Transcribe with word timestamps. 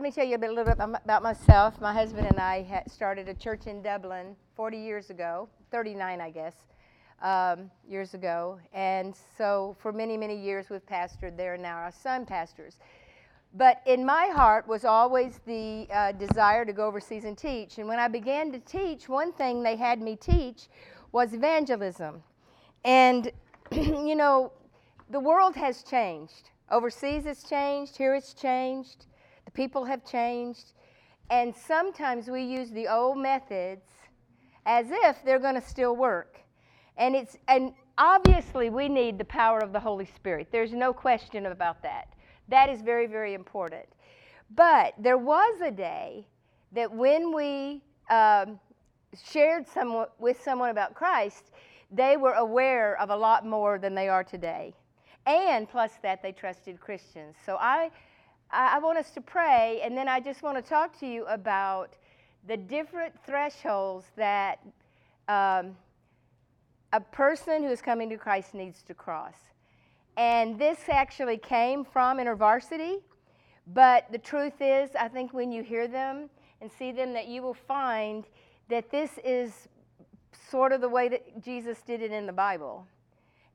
let 0.00 0.04
me 0.04 0.10
tell 0.10 0.24
you 0.24 0.36
a, 0.36 0.38
bit, 0.38 0.48
a 0.48 0.52
little 0.54 0.74
bit 0.74 0.82
about 1.04 1.22
myself. 1.22 1.78
My 1.78 1.92
husband 1.92 2.26
and 2.26 2.38
I 2.38 2.82
started 2.90 3.28
a 3.28 3.34
church 3.34 3.66
in 3.66 3.82
Dublin 3.82 4.34
40 4.56 4.78
years 4.78 5.10
ago, 5.10 5.46
39, 5.70 6.22
I 6.22 6.30
guess, 6.30 6.54
um, 7.20 7.70
years 7.86 8.14
ago. 8.14 8.58
And 8.72 9.14
so 9.36 9.76
for 9.78 9.92
many, 9.92 10.16
many 10.16 10.34
years 10.34 10.70
we've 10.70 10.86
pastored 10.86 11.36
there, 11.36 11.52
and 11.52 11.62
now 11.62 11.76
our 11.76 11.92
son 11.92 12.24
pastors. 12.24 12.76
But 13.52 13.82
in 13.84 14.02
my 14.02 14.28
heart 14.28 14.66
was 14.66 14.86
always 14.86 15.40
the 15.44 15.86
uh, 15.92 16.12
desire 16.12 16.64
to 16.64 16.72
go 16.72 16.86
overseas 16.86 17.24
and 17.24 17.36
teach. 17.36 17.76
And 17.76 17.86
when 17.86 17.98
I 17.98 18.08
began 18.08 18.52
to 18.52 18.58
teach, 18.58 19.06
one 19.06 19.34
thing 19.34 19.62
they 19.62 19.76
had 19.76 20.00
me 20.00 20.16
teach 20.16 20.68
was 21.12 21.34
evangelism. 21.34 22.22
And, 22.86 23.30
you 23.70 24.16
know, 24.16 24.50
the 25.10 25.20
world 25.20 25.56
has 25.56 25.82
changed. 25.82 26.48
Overseas 26.70 27.26
it's 27.26 27.46
changed, 27.46 27.98
here 27.98 28.14
it's 28.14 28.32
changed, 28.32 29.04
people 29.54 29.84
have 29.84 30.04
changed. 30.04 30.72
And 31.30 31.54
sometimes 31.54 32.28
we 32.28 32.42
use 32.42 32.70
the 32.70 32.88
old 32.88 33.18
methods 33.18 33.86
as 34.66 34.86
if 34.90 35.24
they're 35.24 35.38
going 35.38 35.54
to 35.54 35.66
still 35.66 35.96
work. 35.96 36.40
And 36.96 37.14
it's 37.14 37.36
and 37.48 37.72
obviously 37.98 38.70
we 38.70 38.88
need 38.88 39.18
the 39.18 39.24
power 39.24 39.60
of 39.60 39.72
the 39.72 39.80
Holy 39.80 40.06
Spirit. 40.06 40.48
There's 40.50 40.72
no 40.72 40.92
question 40.92 41.46
about 41.46 41.82
that. 41.82 42.08
That 42.48 42.68
is 42.68 42.82
very, 42.82 43.06
very 43.06 43.34
important. 43.34 43.86
But 44.54 44.94
there 44.98 45.18
was 45.18 45.60
a 45.60 45.70
day 45.70 46.26
that 46.72 46.90
when 46.92 47.32
we 47.32 47.82
um, 48.10 48.58
shared 49.24 49.68
some, 49.68 50.06
with 50.18 50.42
someone 50.42 50.70
about 50.70 50.94
Christ, 50.94 51.52
they 51.90 52.16
were 52.16 52.34
aware 52.34 53.00
of 53.00 53.10
a 53.10 53.16
lot 53.16 53.46
more 53.46 53.78
than 53.78 53.94
they 53.94 54.08
are 54.08 54.24
today. 54.24 54.74
And 55.26 55.68
plus 55.68 55.92
that, 56.02 56.22
they 56.22 56.32
trusted 56.32 56.80
Christians. 56.80 57.36
So 57.44 57.56
I, 57.60 57.90
I 58.52 58.78
want 58.80 58.98
us 58.98 59.10
to 59.12 59.20
pray, 59.20 59.80
and 59.84 59.96
then 59.96 60.08
I 60.08 60.18
just 60.18 60.42
want 60.42 60.56
to 60.56 60.62
talk 60.62 60.98
to 61.00 61.06
you 61.06 61.24
about 61.26 61.94
the 62.48 62.56
different 62.56 63.14
thresholds 63.24 64.06
that 64.16 64.58
um, 65.28 65.76
a 66.92 67.00
person 67.00 67.62
who 67.62 67.70
is 67.70 67.80
coming 67.80 68.08
to 68.10 68.16
Christ 68.16 68.54
needs 68.54 68.82
to 68.84 68.94
cross. 68.94 69.36
And 70.16 70.58
this 70.58 70.78
actually 70.88 71.38
came 71.38 71.84
from 71.84 72.18
InterVarsity. 72.18 72.96
But 73.68 74.10
the 74.10 74.18
truth 74.18 74.60
is, 74.60 74.90
I 74.98 75.08
think 75.08 75.32
when 75.32 75.52
you 75.52 75.62
hear 75.62 75.86
them 75.86 76.28
and 76.60 76.70
see 76.72 76.90
them, 76.90 77.12
that 77.12 77.28
you 77.28 77.42
will 77.42 77.54
find 77.54 78.24
that 78.68 78.90
this 78.90 79.12
is 79.24 79.68
sort 80.50 80.72
of 80.72 80.80
the 80.80 80.88
way 80.88 81.08
that 81.08 81.42
Jesus 81.42 81.82
did 81.82 82.02
it 82.02 82.10
in 82.10 82.26
the 82.26 82.32
Bible. 82.32 82.86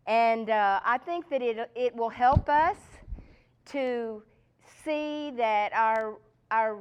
And 0.08 0.50
uh, 0.50 0.80
I 0.86 0.98
think 1.00 1.30
that 1.30 1.42
it, 1.42 1.70
it 1.76 1.96
will 1.96 2.10
help 2.10 2.48
us 2.48 2.78
to 3.72 4.24
see 4.86 5.32
that 5.32 5.74
our, 5.74 6.18
our 6.52 6.80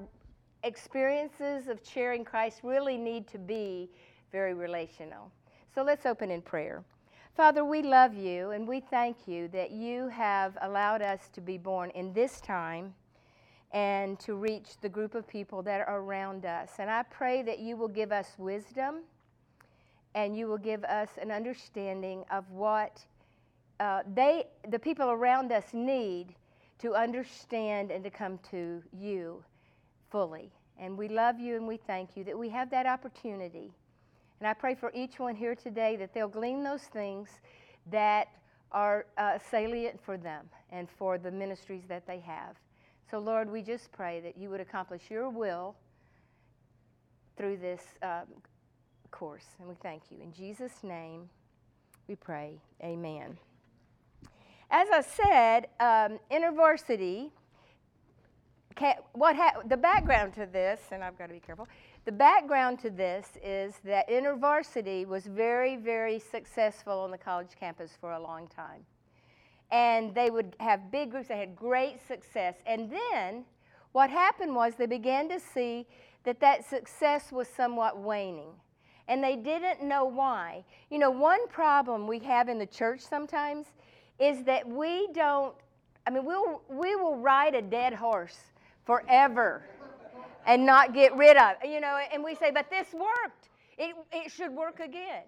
experiences 0.62 1.69
of 1.69 1.80
sharing 1.83 2.24
Christ 2.24 2.61
really 2.62 2.98
need 2.98 3.27
to 3.28 3.38
be 3.38 3.91
very 4.30 4.55
relational. 4.55 5.33
So 5.74 5.83
let's 5.83 6.06
open 6.06 6.30
in 6.30 6.42
prayer. 6.42 6.84
Father, 7.34 7.64
we 7.64 7.83
love 7.83 8.14
you 8.14 8.50
and 8.50 8.69
we 8.69 8.78
thank 8.78 9.27
you 9.27 9.48
that 9.48 9.72
you 9.72 10.08
have 10.08 10.56
allowed 10.62 11.02
us 11.02 11.28
to 11.33 11.41
be 11.41 11.58
born 11.58 11.91
in 11.91 12.12
this 12.12 12.41
time 12.41 12.94
and 13.72 14.20
to 14.20 14.36
reach 14.36 14.77
the 14.83 14.89
group 14.89 15.16
of 15.16 15.27
people 15.27 15.62
that 15.62 15.80
are 15.80 16.00
around 16.00 16.44
us. 16.44 16.70
And 16.78 16.89
I 16.89 17.02
pray 17.02 17.42
that 17.42 17.58
you 17.58 17.77
will 17.77 17.89
give 17.89 18.12
us 18.12 18.34
wisdom 18.39 19.00
and 20.14 20.36
you 20.36 20.46
will 20.46 20.58
give 20.58 20.84
us 20.84 21.08
an 21.20 21.33
understanding 21.33 22.24
of 22.30 22.48
what 22.50 23.05
uh, 23.80 24.02
they, 24.14 24.44
the 24.68 24.78
people 24.78 25.11
around 25.11 25.50
us 25.50 25.64
need 25.72 26.36
to 26.80 26.94
understand 26.94 27.91
and 27.91 28.03
to 28.05 28.11
come 28.11 28.39
to 28.50 28.83
you 28.92 29.42
fully. 30.11 30.50
And 30.78 30.98
we 30.98 31.08
love 31.08 31.39
you 31.39 31.56
and 31.56 31.67
we 31.67 31.77
thank 31.77 32.17
you 32.17 32.25
that 32.25 32.39
we 32.39 32.48
have 32.48 32.70
that 32.70 32.86
opportunity. 32.86 33.72
And 34.41 34.48
I 34.48 34.55
pray 34.55 34.75
for 34.75 34.91
each 34.95 35.19
one 35.19 35.36
here 35.36 35.55
today 35.55 35.97
that 35.97 36.12
they'll 36.12 36.28
glean 36.28 36.64
those 36.64 36.83
things 36.83 37.29
that 37.90 38.29
are 38.73 39.07
uh, 39.17 39.39
salient 39.51 40.01
for 40.05 40.17
them 40.17 40.48
and 40.70 40.89
for 40.90 41.17
the 41.17 41.30
ministries 41.30 41.85
that 41.89 42.07
they 42.07 42.18
have. 42.20 42.57
So, 43.11 43.18
Lord, 43.18 43.51
we 43.51 43.62
just 43.62 43.92
pray 43.92 44.20
that 44.20 44.36
you 44.36 44.51
would 44.51 44.61
accomplish 44.61 45.02
your 45.11 45.30
will 45.30 45.77
through 47.36 47.58
this 47.58 47.83
um, 48.02 48.27
course. 49.11 49.46
And 49.61 49.68
we 49.68 49.77
thank 49.77 50.02
you. 50.11 50.18
In 50.20 50.33
Jesus' 50.33 50.83
name, 50.83 51.29
we 52.08 52.17
pray. 52.17 52.61
Amen. 52.83 53.39
As 54.70 54.89
I 54.91 55.01
said, 55.02 55.67
um, 55.80 56.19
InterVarsity, 56.30 57.30
what 59.13 59.36
ha- 59.36 59.61
the 59.67 59.77
background 59.77 60.35
to 60.35 60.47
this, 60.47 60.80
and 60.91 61.05
I've 61.05 61.17
got 61.17 61.29
to 61.29 61.35
be 61.35 61.41
careful, 61.41 61.69
the 62.05 62.13
background 62.13 62.79
to 62.80 62.91
this 62.91 63.39
is 63.42 63.74
that 63.85 64.08
InterVarsity 64.08 65.07
was 65.07 65.27
very, 65.27 65.77
very 65.77 66.19
successful 66.19 67.01
on 67.01 67.11
the 67.11 67.19
college 67.19 67.51
campus 67.58 67.92
for 68.01 68.13
a 68.13 68.20
long 68.20 68.48
time. 68.48 68.85
And 69.70 70.14
they 70.14 70.30
would 70.30 70.55
have 70.61 70.91
big 70.91 71.11
groups, 71.11 71.29
they 71.29 71.39
had 71.39 71.57
great 71.57 72.07
success. 72.07 72.57
And 72.67 72.91
then 72.91 73.45
what 73.92 74.11
happened 74.11 74.55
was 74.55 74.74
they 74.74 74.86
began 74.86 75.29
to 75.29 75.41
see 75.41 75.86
that 76.24 76.41
that 76.41 76.69
success 76.69 77.33
was 77.33 77.48
somewhat 77.48 77.98
waning. 77.98 78.51
And 79.08 79.23
they 79.23 79.36
didn't 79.36 79.83
know 79.83 80.05
why. 80.05 80.64
You 80.91 80.98
know, 80.98 81.11
one 81.11 81.47
problem 81.48 82.07
we 82.07 82.19
have 82.20 82.48
in 82.48 82.58
the 82.58 82.67
church 82.67 83.01
sometimes 83.01 83.67
is 84.19 84.45
that 84.45 84.67
we 84.69 85.08
don't, 85.13 85.55
I 86.07 86.11
mean, 86.11 86.25
we'll, 86.25 86.63
we 86.69 86.97
will 86.97 87.17
ride 87.17 87.55
a 87.55 87.63
dead 87.63 87.95
horse 87.95 88.36
forever 88.85 89.63
and 90.47 90.64
not 90.67 90.95
get 90.95 91.17
rid 91.17 91.36
of. 91.36 91.57
You 91.64 91.80
know, 91.80 91.98
and 92.13 92.23
we 92.23 92.35
say, 92.35 92.51
but 92.51 92.70
this 92.70 92.92
worked. 92.92 93.48
It, 93.77 93.97
it 94.13 94.30
should 94.30 94.53
work 94.53 94.80
again. 94.80 95.23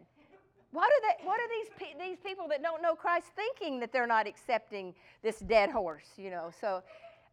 What 0.73 0.85
are, 0.85 1.01
they, 1.01 1.27
what 1.27 1.41
are 1.41 1.49
these, 1.49 1.91
these 1.99 2.19
people 2.25 2.47
that 2.49 2.63
don't 2.63 2.83
know 2.83 2.95
Christ 2.95 3.29
thinking 3.35 3.81
that 3.81 3.93
they're 3.93 4.07
not 4.07 4.27
accepting 4.27 4.95
this 5.23 5.39
dead 5.41 5.71
horse, 5.71 6.11
you 6.17 6.31
know? 6.31 6.51
So, 6.61 6.83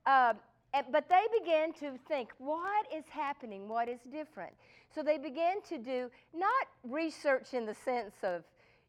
uh, 0.06 0.34
but 0.92 1.10
they 1.10 1.24
began 1.40 1.74
to 1.74 2.00
think, 2.08 2.30
what 2.38 2.88
is 2.96 3.04
happening? 3.10 3.68
What 3.68 3.90
is 3.90 4.00
different? 4.12 4.54
So 4.96 5.04
they 5.04 5.18
began 5.18 5.62
to 5.70 5.78
do 5.78 6.10
not 6.34 6.68
research 6.84 7.54
in 7.54 7.66
the 7.66 7.74
sense 7.74 8.14
of, 8.24 8.44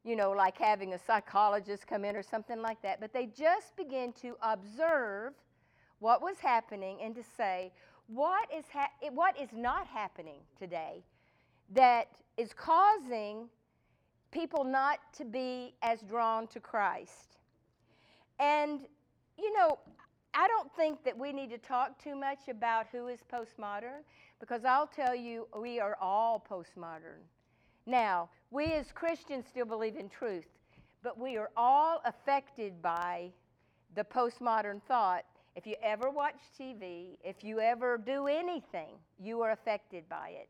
you 0.04 0.16
know, 0.16 0.30
like 0.30 0.58
having 0.58 0.92
a 0.92 0.98
psychologist 0.98 1.86
come 1.86 2.04
in 2.04 2.14
or 2.14 2.22
something 2.22 2.60
like 2.60 2.80
that, 2.82 3.00
but 3.00 3.12
they 3.12 3.26
just 3.26 3.74
begin 3.76 4.12
to 4.20 4.36
observe 4.42 5.32
what 5.98 6.20
was 6.20 6.38
happening 6.38 6.98
and 7.02 7.14
to 7.14 7.22
say, 7.36 7.72
what 8.06 8.48
is, 8.54 8.66
ha- 8.70 8.90
what 9.12 9.38
is 9.40 9.48
not 9.54 9.86
happening 9.86 10.40
today 10.58 11.02
that 11.74 12.08
is 12.36 12.52
causing 12.52 13.48
people 14.30 14.64
not 14.64 14.98
to 15.16 15.24
be 15.24 15.72
as 15.82 16.00
drawn 16.02 16.46
to 16.48 16.60
Christ. 16.60 17.38
And, 18.38 18.80
you 19.38 19.56
know, 19.56 19.78
I 20.34 20.48
don't 20.48 20.70
think 20.74 21.04
that 21.04 21.16
we 21.16 21.32
need 21.32 21.50
to 21.50 21.58
talk 21.58 22.02
too 22.02 22.16
much 22.16 22.48
about 22.50 22.86
who 22.90 23.06
is 23.06 23.20
postmodern 23.32 24.02
because 24.40 24.64
I'll 24.64 24.88
tell 24.88 25.14
you, 25.14 25.46
we 25.58 25.78
are 25.80 25.96
all 26.00 26.44
postmodern. 26.50 27.22
Now, 27.86 28.28
we 28.50 28.72
as 28.72 28.92
Christians 28.92 29.46
still 29.48 29.66
believe 29.66 29.96
in 29.96 30.08
truth, 30.08 30.46
but 31.02 31.18
we 31.18 31.36
are 31.36 31.50
all 31.56 32.00
affected 32.04 32.80
by 32.80 33.30
the 33.94 34.04
postmodern 34.04 34.80
thought 34.88 35.24
if 35.56 35.66
you 35.66 35.76
ever 35.82 36.10
watch 36.10 36.34
TV, 36.58 37.16
if 37.22 37.44
you 37.44 37.60
ever 37.60 37.96
do 37.96 38.26
anything, 38.26 38.96
you 39.20 39.40
are 39.42 39.52
affected 39.52 40.08
by 40.08 40.30
it. 40.30 40.48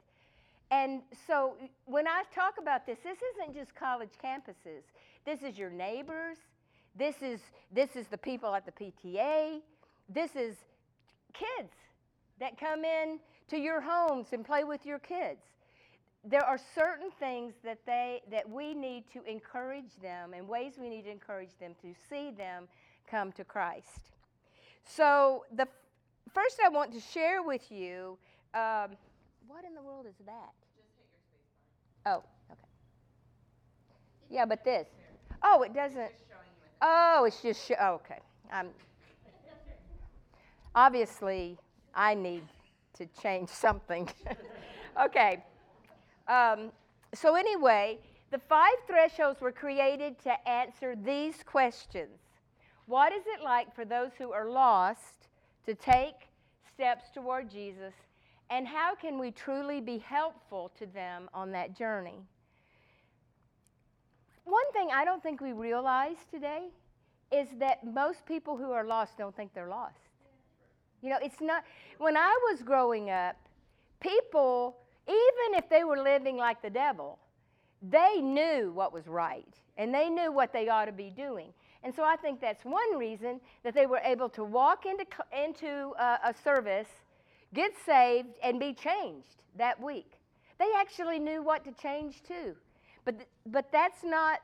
And 0.70 1.02
so 1.26 1.54
when 1.84 2.08
I 2.08 2.22
talk 2.34 2.54
about 2.58 2.86
this, 2.86 2.98
this 3.04 3.18
isn't 3.34 3.54
just 3.54 3.74
college 3.74 4.12
campuses. 4.22 4.82
This 5.26 5.42
is 5.42 5.58
your 5.58 5.70
neighbors. 5.70 6.38
This 6.96 7.16
is, 7.20 7.40
this 7.70 7.96
is 7.96 8.06
the 8.06 8.16
people 8.16 8.54
at 8.54 8.64
the 8.64 8.72
PTA. 8.72 9.60
This 10.08 10.34
is 10.36 10.56
kids 11.34 11.72
that 12.40 12.58
come 12.58 12.84
in 12.84 13.18
to 13.48 13.58
your 13.58 13.80
homes 13.82 14.28
and 14.32 14.44
play 14.44 14.64
with 14.64 14.86
your 14.86 14.98
kids. 14.98 15.42
There 16.26 16.44
are 16.44 16.58
certain 16.74 17.10
things 17.10 17.54
that, 17.64 17.78
they, 17.84 18.22
that 18.30 18.48
we 18.48 18.74
need 18.74 19.04
to 19.12 19.22
encourage 19.30 19.96
them 20.00 20.32
and 20.34 20.48
ways 20.48 20.74
we 20.80 20.88
need 20.88 21.02
to 21.02 21.10
encourage 21.10 21.56
them 21.60 21.74
to 21.82 21.94
see 22.08 22.30
them 22.30 22.66
come 23.10 23.30
to 23.32 23.44
Christ. 23.44 24.12
So, 24.84 25.44
the 25.54 25.68
first 26.32 26.60
I 26.64 26.68
want 26.68 26.92
to 26.92 27.00
share 27.00 27.42
with 27.42 27.70
you 27.70 28.18
um, 28.54 28.96
what 29.46 29.64
in 29.64 29.74
the 29.74 29.82
world 29.82 30.06
is 30.06 30.14
that? 30.26 30.52
Oh, 32.06 32.22
okay. 32.50 32.60
Yeah, 34.30 34.44
but 34.46 34.64
this. 34.64 34.86
Oh, 35.42 35.62
it 35.62 35.74
doesn't. 35.74 36.12
Oh, 36.82 37.24
it's 37.26 37.40
just. 37.42 37.70
Oh, 37.80 37.94
okay. 37.94 38.20
Um, 38.52 38.68
obviously, 40.74 41.58
I 41.94 42.14
need 42.14 42.42
to 42.98 43.06
change 43.20 43.48
something. 43.48 44.08
okay. 45.04 45.42
Um, 46.28 46.70
so, 47.14 47.34
anyway, 47.34 47.98
the 48.30 48.38
five 48.38 48.74
thresholds 48.86 49.40
were 49.40 49.52
created 49.52 50.18
to 50.24 50.48
answer 50.48 50.96
these 50.96 51.42
questions 51.44 52.18
what 52.86 53.12
is 53.12 53.22
it 53.26 53.42
like 53.42 53.74
for 53.74 53.84
those 53.84 54.10
who 54.18 54.32
are 54.32 54.50
lost 54.50 55.28
to 55.64 55.74
take 55.74 56.28
steps 56.74 57.04
toward 57.14 57.50
Jesus, 57.50 57.94
and 58.50 58.66
how 58.66 58.94
can 58.94 59.18
we 59.18 59.30
truly 59.30 59.80
be 59.80 59.98
helpful 59.98 60.70
to 60.78 60.86
them 60.86 61.30
on 61.32 61.50
that 61.52 61.76
journey? 61.76 62.20
One 64.44 64.70
thing 64.72 64.88
I 64.92 65.04
don't 65.06 65.22
think 65.22 65.40
we 65.40 65.52
realize 65.52 66.16
today 66.30 66.64
is 67.32 67.48
that 67.58 67.86
most 67.86 68.26
people 68.26 68.56
who 68.56 68.70
are 68.70 68.84
lost 68.84 69.16
don't 69.16 69.34
think 69.34 69.54
they're 69.54 69.68
lost. 69.68 69.96
You 71.00 71.08
know, 71.08 71.18
it's 71.22 71.40
not, 71.40 71.64
when 71.98 72.16
I 72.16 72.38
was 72.50 72.62
growing 72.62 73.08
up, 73.08 73.36
people, 74.00 74.76
even 75.06 75.58
if 75.58 75.68
they 75.68 75.84
were 75.84 76.02
living 76.02 76.36
like 76.36 76.62
the 76.62 76.70
devil, 76.70 77.18
they 77.82 78.20
knew 78.20 78.72
what 78.74 78.92
was 78.92 79.06
right 79.06 79.54
and 79.76 79.94
they 79.94 80.08
knew 80.08 80.32
what 80.32 80.52
they 80.52 80.68
ought 80.68 80.86
to 80.86 80.92
be 80.92 81.10
doing. 81.10 81.52
And 81.82 81.94
so 81.94 82.02
I 82.02 82.16
think 82.16 82.40
that's 82.40 82.64
one 82.64 82.96
reason 82.96 83.40
that 83.62 83.74
they 83.74 83.86
were 83.86 84.00
able 84.02 84.28
to 84.30 84.44
walk 84.44 84.86
into, 84.86 85.04
into 85.44 85.92
a, 85.98 86.34
service, 86.42 86.88
get 87.52 87.72
saved, 87.84 88.38
and 88.42 88.58
be 88.58 88.72
changed 88.72 89.42
that 89.56 89.80
week. 89.82 90.12
They 90.58 90.70
actually 90.78 91.18
knew 91.18 91.42
what 91.42 91.64
to 91.64 91.72
change 91.72 92.22
to. 92.28 92.54
But, 93.04 93.16
but 93.46 93.70
that's 93.70 94.02
not 94.02 94.40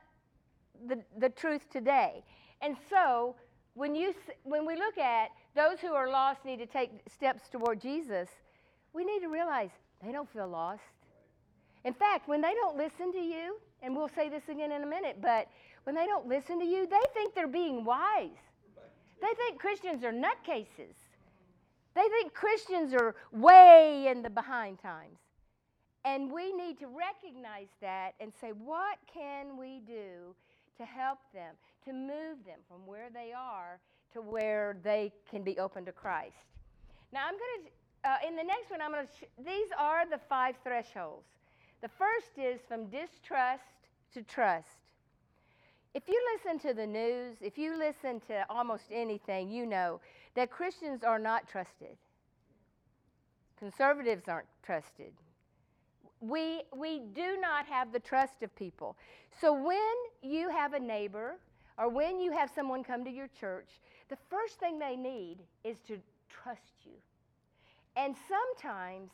the, 0.86 0.98
the 1.18 1.30
truth 1.30 1.70
today. 1.70 2.22
And 2.60 2.76
so 2.90 3.36
when, 3.74 3.94
you, 3.94 4.14
when 4.42 4.66
we 4.66 4.76
look 4.76 4.98
at 4.98 5.30
those 5.56 5.80
who 5.80 5.94
are 5.94 6.10
lost 6.10 6.44
need 6.44 6.58
to 6.58 6.66
take 6.66 6.90
steps 7.08 7.48
toward 7.48 7.80
Jesus, 7.80 8.28
we 8.92 9.04
need 9.04 9.20
to 9.20 9.28
realize 9.28 9.70
they 10.04 10.12
don't 10.12 10.30
feel 10.32 10.48
lost. 10.48 10.82
In 11.84 11.94
fact, 11.94 12.28
when 12.28 12.40
they 12.40 12.54
don't 12.54 12.76
listen 12.76 13.12
to 13.12 13.18
you, 13.18 13.58
and 13.82 13.96
we'll 13.96 14.08
say 14.08 14.28
this 14.28 14.42
again 14.48 14.72
in 14.72 14.82
a 14.82 14.86
minute, 14.86 15.18
but 15.22 15.48
when 15.84 15.94
they 15.94 16.06
don't 16.06 16.26
listen 16.26 16.58
to 16.60 16.66
you, 16.66 16.86
they 16.86 17.00
think 17.14 17.34
they're 17.34 17.46
being 17.46 17.84
wise. 17.84 18.30
They 19.20 19.34
think 19.36 19.58
Christians 19.58 20.04
are 20.04 20.12
nutcases. 20.12 20.94
They 21.94 22.08
think 22.08 22.32
Christians 22.34 22.94
are 22.94 23.14
way 23.32 24.08
in 24.08 24.22
the 24.22 24.30
behind 24.30 24.78
times. 24.78 25.18
And 26.04 26.32
we 26.32 26.52
need 26.52 26.78
to 26.78 26.86
recognize 26.86 27.68
that 27.80 28.12
and 28.20 28.32
say, 28.40 28.52
what 28.52 28.98
can 29.12 29.58
we 29.58 29.82
do 29.86 30.34
to 30.78 30.84
help 30.84 31.18
them, 31.34 31.54
to 31.84 31.92
move 31.92 32.44
them 32.46 32.58
from 32.68 32.86
where 32.86 33.08
they 33.12 33.32
are 33.36 33.80
to 34.12 34.20
where 34.20 34.76
they 34.82 35.12
can 35.30 35.42
be 35.42 35.58
open 35.58 35.84
to 35.84 35.92
Christ? 35.92 36.34
Now, 37.12 37.26
I'm 37.26 37.34
going 37.34 37.66
to, 37.66 37.70
uh, 38.04 38.16
in 38.26 38.36
the 38.36 38.42
next 38.42 38.70
one, 38.70 38.80
I'm 38.80 38.92
going 38.92 39.06
to, 39.06 39.12
sh- 39.12 39.44
these 39.44 39.68
are 39.78 40.08
the 40.08 40.18
five 40.28 40.56
thresholds. 40.64 41.26
The 41.82 41.88
first 41.88 42.38
is 42.38 42.60
from 42.66 42.86
distrust 42.86 43.62
to 44.14 44.22
trust. 44.22 44.68
If 45.94 46.04
you 46.08 46.20
listen 46.34 46.58
to 46.68 46.74
the 46.74 46.86
news, 46.86 47.36
if 47.40 47.58
you 47.58 47.76
listen 47.76 48.20
to 48.28 48.46
almost 48.48 48.84
anything, 48.92 49.50
you 49.50 49.66
know 49.66 50.00
that 50.34 50.50
Christians 50.50 51.02
are 51.02 51.18
not 51.18 51.48
trusted. 51.48 51.96
Conservatives 53.58 54.28
aren't 54.28 54.46
trusted. 54.62 55.12
We, 56.20 56.62
we 56.76 57.00
do 57.14 57.38
not 57.40 57.66
have 57.66 57.92
the 57.92 57.98
trust 57.98 58.42
of 58.42 58.54
people. 58.54 58.96
So 59.40 59.52
when 59.52 59.94
you 60.22 60.48
have 60.50 60.74
a 60.74 60.80
neighbor 60.80 61.36
or 61.76 61.88
when 61.88 62.20
you 62.20 62.30
have 62.32 62.50
someone 62.54 62.84
come 62.84 63.04
to 63.04 63.10
your 63.10 63.28
church, 63.40 63.68
the 64.08 64.18
first 64.28 64.60
thing 64.60 64.78
they 64.78 64.96
need 64.96 65.38
is 65.64 65.78
to 65.88 65.98
trust 66.28 66.84
you. 66.84 66.92
And 68.00 68.14
sometimes 68.28 69.10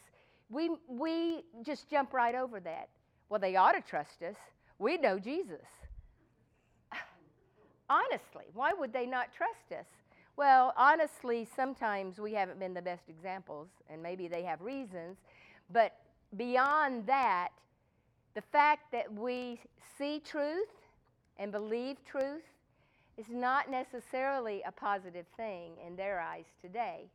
we, 0.49 0.71
we 0.87 1.43
just 1.65 1.91
jump 1.91 2.13
right 2.13 2.37
over 2.37 2.61
that. 2.61 2.89
Well, 3.29 3.41
they 3.41 3.57
ought 3.57 3.73
to 3.73 3.81
trust 3.81 4.23
us. 4.23 4.37
We 4.79 4.97
know 4.97 5.19
Jesus. 5.19 5.67
honestly, 7.91 8.45
why 8.55 8.73
would 8.73 8.93
they 8.93 9.05
not 9.05 9.33
trust 9.37 9.73
us? 9.77 9.87
Well, 10.37 10.73
honestly, 10.77 11.49
sometimes 11.57 12.21
we 12.21 12.33
haven't 12.35 12.61
been 12.61 12.75
the 12.75 12.83
best 12.83 13.09
examples, 13.09 13.69
and 13.91 14.01
maybe 14.01 14.29
they 14.29 14.45
have 14.45 14.61
reasons. 14.61 15.17
But 15.73 15.97
beyond 16.37 17.07
that, 17.07 17.49
the 18.35 18.43
fact 18.43 18.93
that 18.93 19.13
we 19.13 19.59
see 19.99 20.21
truth 20.21 20.69
and 21.39 21.51
believe 21.51 21.97
truth 22.05 22.45
is 23.17 23.27
not 23.31 23.69
necessarily 23.69 24.63
a 24.65 24.71
positive 24.71 25.27
thing 25.37 25.73
in 25.85 25.97
their 25.97 26.21
eyes 26.21 26.45
today. 26.63 27.07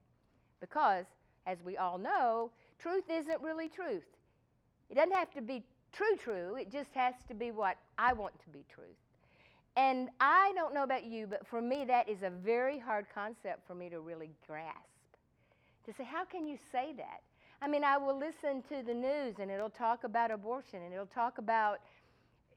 Because, 0.59 1.05
as 1.45 1.57
we 1.63 1.77
all 1.77 1.97
know, 1.97 2.51
truth 2.79 3.09
isn't 3.09 3.41
really 3.41 3.69
truth. 3.69 4.03
It 4.89 4.95
doesn't 4.95 5.13
have 5.13 5.31
to 5.31 5.41
be 5.41 5.63
true, 5.91 6.15
true. 6.17 6.55
It 6.55 6.71
just 6.71 6.93
has 6.93 7.13
to 7.27 7.33
be 7.33 7.51
what 7.51 7.77
I 7.97 8.13
want 8.13 8.39
to 8.43 8.49
be 8.49 8.63
truth. 8.73 8.87
And 9.77 10.09
I 10.19 10.51
don't 10.55 10.73
know 10.73 10.83
about 10.83 11.05
you, 11.05 11.27
but 11.27 11.47
for 11.47 11.61
me, 11.61 11.85
that 11.85 12.09
is 12.09 12.23
a 12.23 12.29
very 12.29 12.77
hard 12.77 13.05
concept 13.13 13.65
for 13.65 13.73
me 13.73 13.89
to 13.89 13.99
really 14.01 14.31
grasp. 14.45 14.77
To 15.85 15.93
say, 15.93 16.03
how 16.03 16.25
can 16.25 16.45
you 16.45 16.57
say 16.71 16.93
that? 16.97 17.21
I 17.61 17.67
mean, 17.67 17.83
I 17.83 17.97
will 17.97 18.17
listen 18.17 18.63
to 18.69 18.83
the 18.85 18.93
news 18.93 19.35
and 19.39 19.49
it'll 19.49 19.69
talk 19.69 20.03
about 20.03 20.31
abortion 20.31 20.81
and 20.81 20.93
it'll 20.93 21.05
talk 21.05 21.37
about, 21.37 21.79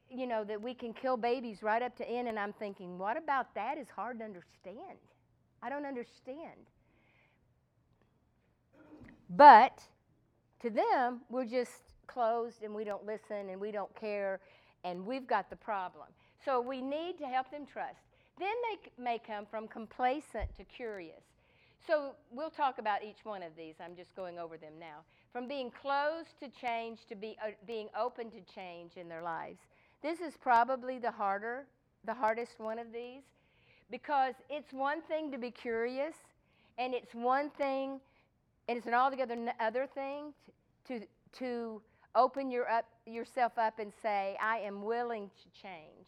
you 0.09 0.27
know, 0.27 0.43
that 0.43 0.61
we 0.61 0.73
can 0.73 0.93
kill 0.93 1.15
babies 1.15 1.63
right 1.63 1.81
up 1.81 1.95
to 1.97 2.09
end. 2.09 2.27
And 2.27 2.37
I'm 2.37 2.53
thinking, 2.53 2.97
what 2.97 3.15
about 3.15 3.53
that 3.55 3.77
is 3.77 3.87
hard 3.95 4.19
to 4.19 4.25
understand? 4.25 4.97
I 5.61 5.69
don't 5.69 5.85
understand. 5.85 6.67
But 9.29 9.81
to 10.61 10.69
them, 10.69 11.21
we're 11.29 11.45
just 11.45 11.71
closed 12.07 12.63
and 12.63 12.73
we 12.73 12.83
don't 12.83 13.05
listen 13.05 13.49
and 13.49 13.59
we 13.59 13.71
don't 13.71 13.93
care 13.99 14.39
and 14.83 15.05
we've 15.05 15.27
got 15.27 15.49
the 15.49 15.55
problem. 15.55 16.07
So 16.43 16.61
we 16.61 16.81
need 16.81 17.17
to 17.19 17.25
help 17.25 17.49
them 17.51 17.65
trust. 17.65 17.99
Then 18.37 18.53
they 18.69 19.03
may 19.03 19.19
come 19.19 19.45
from 19.45 19.67
complacent 19.67 20.55
to 20.57 20.63
curious. 20.63 21.23
So 21.87 22.13
we'll 22.31 22.49
talk 22.49 22.77
about 22.77 23.03
each 23.03 23.23
one 23.23 23.43
of 23.43 23.55
these. 23.57 23.75
I'm 23.83 23.95
just 23.95 24.15
going 24.15 24.39
over 24.39 24.57
them 24.57 24.73
now. 24.79 25.03
From 25.31 25.47
being 25.47 25.71
closed 25.71 26.39
to 26.39 26.49
change 26.49 27.05
to 27.09 27.15
be, 27.15 27.37
uh, 27.43 27.51
being 27.67 27.89
open 27.99 28.31
to 28.31 28.41
change 28.53 28.93
in 28.95 29.07
their 29.07 29.21
lives. 29.21 29.59
This 30.01 30.19
is 30.19 30.35
probably 30.37 30.99
the 30.99 31.11
harder, 31.11 31.65
the 32.05 32.13
hardest 32.13 32.59
one 32.59 32.79
of 32.79 32.91
these 32.93 33.23
because 33.91 34.33
it's 34.49 34.73
one 34.73 35.01
thing 35.03 35.31
to 35.31 35.37
be 35.37 35.51
curious 35.51 36.15
and 36.77 36.93
it's 36.93 37.13
one 37.13 37.49
thing 37.51 37.99
and 38.67 38.77
it's 38.77 38.87
an 38.87 38.93
altogether 38.93 39.35
other 39.59 39.87
thing 39.87 40.33
to, 40.87 41.01
to, 41.39 41.81
open 42.15 42.49
your 42.49 42.69
up, 42.69 42.85
yourself 43.05 43.57
up 43.57 43.77
and 43.77 43.91
say, 44.01 44.37
I 44.41 44.59
am 44.59 44.83
willing 44.83 45.29
to 45.29 45.61
change. 45.61 46.07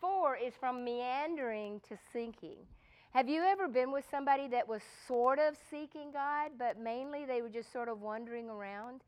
Four 0.00 0.36
is 0.36 0.52
from 0.58 0.84
meandering 0.84 1.80
to 1.88 1.96
seeking. 2.12 2.58
Have 3.12 3.28
you 3.28 3.42
ever 3.42 3.66
been 3.66 3.90
with 3.90 4.04
somebody 4.10 4.46
that 4.48 4.68
was 4.68 4.82
sort 5.08 5.38
of 5.38 5.56
seeking 5.70 6.12
God, 6.12 6.52
but 6.58 6.78
mainly 6.78 7.24
they 7.24 7.42
were 7.42 7.48
just 7.48 7.72
sort 7.72 7.88
of 7.88 8.00
wandering 8.00 8.48
around? 8.48 9.00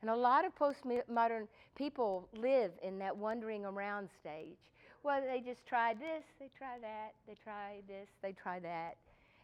And 0.00 0.10
a 0.10 0.14
lot 0.14 0.44
of 0.44 0.54
postmodern 0.54 1.48
people 1.74 2.28
live 2.36 2.70
in 2.82 2.98
that 3.00 3.16
wandering 3.16 3.64
around 3.64 4.08
stage. 4.20 4.58
Well, 5.02 5.20
they 5.20 5.40
just 5.40 5.66
try 5.66 5.94
this, 5.94 6.24
they 6.38 6.50
try 6.56 6.78
that, 6.80 7.14
they 7.26 7.34
try 7.42 7.80
this, 7.88 8.08
they 8.22 8.32
try 8.32 8.60
that. 8.60 8.96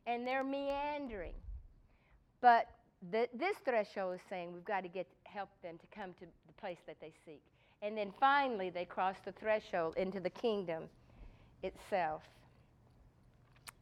And 0.07 0.27
they're 0.27 0.45
meandering. 0.45 1.35
But 2.41 2.69
the, 3.11 3.29
this 3.35 3.57
threshold 3.65 4.15
is 4.15 4.21
saying 4.29 4.53
we've 4.53 4.65
got 4.65 4.83
to 4.83 4.89
get 4.89 5.07
help 5.25 5.49
them 5.63 5.77
to 5.79 5.99
come 5.99 6.13
to 6.21 6.27
the 6.47 6.53
place 6.61 6.79
that 6.87 6.97
they 7.01 7.13
seek. 7.27 7.43
And 7.83 7.99
then 7.99 8.13
finally, 8.19 8.71
they 8.71 8.85
cross 8.85 9.17
the 9.25 9.33
threshold 9.33 9.95
into 9.97 10.21
the 10.21 10.31
kingdom 10.31 10.85
itself. 11.63 12.23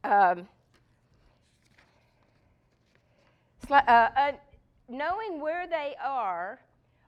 Um, 0.03 0.47
uh, 3.69 3.75
uh, 3.75 4.31
knowing 4.89 5.39
where 5.39 5.67
they 5.67 5.95
are 6.03 6.59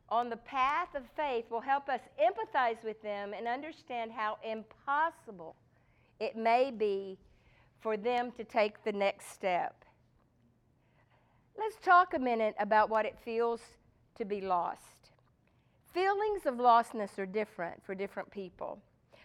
on 0.10 0.30
the 0.30 0.38
path 0.38 0.90
of 0.96 1.04
faith 1.16 1.46
will 1.50 1.60
help 1.60 1.90
us 1.90 2.00
empathize 2.22 2.82
with 2.84 3.02
them 3.02 3.34
and 3.34 3.48
understand 3.48 4.12
how 4.12 4.38
impossible 4.48 5.56
it 6.20 6.38
may 6.38 6.72
be 6.72 7.18
for 7.82 7.98
them 7.98 8.32
to 8.32 8.44
take 8.44 8.84
the 8.84 8.92
next 8.92 9.32
step. 9.32 9.85
Let's 11.58 11.78
talk 11.84 12.14
a 12.14 12.20
minute 12.20 12.54
about 12.60 12.90
what 12.90 13.06
it 13.06 13.18
feels 13.24 13.62
to 14.18 14.26
be 14.26 14.42
lost. 14.42 14.82
Feelings 15.94 16.46
of 16.46 16.56
lostness 16.56 17.18
are 17.18 17.26
different 17.26 17.82
for 17.86 17.96
different 17.96 18.30
people. 18.30 18.80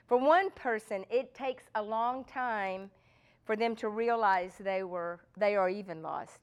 For 0.07 0.17
one 0.17 0.51
person, 0.51 1.05
it 1.11 1.35
takes 1.35 1.65
a 1.75 1.83
long 1.83 2.25
time 2.25 2.91
for 3.45 3.57
them 3.57 3.75
to 3.77 3.89
realize 3.89 4.53
they 4.61 4.85
were 4.85 5.19
they 5.37 5.57
are 5.57 5.69
even 5.69 6.03
lost. 6.03 6.39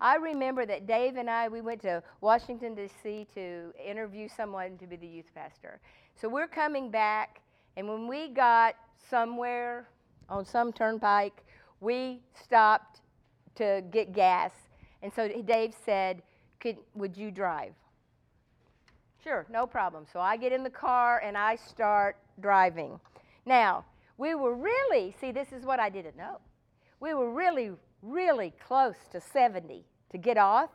I 0.00 0.16
remember 0.16 0.66
that 0.66 0.86
Dave 0.86 1.16
and 1.16 1.30
I 1.30 1.48
we 1.48 1.60
went 1.60 1.82
to 1.82 2.02
Washington 2.20 2.74
D.C. 2.74 3.26
to 3.34 3.72
interview 3.84 4.28
someone 4.28 4.76
to 4.78 4.86
be 4.86 4.96
the 4.96 5.06
youth 5.06 5.32
pastor. 5.34 5.80
So 6.20 6.28
we're 6.28 6.48
coming 6.48 6.90
back, 6.90 7.40
and 7.76 7.88
when 7.88 8.08
we 8.08 8.28
got 8.28 8.74
somewhere 9.08 9.88
on 10.28 10.44
some 10.44 10.72
turnpike, 10.72 11.44
we 11.80 12.20
stopped 12.34 13.02
to 13.54 13.84
get 13.92 14.12
gas, 14.12 14.52
and 15.02 15.12
so 15.12 15.28
Dave 15.28 15.74
said, 15.84 16.22
"Would 16.94 17.16
you 17.16 17.30
drive?" 17.30 17.74
Sure, 19.22 19.46
no 19.50 19.66
problem. 19.66 20.06
So 20.12 20.20
I 20.20 20.36
get 20.36 20.52
in 20.52 20.62
the 20.62 20.70
car 20.70 21.20
and 21.20 21.36
I 21.36 21.56
start 21.56 22.16
driving. 22.40 23.00
Now, 23.44 23.84
we 24.16 24.34
were 24.34 24.54
really, 24.54 25.14
see, 25.20 25.32
this 25.32 25.52
is 25.52 25.64
what 25.64 25.80
I 25.80 25.88
didn't 25.88 26.16
know. 26.16 26.40
We 27.00 27.14
were 27.14 27.30
really, 27.30 27.72
really 28.02 28.52
close 28.64 28.96
to 29.12 29.20
70 29.20 29.84
to 30.10 30.18
get 30.18 30.38
off 30.38 30.70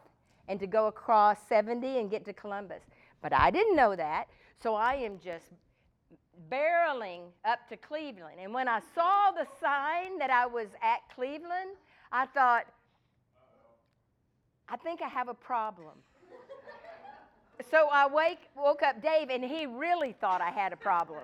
and 0.47 0.59
to 0.59 0.67
go 0.67 0.87
across 0.87 1.37
70 1.47 1.99
and 1.99 2.09
get 2.09 2.25
to 2.25 2.33
Columbus. 2.33 2.83
But 3.21 3.33
I 3.33 3.49
didn't 3.49 3.75
know 3.75 3.95
that, 3.95 4.27
so 4.61 4.75
I 4.75 4.95
am 4.95 5.19
just 5.19 5.45
barreling 6.49 7.23
up 7.45 7.67
to 7.69 7.77
Cleveland. 7.77 8.39
And 8.39 8.53
when 8.53 8.67
I 8.67 8.81
saw 8.93 9.31
the 9.31 9.47
sign 9.61 10.17
that 10.19 10.29
I 10.29 10.45
was 10.45 10.67
at 10.81 10.99
Cleveland, 11.15 11.77
I 12.11 12.25
thought, 12.27 12.65
I 14.69 14.77
think 14.77 15.01
I 15.01 15.07
have 15.07 15.27
a 15.27 15.33
problem. 15.33 15.93
so 17.69 17.87
I 17.91 18.07
wake, 18.07 18.39
woke 18.55 18.81
up 18.81 19.01
Dave, 19.01 19.29
and 19.29 19.43
he 19.43 19.65
really 19.65 20.13
thought 20.13 20.41
I 20.41 20.49
had 20.49 20.73
a 20.73 20.77
problem. 20.77 21.23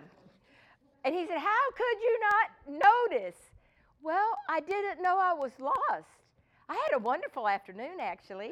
And 1.03 1.15
he 1.15 1.25
said, 1.25 1.37
How 1.37 1.71
could 1.75 2.01
you 2.01 2.19
not 2.19 3.11
notice? 3.11 3.37
Well, 4.01 4.37
I 4.49 4.59
didn't 4.59 5.01
know 5.01 5.17
I 5.19 5.33
was 5.33 5.51
lost. 5.59 6.07
I 6.69 6.73
had 6.73 6.95
a 6.95 6.99
wonderful 6.99 7.47
afternoon, 7.47 7.99
actually. 7.99 8.51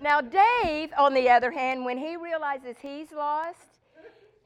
now, 0.00 0.20
Dave, 0.20 0.90
on 0.98 1.14
the 1.14 1.30
other 1.30 1.50
hand, 1.50 1.84
when 1.84 1.98
he 1.98 2.16
realizes 2.16 2.76
he's 2.80 3.10
lost, 3.12 3.78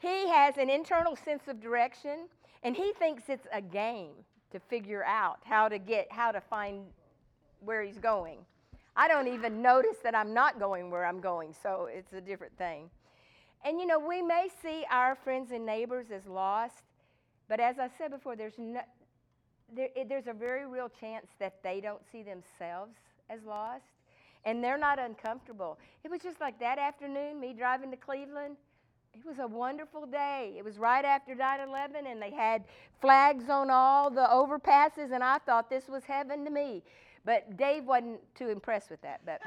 he 0.01 0.29
has 0.29 0.57
an 0.57 0.71
internal 0.71 1.17
sense 1.17 1.49
of 1.49 1.61
direction, 1.61 2.29
and 2.63 2.77
he 2.77 2.93
thinks 2.99 3.25
it's 3.29 3.47
a 3.53 3.61
game 3.61 4.13
to 4.53 4.61
figure 4.61 5.05
out 5.05 5.39
how 5.45 5.69
to 5.69 5.79
get, 5.79 6.11
how 6.11 6.33
to 6.33 6.41
find 6.41 6.85
where 7.61 7.83
he's 7.83 7.99
going. 7.99 8.38
I 8.97 9.09
don't 9.09 9.29
even 9.29 9.62
notice 9.62 9.97
that 10.02 10.14
I'm 10.14 10.35
not 10.35 10.59
going 10.59 10.90
where 10.90 11.07
I'm 11.07 11.21
going, 11.21 11.55
so 11.62 11.88
it's 11.90 12.12
a 12.12 12.21
different 12.21 12.57
thing. 12.59 12.90
And 13.64 13.81
you 13.81 13.87
know, 13.87 13.99
we 13.99 14.23
may 14.23 14.49
see 14.62 14.85
our 14.90 15.14
friends 15.14 15.52
and 15.52 15.64
neighbors 15.64 16.07
as 16.11 16.26
lost, 16.26 16.83
but 17.49 17.61
as 17.61 17.79
I 17.79 17.88
said 17.99 18.11
before, 18.11 18.37
there's, 18.37 18.59
no, 18.59 18.81
there, 19.75 19.88
there's 20.09 20.26
a 20.26 20.33
very 20.33 20.67
real 20.67 20.88
chance 20.88 21.26
that 21.38 21.62
they 21.62 21.81
don't 21.81 22.00
see 22.11 22.23
themselves 22.23 22.97
as 23.29 23.40
lost, 23.45 23.85
and 24.45 24.64
they're 24.64 24.79
not 24.79 24.99
uncomfortable. 24.99 25.79
It 26.05 26.11
was 26.11 26.21
just 26.21 26.40
like 26.40 26.59
that 26.61 26.79
afternoon, 26.79 27.38
me 27.40 27.55
driving 27.57 27.90
to 27.90 27.97
Cleveland. 27.97 28.57
It 29.12 29.26
was 29.26 29.38
a 29.40 29.47
wonderful 29.47 30.07
day. 30.07 30.55
It 30.57 30.64
was 30.64 30.79
right 30.79 31.05
after 31.05 31.35
9 31.35 31.61
11, 31.69 32.07
and 32.07 32.23
they 32.23 32.31
had 32.31 32.64
flags 33.00 33.49
on 33.49 33.69
all 33.71 34.11
the 34.11 34.26
overpasses, 34.31 35.12
and 35.12 35.23
I 35.23 35.38
thought 35.38 35.69
this 35.69 35.88
was 35.88 36.05
heaven 36.05 36.45
to 36.45 36.50
me. 36.50 36.83
But 37.25 37.57
Dave 37.57 37.85
wasn't 37.85 38.21
too 38.35 38.49
impressed 38.49 38.91
with 38.91 39.00
that. 39.03 39.21
But 39.25 39.41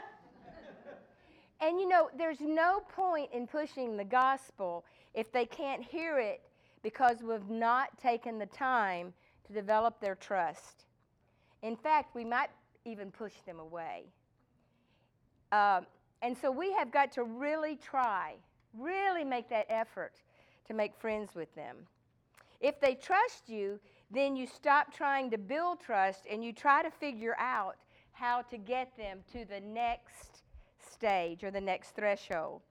and 1.61 1.79
you 1.79 1.87
know, 1.87 2.09
there's 2.17 2.41
no 2.41 2.81
point 2.95 3.29
in 3.33 3.47
pushing 3.47 3.97
the 3.97 4.03
gospel 4.03 4.85
if 5.13 5.31
they 5.31 5.45
can't 5.45 5.83
hear 5.83 6.19
it 6.19 6.41
because 6.81 7.17
we've 7.23 7.49
not 7.49 7.97
taken 7.97 8.37
the 8.37 8.45
time 8.47 9.13
to 9.47 9.53
develop 9.53 9.99
their 9.99 10.15
trust. 10.15 10.85
In 11.61 11.75
fact, 11.75 12.13
we 12.15 12.25
might 12.25 12.49
even 12.85 13.11
push 13.11 13.33
them 13.45 13.59
away. 13.59 14.03
Um, 15.51 15.85
and 16.21 16.37
so 16.37 16.51
we 16.51 16.73
have 16.73 16.91
got 16.91 17.11
to 17.13 17.23
really 17.23 17.77
try 17.77 18.35
Really 18.77 19.23
make 19.23 19.49
that 19.49 19.67
effort 19.69 20.13
to 20.67 20.73
make 20.73 20.95
friends 20.95 21.35
with 21.35 21.53
them. 21.55 21.77
If 22.59 22.79
they 22.79 22.95
trust 22.95 23.47
you, 23.47 23.79
then 24.13 24.35
you 24.35 24.47
stop 24.47 24.93
trying 24.93 25.31
to 25.31 25.37
build 25.37 25.79
trust 25.79 26.25
and 26.29 26.43
you 26.43 26.53
try 26.53 26.83
to 26.83 26.91
figure 26.91 27.35
out 27.39 27.75
how 28.11 28.41
to 28.43 28.57
get 28.57 28.95
them 28.97 29.19
to 29.31 29.45
the 29.45 29.59
next 29.59 30.43
stage 30.79 31.43
or 31.43 31.51
the 31.51 31.61
next 31.61 31.95
threshold. 31.95 32.61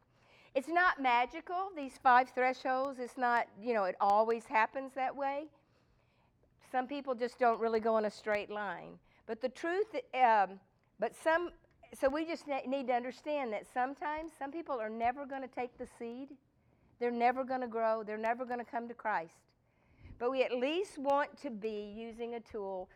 It's 0.55 0.69
not 0.69 1.01
magical, 1.01 1.71
these 1.75 1.99
five 2.03 2.31
thresholds. 2.31 2.99
It's 2.99 3.17
not, 3.17 3.47
you 3.61 3.75
know, 3.75 3.85
it 3.85 3.97
always 4.01 4.45
happens 4.45 4.93
that 4.95 5.15
way. 5.15 5.47
Some 6.71 6.87
people 6.87 7.15
just 7.15 7.39
don't 7.39 7.61
really 7.61 7.81
go 7.81 7.99
in 7.99 8.05
a 8.05 8.11
straight 8.11 8.51
line. 8.51 8.99
But 9.27 9.41
the 9.41 9.49
truth, 9.49 9.87
um, 10.15 10.61
but 10.99 11.15
some 11.15 11.51
so 11.99 12.09
we 12.09 12.25
just 12.25 12.45
need 12.67 12.87
to 12.87 12.95
understand 12.95 13.53
that 13.53 13.67
sometimes 13.73 14.33
some 14.39 14.51
people 14.51 14.81
are 14.81 14.89
never 14.89 15.27
going 15.27 15.43
to 15.43 15.49
take 15.49 15.77
the 15.77 15.87
seed. 15.99 16.29
They're 17.01 17.11
never 17.11 17.45
going 17.45 17.61
to 17.61 17.67
grow. 17.67 18.03
They're 18.03 18.17
never 18.17 18.47
going 18.47 18.61
to 18.61 18.65
come 18.65 18.89
to 18.89 18.95
Christ. 18.95 19.35
But 20.23 20.31
we 20.31 20.45
at 20.45 20.53
least 20.53 20.99
want 20.99 21.37
to 21.43 21.51
be 21.51 21.93
using 21.97 22.37
a 22.37 22.41
tool 22.41 22.89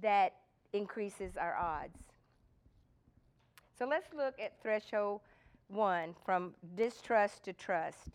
that 0.00 0.34
increases 0.72 1.36
our 1.36 1.56
odds. 1.56 1.98
So 3.76 3.84
let's 3.84 4.14
look 4.14 4.34
at 4.40 4.62
threshold 4.62 5.22
one 5.66 6.14
from 6.24 6.54
distrust 6.76 7.42
to 7.46 7.52
trust. 7.52 8.10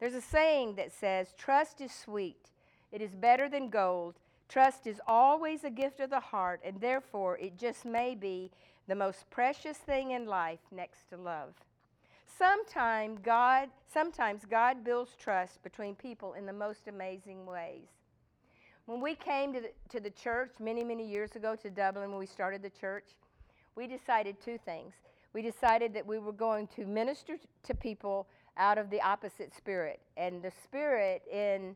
There's 0.00 0.14
a 0.14 0.22
saying 0.22 0.76
that 0.76 0.90
says, 0.90 1.34
Trust 1.36 1.82
is 1.82 1.92
sweet, 1.92 2.48
it 2.92 3.02
is 3.02 3.14
better 3.14 3.46
than 3.46 3.68
gold. 3.68 4.14
Trust 4.48 4.86
is 4.86 4.98
always 5.06 5.62
a 5.62 5.68
gift 5.68 6.00
of 6.00 6.08
the 6.08 6.18
heart, 6.18 6.62
and 6.64 6.80
therefore 6.80 7.36
it 7.36 7.58
just 7.58 7.84
may 7.84 8.14
be 8.14 8.50
the 8.88 8.94
most 8.94 9.28
precious 9.28 9.76
thing 9.76 10.12
in 10.12 10.24
life 10.24 10.60
next 10.72 11.10
to 11.10 11.18
love. 11.18 11.52
Sometime 12.38 13.18
God, 13.22 13.68
sometimes 13.92 14.42
God 14.44 14.84
builds 14.84 15.12
trust 15.18 15.62
between 15.62 15.94
people 15.94 16.34
in 16.34 16.44
the 16.44 16.52
most 16.52 16.86
amazing 16.86 17.46
ways. 17.46 17.88
When 18.84 19.00
we 19.00 19.14
came 19.14 19.54
to 19.54 19.60
the, 19.60 19.70
to 19.88 20.00
the 20.00 20.10
church 20.10 20.52
many, 20.60 20.84
many 20.84 21.08
years 21.08 21.34
ago 21.34 21.56
to 21.56 21.70
Dublin, 21.70 22.10
when 22.10 22.18
we 22.18 22.26
started 22.26 22.62
the 22.62 22.70
church, 22.70 23.04
we 23.74 23.86
decided 23.86 24.36
two 24.40 24.58
things. 24.64 24.94
We 25.32 25.42
decided 25.42 25.94
that 25.94 26.06
we 26.06 26.18
were 26.18 26.32
going 26.32 26.66
to 26.76 26.84
minister 26.84 27.36
to 27.64 27.74
people 27.74 28.26
out 28.58 28.78
of 28.78 28.90
the 28.90 29.00
opposite 29.00 29.54
spirit. 29.54 30.00
And 30.16 30.42
the 30.42 30.52
spirit 30.62 31.22
in 31.32 31.74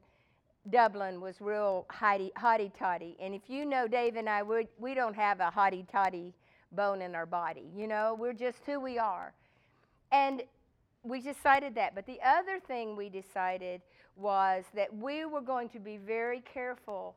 Dublin 0.68 1.20
was 1.20 1.40
real 1.40 1.86
hotty 1.90 2.70
toddy. 2.78 3.16
And 3.20 3.34
if 3.34 3.42
you 3.48 3.64
know 3.64 3.88
Dave 3.88 4.16
and 4.16 4.28
I, 4.28 4.42
we, 4.42 4.94
don't 4.94 5.16
have 5.16 5.40
a 5.40 5.50
hotty 5.50 5.90
toddy 5.90 6.34
bone 6.72 7.02
in 7.02 7.14
our 7.14 7.26
body. 7.26 7.70
You 7.74 7.86
know, 7.86 8.14
we're 8.18 8.34
just 8.34 8.64
who 8.66 8.78
we 8.78 8.98
are. 8.98 9.32
And 10.12 10.42
we 11.02 11.20
decided 11.20 11.74
that. 11.76 11.94
But 11.94 12.06
the 12.06 12.18
other 12.24 12.60
thing 12.60 12.96
we 12.96 13.08
decided 13.08 13.80
was 14.16 14.64
that 14.74 14.94
we 14.94 15.24
were 15.24 15.40
going 15.40 15.68
to 15.70 15.78
be 15.78 15.96
very 15.96 16.40
careful 16.40 17.16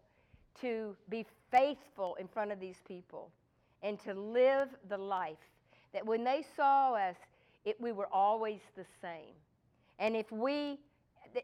to 0.61 0.95
be 1.09 1.25
faithful 1.51 2.15
in 2.15 2.27
front 2.27 2.51
of 2.51 2.59
these 2.59 2.77
people 2.87 3.29
and 3.81 3.99
to 4.01 4.13
live 4.13 4.69
the 4.89 4.97
life 4.97 5.37
that 5.93 6.05
when 6.05 6.23
they 6.23 6.45
saw 6.55 6.93
us, 6.93 7.15
it, 7.65 7.79
we 7.79 7.91
were 7.91 8.07
always 8.11 8.59
the 8.75 8.85
same. 9.01 9.33
And 9.99 10.15
if 10.15 10.31
we, 10.31 10.79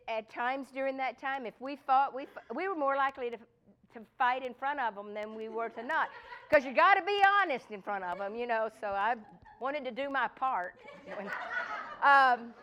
at 0.08 0.30
times 0.30 0.68
during 0.74 0.98
that 0.98 1.20
time, 1.20 1.46
if 1.46 1.54
we 1.60 1.78
fought, 1.88 2.16
we, 2.16 2.28
we 2.56 2.68
were 2.68 2.76
more 2.76 2.96
likely 2.96 3.30
to 3.30 3.38
to 3.94 4.02
fight 4.18 4.46
in 4.46 4.54
front 4.54 4.80
of 4.80 4.96
them 4.96 5.14
than 5.14 5.36
we 5.36 5.50
were 5.50 5.70
to 5.70 5.84
not. 5.84 6.10
Because 6.48 6.66
you 6.66 6.74
got 6.74 6.96
to 6.96 7.02
be 7.02 7.20
honest 7.42 7.66
in 7.72 7.82
front 7.82 8.04
of 8.04 8.20
them, 8.20 8.36
you 8.36 8.48
know. 8.48 8.70
So 8.80 8.88
I 8.88 9.16
wanted 9.60 9.84
to 9.86 9.92
do 9.92 10.10
my 10.10 10.28
part. 10.28 10.76
um, 12.04 12.54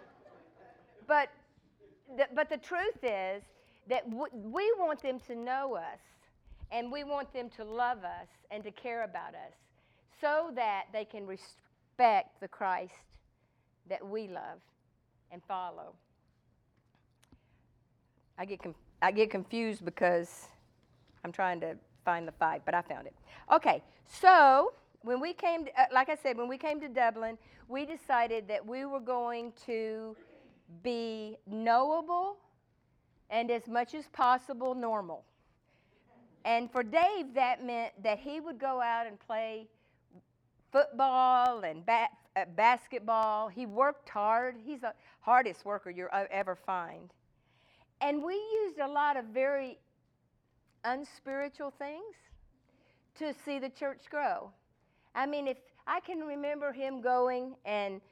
but, 1.06 1.30
the, 2.16 2.26
but 2.34 2.48
the 2.48 2.56
truth 2.56 3.02
is 3.02 3.42
that 3.88 4.08
w- 4.10 4.32
we 4.32 4.72
want 4.78 5.02
them 5.02 5.20
to 5.26 5.34
know 5.34 5.76
us, 5.76 6.00
and 6.72 6.90
we 6.90 7.04
want 7.04 7.32
them 7.32 7.48
to 7.56 7.64
love 7.64 7.98
us 7.98 8.28
and 8.50 8.64
to 8.64 8.70
care 8.70 9.04
about 9.04 9.34
us, 9.34 9.54
so 10.20 10.50
that 10.54 10.84
they 10.92 11.04
can 11.04 11.26
respect 11.26 12.40
the 12.40 12.48
Christ 12.48 12.94
that 13.88 14.04
we 14.04 14.26
love 14.26 14.58
and 15.30 15.42
follow. 15.46 15.92
I 18.38 18.44
get 18.44 18.62
com- 18.62 18.74
I 19.02 19.12
get 19.12 19.30
confused 19.30 19.84
because 19.84 20.46
I'm 21.24 21.32
trying 21.32 21.60
to 21.60 21.76
find 22.04 22.26
the 22.26 22.32
five, 22.32 22.62
but 22.64 22.74
I 22.74 22.82
found 22.82 23.06
it. 23.06 23.14
Okay, 23.52 23.82
so 24.06 24.72
when 25.06 25.20
we 25.20 25.32
came, 25.32 25.64
to, 25.66 25.80
uh, 25.80 25.84
like 25.92 26.08
I 26.08 26.16
said, 26.16 26.36
when 26.36 26.48
we 26.48 26.58
came 26.58 26.80
to 26.80 26.88
Dublin, 26.88 27.38
we 27.68 27.86
decided 27.86 28.48
that 28.48 28.66
we 28.66 28.84
were 28.84 28.98
going 28.98 29.52
to 29.64 30.16
be 30.82 31.36
knowable 31.46 32.38
and 33.30 33.52
as 33.52 33.68
much 33.68 33.94
as 33.94 34.08
possible 34.08 34.74
normal. 34.74 35.24
And 36.44 36.70
for 36.72 36.82
Dave, 36.82 37.34
that 37.34 37.64
meant 37.64 37.92
that 38.02 38.18
he 38.18 38.40
would 38.40 38.58
go 38.58 38.80
out 38.80 39.06
and 39.06 39.16
play 39.20 39.68
football 40.72 41.60
and 41.60 41.86
ba- 41.86 42.08
uh, 42.34 42.44
basketball. 42.56 43.46
He 43.46 43.64
worked 43.64 44.08
hard. 44.08 44.56
He's 44.64 44.80
the 44.80 44.92
hardest 45.20 45.64
worker 45.64 45.88
you'll 45.88 46.08
ever 46.12 46.56
find. 46.56 47.12
And 48.00 48.24
we 48.24 48.34
used 48.34 48.80
a 48.80 48.88
lot 48.88 49.16
of 49.16 49.26
very 49.26 49.78
unspiritual 50.84 51.70
things 51.78 52.16
to 53.18 53.32
see 53.44 53.60
the 53.60 53.70
church 53.70 54.02
grow. 54.10 54.50
I 55.16 55.24
mean, 55.24 55.48
if 55.48 55.56
I 55.86 55.98
can 56.00 56.20
remember 56.20 56.72
him 56.72 57.00
going 57.00 57.56
and 57.64 58.02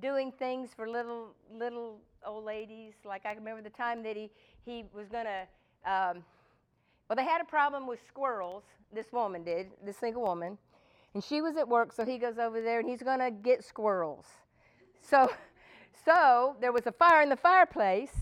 doing 0.00 0.30
things 0.30 0.70
for 0.74 0.88
little 0.88 1.34
little 1.52 1.98
old 2.24 2.44
ladies, 2.44 2.94
like 3.04 3.26
I 3.26 3.32
remember 3.32 3.62
the 3.62 3.70
time 3.70 4.02
that 4.04 4.16
he 4.16 4.30
he 4.64 4.84
was 4.94 5.08
gonna. 5.08 5.42
Um, 5.84 6.24
well, 7.08 7.16
they 7.16 7.24
had 7.24 7.40
a 7.40 7.44
problem 7.44 7.86
with 7.86 7.98
squirrels. 8.06 8.62
This 8.92 9.12
woman 9.12 9.42
did, 9.42 9.68
this 9.84 9.96
single 9.96 10.22
woman, 10.22 10.56
and 11.14 11.22
she 11.22 11.40
was 11.40 11.56
at 11.56 11.68
work, 11.68 11.92
so 11.92 12.04
he 12.04 12.18
goes 12.18 12.38
over 12.38 12.60
there 12.60 12.78
and 12.78 12.88
he's 12.88 13.02
gonna 13.02 13.30
get 13.30 13.64
squirrels. 13.64 14.26
So, 15.02 15.30
so 16.04 16.56
there 16.60 16.72
was 16.72 16.86
a 16.86 16.92
fire 16.92 17.22
in 17.22 17.28
the 17.28 17.36
fireplace, 17.36 18.12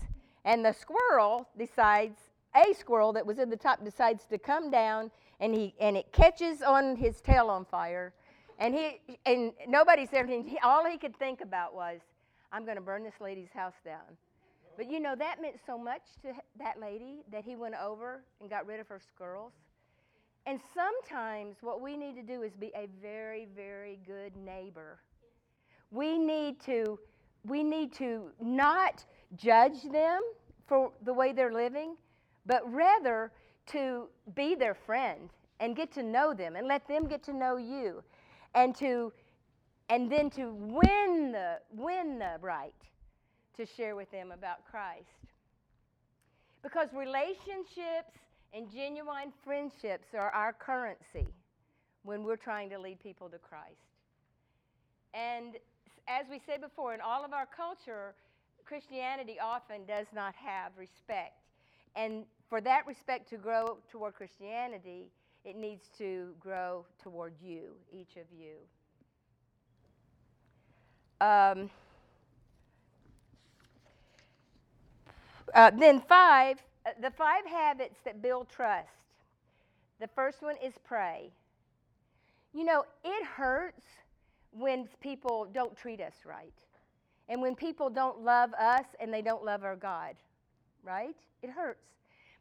and 0.45 0.65
the 0.65 0.73
squirrel 0.73 1.47
decides 1.57 2.17
a 2.55 2.73
squirrel 2.73 3.13
that 3.13 3.25
was 3.25 3.37
in 3.37 3.49
the 3.49 3.57
top 3.57 3.83
decides 3.83 4.25
to 4.25 4.37
come 4.37 4.71
down 4.71 5.11
and 5.39 5.53
he 5.53 5.73
and 5.79 5.97
it 5.97 6.11
catches 6.11 6.61
on 6.61 6.95
his 6.95 7.21
tail 7.21 7.49
on 7.49 7.65
fire, 7.65 8.13
and 8.59 8.73
he 8.73 8.99
and 9.25 9.53
nobody 9.67 10.05
said 10.05 10.25
anything. 10.25 10.47
He, 10.47 10.59
all 10.59 10.85
he 10.85 10.97
could 10.97 11.17
think 11.17 11.41
about 11.41 11.73
was, 11.73 11.99
"I'm 12.51 12.65
going 12.65 12.77
to 12.77 12.81
burn 12.81 13.03
this 13.03 13.19
lady's 13.19 13.51
house 13.53 13.75
down." 13.83 14.17
But 14.77 14.91
you 14.91 14.99
know 14.99 15.15
that 15.15 15.41
meant 15.41 15.55
so 15.65 15.77
much 15.77 16.01
to 16.21 16.33
that 16.59 16.79
lady 16.79 17.23
that 17.31 17.45
he 17.45 17.55
went 17.55 17.75
over 17.81 18.23
and 18.41 18.49
got 18.49 18.65
rid 18.65 18.79
of 18.79 18.87
her 18.87 18.99
squirrels. 18.99 19.53
And 20.45 20.59
sometimes 20.73 21.57
what 21.61 21.81
we 21.81 21.97
need 21.97 22.15
to 22.15 22.21
do 22.21 22.43
is 22.43 22.51
be 22.53 22.71
a 22.75 22.87
very, 23.01 23.47
very 23.55 23.99
good 24.05 24.35
neighbor. 24.35 24.99
We 25.91 26.17
need 26.17 26.59
to 26.61 26.99
we 27.45 27.63
need 27.63 27.93
to 27.93 28.31
not 28.41 29.05
judge 29.35 29.83
them 29.91 30.21
for 30.67 30.91
the 31.03 31.13
way 31.13 31.31
they're 31.31 31.53
living, 31.53 31.95
but 32.45 32.61
rather 32.71 33.31
to 33.67 34.07
be 34.35 34.55
their 34.55 34.75
friend 34.75 35.29
and 35.59 35.75
get 35.75 35.91
to 35.93 36.03
know 36.03 36.33
them 36.33 36.55
and 36.55 36.67
let 36.67 36.87
them 36.87 37.07
get 37.07 37.23
to 37.23 37.33
know 37.33 37.57
you 37.57 38.03
and 38.53 38.75
to 38.75 39.11
and 39.89 40.11
then 40.11 40.29
to 40.31 40.51
win 40.53 41.31
the 41.31 41.59
win 41.71 42.19
the 42.19 42.37
right 42.41 42.73
to 43.57 43.65
share 43.65 43.95
with 43.95 44.09
them 44.11 44.31
about 44.31 44.65
Christ. 44.69 45.07
Because 46.63 46.89
relationships 46.93 48.17
and 48.53 48.71
genuine 48.71 49.31
friendships 49.43 50.07
are 50.13 50.31
our 50.31 50.53
currency 50.53 51.27
when 52.03 52.23
we're 52.23 52.35
trying 52.35 52.69
to 52.69 52.79
lead 52.79 52.99
people 52.99 53.29
to 53.29 53.37
Christ. 53.37 53.75
And 55.13 55.55
as 56.07 56.25
we 56.29 56.41
said 56.45 56.61
before, 56.61 56.93
in 56.93 57.01
all 57.01 57.23
of 57.23 57.33
our 57.33 57.47
culture, 57.55 58.15
Christianity 58.65 59.37
often 59.39 59.85
does 59.85 60.07
not 60.13 60.33
have 60.35 60.71
respect. 60.77 61.39
And 61.95 62.25
for 62.49 62.61
that 62.61 62.85
respect 62.87 63.29
to 63.29 63.37
grow 63.37 63.77
toward 63.91 64.15
Christianity, 64.15 65.09
it 65.43 65.55
needs 65.55 65.89
to 65.97 66.33
grow 66.39 66.85
toward 67.01 67.33
you, 67.41 67.71
each 67.91 68.17
of 68.17 68.25
you. 68.37 68.55
Um, 71.25 71.69
uh, 75.53 75.71
then, 75.71 76.01
five, 76.01 76.61
uh, 76.85 76.91
the 77.01 77.11
five 77.11 77.45
habits 77.45 77.95
that 78.05 78.21
build 78.21 78.49
trust. 78.49 78.89
The 79.99 80.07
first 80.07 80.41
one 80.41 80.55
is 80.63 80.73
pray. 80.83 81.31
You 82.53 82.65
know, 82.65 82.83
it 83.03 83.25
hurts 83.25 83.85
when 84.51 84.87
people 85.01 85.47
don't 85.53 85.75
treat 85.77 86.01
us 86.01 86.13
right. 86.25 86.53
And 87.27 87.41
when 87.41 87.55
people 87.55 87.89
don't 87.89 88.21
love 88.21 88.53
us 88.53 88.85
and 88.99 89.13
they 89.13 89.21
don't 89.21 89.43
love 89.43 89.63
our 89.63 89.75
God, 89.75 90.15
right? 90.83 91.15
It 91.41 91.49
hurts. 91.49 91.79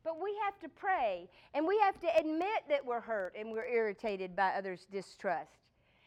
But 0.05 0.23
we 0.23 0.35
have 0.45 0.59
to 0.61 0.69
pray 0.69 1.29
and 1.55 1.67
we 1.67 1.79
have 1.79 1.99
to 2.01 2.09
admit 2.19 2.65
that 2.69 2.85
we're 2.85 3.01
hurt 3.01 3.35
and 3.39 3.51
we're 3.51 3.67
irritated 3.67 4.37
by 4.37 4.51
others' 4.51 4.87
distrust 4.93 5.51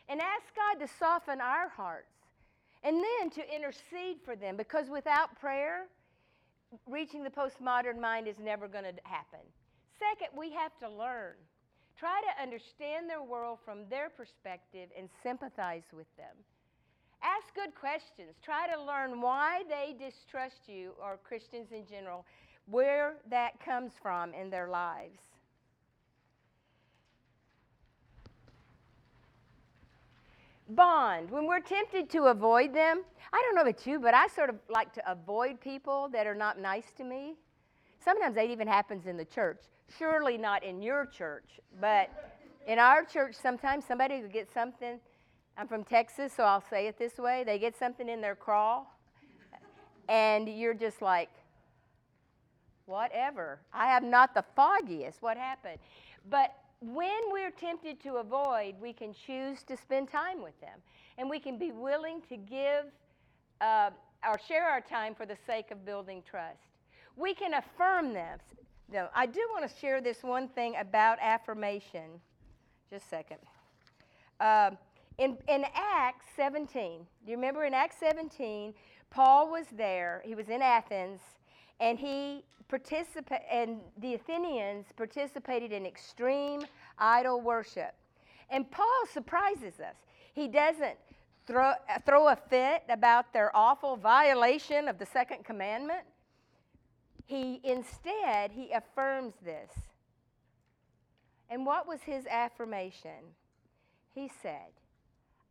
and 0.07 0.21
ask 0.21 0.45
God 0.55 0.79
to 0.85 0.93
soften 0.99 1.41
our 1.41 1.67
hearts 1.67 2.13
and 2.83 2.95
then 2.95 3.29
to 3.31 3.55
intercede 3.55 4.17
for 4.23 4.35
them 4.35 4.55
because 4.55 4.89
without 4.89 5.39
prayer, 5.39 5.87
reaching 6.87 7.23
the 7.23 7.29
postmodern 7.29 7.99
mind 7.99 8.27
is 8.27 8.39
never 8.39 8.67
going 8.67 8.83
to 8.83 8.93
happen. 9.03 9.39
Second, 9.97 10.37
we 10.37 10.51
have 10.51 10.77
to 10.79 10.89
learn. 10.89 11.33
Try 11.97 12.21
to 12.21 12.43
understand 12.43 13.09
their 13.09 13.23
world 13.23 13.57
from 13.65 13.89
their 13.89 14.09
perspective 14.09 14.89
and 14.95 15.09
sympathize 15.23 15.85
with 15.91 16.07
them. 16.17 16.35
Ask 17.23 17.55
good 17.55 17.73
questions. 17.73 18.35
Try 18.43 18.67
to 18.67 18.79
learn 18.79 19.21
why 19.21 19.63
they 19.67 19.95
distrust 19.97 20.67
you 20.67 20.91
or 21.01 21.17
Christians 21.23 21.71
in 21.71 21.87
general, 21.87 22.25
where 22.69 23.15
that 23.29 23.59
comes 23.63 23.93
from 24.01 24.33
in 24.33 24.49
their 24.49 24.69
lives. 24.69 25.19
Bond. 30.69 31.31
When 31.31 31.47
we're 31.47 31.61
tempted 31.61 32.09
to 32.09 32.25
avoid 32.25 32.73
them, 32.73 33.03
I 33.31 33.41
don't 33.41 33.55
know 33.55 33.61
about 33.61 33.87
you, 33.87 33.99
but 33.99 34.13
I 34.13 34.27
sort 34.27 34.49
of 34.49 34.57
like 34.69 34.91
to 34.93 35.11
avoid 35.11 35.61
people 35.61 36.09
that 36.11 36.27
are 36.27 36.35
not 36.35 36.59
nice 36.59 36.91
to 36.97 37.03
me. 37.03 37.35
Sometimes 38.03 38.35
that 38.35 38.49
even 38.49 38.67
happens 38.67 39.07
in 39.07 39.15
the 39.15 39.25
church. 39.25 39.61
Surely 39.97 40.37
not 40.37 40.63
in 40.63 40.81
your 40.81 41.05
church, 41.05 41.59
but 41.79 42.09
in 42.67 42.79
our 42.79 43.05
church, 43.05 43.35
sometimes 43.41 43.85
somebody 43.85 44.21
will 44.21 44.29
get 44.29 44.51
something. 44.53 44.99
I'm 45.57 45.67
from 45.67 45.85
Texas, 45.85 46.33
so 46.35 46.43
I'll 46.43 46.63
say 46.69 46.87
it 46.87 46.99
this 46.99 47.17
way 47.17 47.43
they 47.45 47.57
get 47.57 47.77
something 47.77 48.09
in 48.09 48.19
their 48.19 48.35
craw, 48.35 48.83
and 50.09 50.49
you're 50.49 50.73
just 50.73 51.01
like, 51.01 51.29
whatever. 52.87 53.59
I 53.73 53.87
have 53.87 54.03
not 54.03 54.33
the 54.33 54.43
foggiest. 54.55 55.21
What 55.21 55.37
happened? 55.37 55.77
But 56.29 56.55
when 56.79 57.31
we're 57.31 57.51
tempted 57.51 57.99
to 58.01 58.15
avoid, 58.15 58.75
we 58.81 58.93
can 58.93 59.13
choose 59.13 59.63
to 59.63 59.77
spend 59.77 60.09
time 60.09 60.41
with 60.41 60.59
them. 60.61 60.79
And 61.17 61.29
we 61.29 61.39
can 61.39 61.57
be 61.57 61.71
willing 61.71 62.21
to 62.29 62.37
give 62.37 62.85
uh, 63.61 63.89
or 64.27 64.39
share 64.47 64.67
our 64.67 64.81
time 64.81 65.15
for 65.15 65.25
the 65.25 65.37
sake 65.45 65.71
of 65.71 65.85
building 65.85 66.23
trust. 66.27 66.59
We 67.15 67.33
can 67.33 67.55
affirm 67.55 68.13
them. 68.13 68.39
No, 68.91 69.09
I 69.15 69.25
do 69.25 69.41
want 69.51 69.69
to 69.69 69.79
share 69.79 70.01
this 70.01 70.23
one 70.23 70.47
thing 70.47 70.75
about 70.79 71.17
affirmation. 71.21 72.21
Just 72.89 73.05
a 73.05 73.09
second. 73.09 73.37
Uh, 74.39 74.71
in, 75.17 75.37
in 75.47 75.65
Acts 75.73 76.27
17, 76.35 76.99
do 77.25 77.31
you 77.31 77.37
remember 77.37 77.65
in 77.65 77.73
Acts 77.73 77.97
17, 77.99 78.73
Paul 79.09 79.49
was 79.49 79.65
there, 79.75 80.21
he 80.23 80.35
was 80.35 80.47
in 80.47 80.61
Athens, 80.61 81.21
and 81.79 81.99
he 81.99 82.43
participated, 82.67 83.45
and 83.51 83.79
the 83.99 84.15
Athenians 84.15 84.87
participated 84.95 85.71
in 85.71 85.85
extreme 85.85 86.61
idol 86.97 87.41
worship. 87.41 87.93
And 88.49 88.69
Paul 88.69 89.03
surprises 89.11 89.79
us. 89.79 89.95
He 90.33 90.47
doesn't 90.47 90.97
throw, 91.45 91.73
throw 92.05 92.27
a 92.27 92.35
fit 92.35 92.83
about 92.89 93.31
their 93.33 93.55
awful 93.55 93.95
violation 93.95 94.87
of 94.87 94.97
the 94.97 95.05
second 95.05 95.45
commandment. 95.45 96.01
He 97.25 97.59
instead 97.63 98.51
he 98.51 98.71
affirms 98.71 99.33
this. 99.43 99.71
And 101.49 101.65
what 101.65 101.87
was 101.87 102.01
his 102.01 102.25
affirmation? 102.27 103.33
He 104.13 104.29
said, 104.41 104.71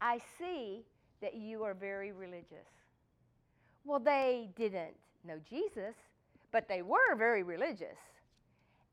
I 0.01 0.21
see 0.39 0.85
that 1.23 1.35
you 1.35 1.63
are 1.63 1.75
very 1.75 2.13
religious. 2.13 2.69
Well, 3.85 4.01
they 4.01 4.51
didn't 4.57 4.95
know 5.27 5.39
Jesus, 5.49 5.95
but 6.53 6.69
they 6.69 6.83
were 6.83 7.15
very 7.17 7.43
religious. 7.43 7.99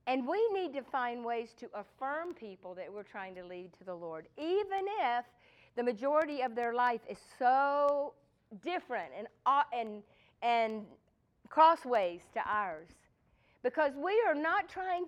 And 0.06 0.28
we 0.28 0.46
need 0.54 0.74
to 0.74 0.82
find 0.82 1.24
ways 1.24 1.50
to 1.60 1.70
affirm 1.74 2.34
people 2.34 2.74
that 2.76 2.92
we're 2.92 3.04
trying 3.04 3.36
to 3.36 3.44
lead 3.46 3.72
to 3.78 3.86
the 3.86 3.96
Lord, 3.96 4.28
even 4.38 4.86
if 5.02 5.26
the 5.76 5.84
majority 5.84 6.42
of 6.42 6.56
their 6.56 6.74
life 6.74 7.02
is 7.10 7.18
so 7.39 8.13
different 8.62 9.12
and, 9.18 9.28
uh, 9.46 9.63
and, 9.74 10.04
and 10.42 10.86
crossways 11.50 12.22
to 12.34 12.42
ours. 12.46 12.89
Because 13.63 13.94
we 13.96 14.22
are 14.28 14.36
not 14.36 14.68
trying, 14.68 15.06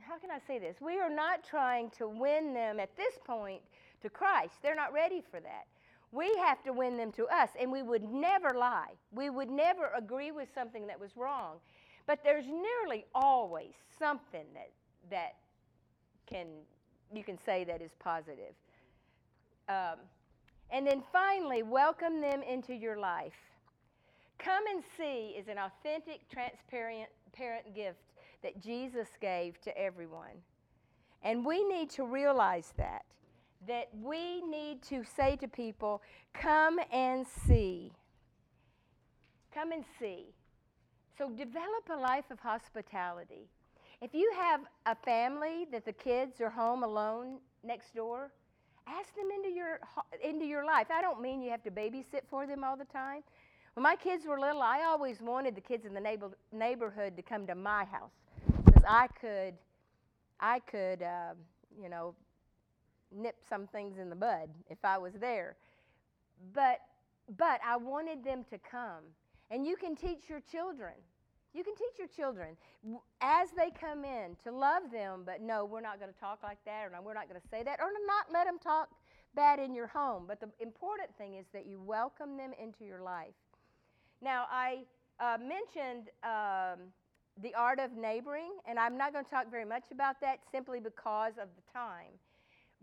how 0.00 0.18
can 0.18 0.30
I 0.30 0.38
say 0.46 0.58
this? 0.58 0.76
We 0.80 0.98
are 0.98 1.10
not 1.10 1.44
trying 1.44 1.90
to 1.98 2.08
win 2.08 2.54
them 2.54 2.80
at 2.80 2.96
this 2.96 3.18
point 3.26 3.60
to 4.02 4.08
Christ. 4.08 4.54
They're 4.62 4.74
not 4.74 4.94
ready 4.94 5.22
for 5.30 5.40
that. 5.40 5.66
We 6.10 6.34
have 6.38 6.62
to 6.64 6.72
win 6.72 6.96
them 6.96 7.12
to 7.12 7.26
us, 7.26 7.50
and 7.60 7.70
we 7.70 7.82
would 7.82 8.02
never 8.02 8.56
lie. 8.56 8.92
We 9.12 9.28
would 9.28 9.50
never 9.50 9.90
agree 9.94 10.30
with 10.30 10.48
something 10.54 10.86
that 10.86 10.98
was 10.98 11.10
wrong. 11.16 11.56
But 12.08 12.24
there's 12.24 12.46
nearly 12.46 13.04
always 13.14 13.74
something 13.98 14.46
that, 14.54 14.70
that 15.10 15.34
can, 16.26 16.46
you 17.14 17.22
can 17.22 17.38
say 17.44 17.64
that 17.64 17.82
is 17.82 17.90
positive. 18.00 18.54
Um, 19.68 19.98
and 20.70 20.86
then 20.86 21.02
finally, 21.12 21.62
welcome 21.62 22.22
them 22.22 22.42
into 22.42 22.72
your 22.72 22.96
life. 22.98 23.36
Come 24.38 24.64
and 24.74 24.82
see 24.96 25.34
is 25.38 25.48
an 25.48 25.58
authentic, 25.58 26.26
transparent 26.30 27.10
parent 27.34 27.74
gift 27.74 27.98
that 28.42 28.58
Jesus 28.62 29.08
gave 29.20 29.60
to 29.60 29.78
everyone. 29.78 30.42
And 31.22 31.44
we 31.44 31.62
need 31.62 31.90
to 31.90 32.04
realize 32.04 32.72
that. 32.78 33.04
That 33.66 33.88
we 34.02 34.40
need 34.40 34.80
to 34.84 35.04
say 35.04 35.36
to 35.36 35.48
people, 35.48 36.00
come 36.32 36.78
and 36.90 37.26
see. 37.46 37.92
Come 39.52 39.72
and 39.72 39.84
see. 39.98 40.28
So 41.18 41.28
develop 41.30 41.90
a 41.92 41.96
life 41.96 42.30
of 42.30 42.38
hospitality. 42.38 43.48
If 44.00 44.14
you 44.14 44.32
have 44.36 44.60
a 44.86 44.94
family 44.94 45.66
that 45.72 45.84
the 45.84 45.92
kids 45.92 46.40
are 46.40 46.48
home 46.48 46.84
alone 46.84 47.38
next 47.64 47.92
door, 47.92 48.30
ask 48.86 49.14
them 49.16 49.28
into 49.34 49.50
your 49.50 49.80
into 50.22 50.46
your 50.46 50.64
life. 50.64 50.86
I 50.94 51.02
don't 51.02 51.20
mean 51.20 51.42
you 51.42 51.50
have 51.50 51.64
to 51.64 51.72
babysit 51.72 52.22
for 52.30 52.46
them 52.46 52.62
all 52.62 52.76
the 52.76 52.84
time. 52.84 53.22
When 53.74 53.82
my 53.82 53.96
kids 53.96 54.26
were 54.26 54.38
little, 54.40 54.62
I 54.62 54.84
always 54.84 55.20
wanted 55.20 55.54
the 55.54 55.60
kids 55.60 55.84
in 55.84 55.94
the 55.94 56.00
neighbor, 56.00 56.30
neighborhood 56.52 57.16
to 57.16 57.22
come 57.22 57.46
to 57.46 57.54
my 57.54 57.84
house 57.84 58.12
because 58.64 58.82
I 58.88 59.08
could, 59.20 59.54
I 60.40 60.60
could, 60.60 61.02
uh, 61.02 61.34
you 61.80 61.88
know, 61.88 62.14
nip 63.12 63.36
some 63.48 63.66
things 63.68 63.98
in 63.98 64.10
the 64.10 64.16
bud 64.16 64.50
if 64.68 64.78
I 64.84 64.98
was 64.98 65.12
there. 65.14 65.56
But, 66.54 66.80
but 67.36 67.60
I 67.66 67.76
wanted 67.76 68.24
them 68.24 68.44
to 68.50 68.58
come, 68.58 69.02
and 69.50 69.66
you 69.66 69.76
can 69.76 69.96
teach 69.96 70.28
your 70.28 70.40
children 70.40 70.94
You 71.54 71.64
can 71.64 71.74
teach 71.74 71.98
your 71.98 72.08
children 72.08 72.56
as 73.20 73.48
they 73.56 73.70
come 73.70 74.04
in 74.04 74.36
to 74.44 74.52
love 74.52 74.90
them, 74.92 75.22
but 75.24 75.40
no, 75.40 75.64
we're 75.64 75.80
not 75.80 75.98
going 75.98 76.12
to 76.12 76.20
talk 76.20 76.40
like 76.42 76.58
that, 76.66 76.84
or 76.84 76.90
no, 76.90 77.00
we're 77.02 77.14
not 77.14 77.28
going 77.28 77.40
to 77.40 77.48
say 77.48 77.62
that, 77.62 77.80
or 77.80 77.88
not 78.06 78.26
let 78.32 78.46
them 78.46 78.58
talk 78.58 78.88
bad 79.34 79.58
in 79.58 79.74
your 79.74 79.86
home. 79.86 80.24
But 80.28 80.40
the 80.40 80.50
important 80.60 81.08
thing 81.16 81.34
is 81.34 81.46
that 81.52 81.66
you 81.66 81.80
welcome 81.80 82.36
them 82.36 82.52
into 82.62 82.84
your 82.84 83.02
life. 83.02 83.34
Now, 84.22 84.46
I 84.50 84.84
uh, 85.20 85.38
mentioned 85.40 86.10
um, 86.22 86.92
the 87.42 87.54
art 87.54 87.80
of 87.80 87.96
neighboring, 87.96 88.52
and 88.68 88.78
I'm 88.78 88.98
not 88.98 89.12
going 89.12 89.24
to 89.24 89.30
talk 89.30 89.50
very 89.50 89.64
much 89.64 89.84
about 89.90 90.20
that 90.20 90.40
simply 90.52 90.80
because 90.80 91.32
of 91.40 91.48
the 91.56 91.62
time. 91.72 92.12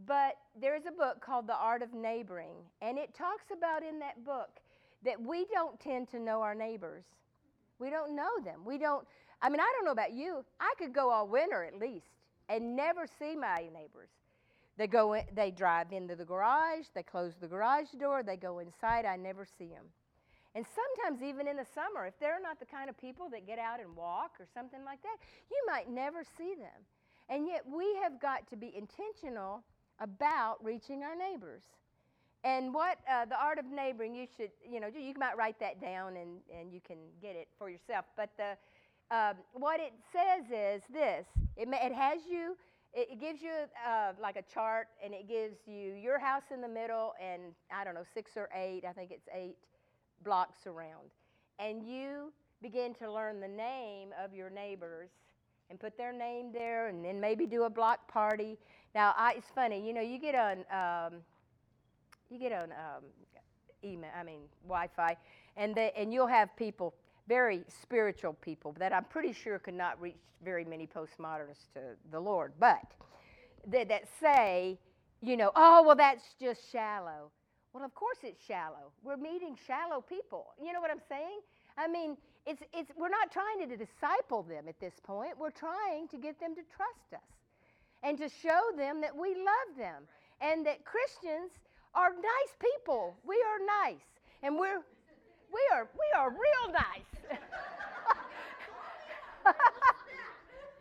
But 0.06 0.36
there's 0.60 0.86
a 0.88 0.92
book 0.92 1.22
called 1.22 1.48
The 1.48 1.56
Art 1.56 1.82
of 1.82 1.94
Neighboring, 1.94 2.58
and 2.82 2.98
it 2.98 3.14
talks 3.14 3.46
about 3.56 3.84
in 3.84 4.00
that 4.00 4.26
book 4.26 4.60
that 5.04 5.22
we 5.22 5.46
don't 5.54 5.80
tend 5.80 6.10
to 6.10 6.20
know 6.20 6.42
our 6.42 6.56
neighbors. 6.56 7.06
We 7.80 7.90
don't 7.90 8.16
know 8.16 8.40
them. 8.44 8.62
We 8.66 8.78
don't, 8.78 9.06
I 9.42 9.50
mean, 9.50 9.60
I 9.60 9.72
don't 9.76 9.86
know 9.86 9.92
about 9.92 10.14
you. 10.14 10.44
I 10.60 10.74
could 10.78 10.94
go 10.94 11.10
all 11.12 11.28
winter 11.28 11.64
at 11.64 11.80
least 11.80 12.08
and 12.50 12.76
never 12.76 13.06
see 13.20 13.36
my 13.36 13.70
neighbors. 13.74 14.10
They 14.78 14.88
go 14.88 15.14
in, 15.14 15.24
they 15.34 15.52
drive 15.52 15.92
into 15.92 16.16
the 16.16 16.26
garage, 16.26 16.88
they 16.94 17.04
close 17.04 17.34
the 17.40 17.48
garage 17.48 17.92
door, 17.98 18.24
they 18.24 18.36
go 18.36 18.60
inside, 18.60 19.06
I 19.06 19.16
never 19.16 19.46
see 19.46 19.68
them. 19.68 19.86
And 20.54 20.66
sometimes 20.66 21.22
even 21.22 21.48
in 21.48 21.58
the 21.58 21.66
summer, 21.74 22.06
if 22.06 22.18
they're 22.20 22.42
not 22.42 22.60
the 22.60 22.66
kind 22.66 22.90
of 22.90 22.98
people 22.98 23.30
that 23.30 23.46
get 23.46 23.60
out 23.60 23.80
and 23.80 23.96
walk 23.96 24.32
or 24.40 24.48
something 24.54 24.84
like 24.86 25.02
that, 25.04 25.18
you 25.52 25.62
might 25.68 25.90
never 25.90 26.24
see 26.38 26.56
them. 26.56 26.84
And 27.30 27.48
yet 27.48 27.64
we 27.68 27.96
have 28.02 28.22
got 28.22 28.48
to 28.50 28.56
be 28.56 28.74
intentional 28.76 29.64
about 30.00 30.64
reaching 30.64 31.04
our 31.04 31.16
neighbors. 31.16 31.64
And 32.46 32.76
what 32.76 33.00
uh, 33.12 33.26
the 33.26 33.42
art 33.42 33.58
of 33.58 33.66
neighboring, 33.66 34.14
you 34.14 34.28
should, 34.38 34.52
you 34.64 34.80
know, 34.80 34.88
you 34.88 35.16
might 35.18 35.36
write 35.36 35.60
that 35.60 35.82
down 35.82 36.16
and, 36.16 36.38
and 36.56 36.72
you 36.72 36.80
can 36.80 36.98
get 37.20 37.36
it 37.36 37.48
for 37.58 37.72
yourself. 37.72 38.06
But 38.16 38.30
the, 38.38 38.56
uh, 39.10 39.34
what 39.54 39.80
it 39.80 39.94
says 40.14 40.46
is 40.52 40.84
this 40.94 41.26
it, 41.58 41.68
it 41.72 41.92
has 41.92 42.20
you, 42.30 42.56
it, 42.94 43.08
it 43.14 43.20
gives 43.20 43.42
you 43.42 43.50
uh, 43.86 44.12
like 44.22 44.36
a 44.36 44.44
chart 44.44 44.90
and 45.04 45.12
it 45.12 45.28
gives 45.28 45.58
you 45.66 45.94
your 45.94 46.20
house 46.20 46.44
in 46.54 46.62
the 46.62 46.68
middle 46.68 47.16
and 47.20 47.42
I 47.76 47.84
don't 47.84 47.96
know, 47.96 48.06
six 48.14 48.34
or 48.36 48.48
eight, 48.56 48.84
I 48.88 48.94
think 48.94 49.10
it's 49.10 49.28
eight 49.34 49.58
blocks 50.24 50.68
around. 50.68 51.10
And 51.58 51.82
you 51.82 52.32
begin 52.62 52.94
to 52.96 53.12
learn 53.12 53.40
the 53.40 53.48
name 53.48 54.10
of 54.24 54.36
your 54.36 54.52
neighbors 54.52 55.10
and 55.72 55.80
put 55.80 55.98
their 55.98 56.14
name 56.14 56.52
there 56.54 56.90
and 56.90 57.04
then 57.04 57.20
maybe 57.20 57.48
do 57.48 57.64
a 57.64 57.70
block 57.72 58.08
party. 58.08 58.60
Now, 58.94 59.16
I, 59.18 59.34
it's 59.34 59.50
funny, 59.56 59.86
you 59.86 59.96
know, 59.96 60.02
you 60.02 60.20
get 60.20 60.36
on. 60.36 60.58
Um, 60.70 61.22
you 62.30 62.40
get 62.40 62.52
on 62.52 62.72
um, 62.72 63.04
email, 63.84 64.10
I 64.18 64.24
mean 64.24 64.42
Wi-Fi, 64.68 65.18
and 65.58 65.76
they, 65.76 65.92
and 65.96 66.14
you'll 66.14 66.28
have 66.28 66.56
people, 66.56 66.94
very 67.28 67.64
spiritual 67.68 68.34
people 68.34 68.76
that 68.80 68.94
I'm 68.94 69.06
pretty 69.06 69.34
sure 69.34 69.60
could 69.60 69.74
not 69.74 70.00
reach 70.02 70.16
very 70.44 70.66
many 70.66 70.88
postmodernists 70.88 71.72
to 71.74 71.82
the 72.12 72.20
Lord, 72.20 72.54
but 72.60 72.94
that, 73.68 73.90
that 73.90 74.04
say, 74.20 74.78
you 75.22 75.38
know, 75.38 75.52
oh 75.56 75.84
well 75.84 75.96
that's 75.96 76.24
just 76.40 76.72
shallow. 76.72 77.32
Well, 77.74 77.84
of 77.84 77.94
course 77.94 78.20
it's 78.24 78.44
shallow. 78.46 78.92
We're 79.04 79.18
meeting 79.18 79.58
shallow 79.68 80.02
people. 80.02 80.54
You 80.64 80.72
know 80.72 80.80
what 80.80 80.92
I'm 80.92 81.02
saying? 81.10 81.42
I 81.78 81.88
mean, 81.88 82.16
it's, 82.46 82.62
it's, 82.74 82.92
we're 82.96 83.10
not 83.10 83.32
trying 83.32 83.68
to 83.68 83.76
disciple 83.76 84.44
them 84.44 84.70
at 84.70 84.80
this 84.80 84.94
point. 85.04 85.38
We're 85.38 85.50
trying 85.50 86.08
to 86.10 86.18
get 86.18 86.40
them 86.40 86.56
to 86.56 86.62
trust 86.76 87.14
us 87.14 87.30
and 88.04 88.18
to 88.18 88.30
show 88.30 88.62
them 88.78 89.02
that 89.02 89.16
we 89.16 89.36
love 89.36 89.78
them 89.78 90.04
and 90.40 90.66
that 90.66 90.86
Christians 90.86 91.52
are 91.96 92.12
nice 92.12 92.54
people. 92.60 93.16
We 93.26 93.36
are 93.36 93.60
nice. 93.84 94.04
And 94.44 94.60
we're 94.60 94.84
we 95.52 95.62
are 95.74 95.88
we 95.94 96.06
are 96.18 96.30
real 96.30 96.74
nice. 96.74 97.12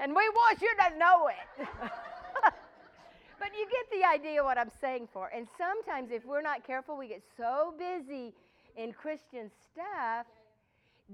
and 0.00 0.14
we 0.14 0.28
want 0.28 0.60
you 0.60 0.70
to 0.76 0.98
know 0.98 1.28
it. 1.28 1.68
but 3.38 3.48
you 3.56 3.66
get 3.70 3.90
the 4.00 4.04
idea 4.06 4.42
what 4.42 4.58
I'm 4.58 4.70
saying 4.80 5.08
for. 5.12 5.30
And 5.34 5.46
sometimes 5.56 6.10
if 6.10 6.24
we're 6.26 6.42
not 6.42 6.66
careful, 6.66 6.96
we 6.98 7.08
get 7.08 7.22
so 7.36 7.72
busy 7.78 8.34
in 8.76 8.92
Christian 8.92 9.50
stuff 9.72 10.26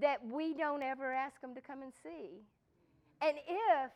that 0.01 0.25
we 0.27 0.55
don't 0.55 0.83
ever 0.83 1.13
ask 1.13 1.41
them 1.41 1.55
to 1.55 1.61
come 1.61 1.83
and 1.83 1.93
see. 2.03 2.41
And 3.21 3.37
if 3.37 3.91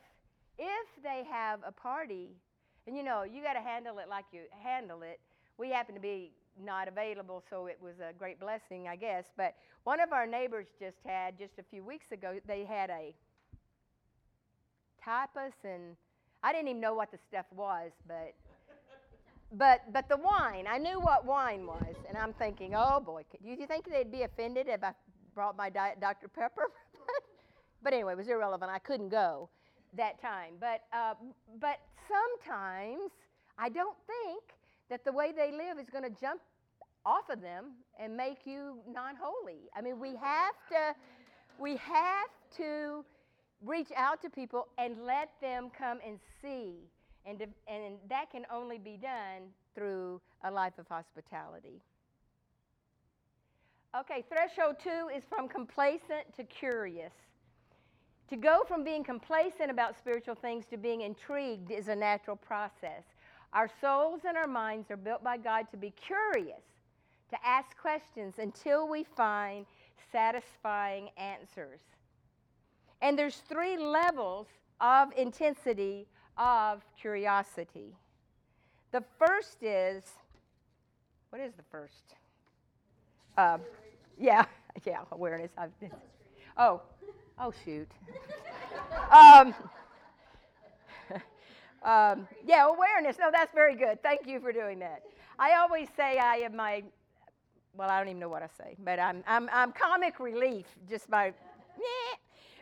if 0.59 1.03
they 1.03 1.25
have 1.31 1.61
a 1.67 1.73
party, 1.73 2.29
and 2.87 2.97
you 2.97 3.03
know, 3.03 3.23
you 3.23 3.43
got 3.43 3.55
to 3.55 3.61
handle 3.61 3.99
it 3.99 4.09
like 4.09 4.27
you 4.33 4.43
handle 4.62 5.03
it 5.03 5.19
we 5.59 5.71
happened 5.71 5.97
to 5.97 6.03
be 6.03 6.33
not 6.62 6.88
available, 6.88 7.43
so 7.51 7.67
it 7.67 7.79
was 7.81 7.95
a 8.01 8.12
great 8.12 8.38
blessing, 8.38 8.88
I 8.88 8.97
guess. 8.97 9.25
But 9.37 9.55
one 9.85 10.01
of 10.01 10.12
our 10.12 10.27
neighbors 10.27 10.67
just 10.79 10.97
had, 11.05 11.38
just 11.38 11.59
a 11.59 11.62
few 11.71 11.83
weeks 11.83 12.12
ago, 12.12 12.38
they 12.47 12.64
had 12.64 12.90
a 12.90 13.14
tapas, 15.05 15.53
and 15.64 15.97
I 16.43 16.53
didn't 16.53 16.69
even 16.69 16.81
know 16.81 16.95
what 16.95 17.11
the 17.11 17.19
stuff 17.29 17.47
was, 17.55 17.93
but. 18.07 18.35
But, 19.57 19.93
but 19.93 20.09
the 20.09 20.17
wine, 20.17 20.64
I 20.69 20.79
knew 20.79 20.99
what 20.99 21.25
wine 21.25 21.64
was, 21.64 21.95
and 22.09 22.19
I'm 22.19 22.33
thinking, 22.33 22.73
oh 22.75 22.99
boy, 22.99 23.23
do 23.40 23.49
you 23.49 23.67
think 23.69 23.88
they'd 23.88 24.11
be 24.11 24.23
offended 24.23 24.67
if 24.69 24.83
I 24.83 24.93
brought 25.33 25.57
my 25.57 25.71
Diet 25.71 26.01
Dr. 26.01 26.27
Pepper? 26.27 26.73
but 27.83 27.93
anyway, 27.93 28.14
it 28.14 28.17
was 28.17 28.27
irrelevant. 28.27 28.73
I 28.73 28.81
couldn't 28.81 29.11
go 29.11 29.49
that 29.97 30.21
time. 30.21 30.55
But, 30.59 30.81
uh, 30.93 31.14
but 31.61 31.79
sometimes 32.09 33.12
I 33.57 33.69
don't 33.69 33.97
think 34.09 34.43
that 34.90 35.05
the 35.05 35.12
way 35.12 35.33
they 35.35 35.51
live 35.51 35.79
is 35.79 35.88
going 35.90 36.05
to 36.05 36.20
jump 36.20 36.40
off 37.07 37.29
of 37.31 37.40
them 37.40 37.73
and 37.99 38.16
make 38.16 38.47
you 38.47 38.79
non-holy. 38.90 39.68
I 39.77 39.81
mean, 39.83 40.01
we 40.01 40.16
have 40.16 40.55
to 40.70 40.94
we 41.59 41.77
have 41.77 42.31
to 42.57 43.05
reach 43.62 43.88
out 43.97 44.20
to 44.23 44.31
people 44.31 44.68
and 44.79 45.05
let 45.05 45.31
them 45.40 45.70
come 45.77 45.99
and 46.07 46.18
see. 46.42 46.75
And, 47.27 47.40
and 47.66 47.97
that 48.11 48.31
can 48.31 48.44
only 48.53 48.79
be 48.79 48.99
done 49.01 49.49
through 49.75 50.20
a 50.44 50.51
life 50.51 50.75
of 50.79 50.87
hospitality. 50.88 51.81
Okay, 53.99 54.25
threshold 54.29 54.77
two 54.83 55.09
is 55.16 55.23
from 55.29 55.49
complacent 55.49 56.35
to 56.37 56.44
curious. 56.44 57.12
To 58.29 58.37
go 58.37 58.64
from 58.66 58.85
being 58.85 59.05
complacent 59.05 59.70
about 59.70 59.97
spiritual 59.97 60.35
things 60.35 60.64
to 60.70 60.77
being 60.77 61.03
intrigued 61.03 61.70
is 61.70 61.88
a 61.88 61.94
natural 61.94 62.37
process. 62.37 63.05
Our 63.55 63.71
souls 63.81 64.23
and 64.27 64.37
our 64.37 64.49
minds 64.49 64.90
are 64.90 64.97
built 64.97 65.23
by 65.23 65.37
God 65.37 65.67
to 65.71 65.77
be 65.77 65.93
curious, 65.93 66.62
to 67.31 67.37
ask 67.47 67.77
questions 67.81 68.35
until 68.38 68.88
we 68.88 69.05
find 69.17 69.64
satisfying 70.11 71.11
answers. 71.17 71.81
And 73.01 73.17
there's 73.17 73.37
three 73.49 73.77
levels 73.77 74.49
of 74.81 75.09
intensity 75.17 76.07
of 76.37 76.83
curiosity. 77.01 77.95
The 78.90 79.05
first 79.19 79.62
is, 79.62 80.03
what 81.31 81.40
is 81.40 81.53
the 81.55 81.62
first? 81.71 82.14
Uh, 83.37 83.59
yeah, 84.19 84.47
yeah, 84.85 85.01
awareness. 85.12 85.51
I've, 85.57 85.71
oh, 86.57 86.81
oh 87.38 87.53
shoot. 87.64 87.88
um, 89.12 89.55
um, 91.85 92.27
yeah, 92.47 92.66
awareness. 92.66 93.16
No, 93.18 93.31
that's 93.31 93.53
very 93.55 93.77
good. 93.77 94.03
Thank 94.03 94.27
you 94.27 94.40
for 94.40 94.53
doing 94.53 94.79
that. 94.81 95.03
I 95.38 95.57
always 95.57 95.88
say 95.97 96.18
I 96.18 96.37
am 96.37 96.57
my, 96.57 96.83
well, 97.77 97.90
I 97.90 97.99
don't 97.99 98.09
even 98.09 98.20
know 98.20 98.29
what 98.29 98.42
I 98.42 98.49
say, 98.57 98.77
but 98.83 98.99
I'm, 98.99 99.23
I'm, 99.27 99.49
I'm 99.53 99.73
comic 99.73 100.18
relief 100.18 100.66
just 100.88 101.11
by, 101.11 101.27
yeah. 101.27 102.16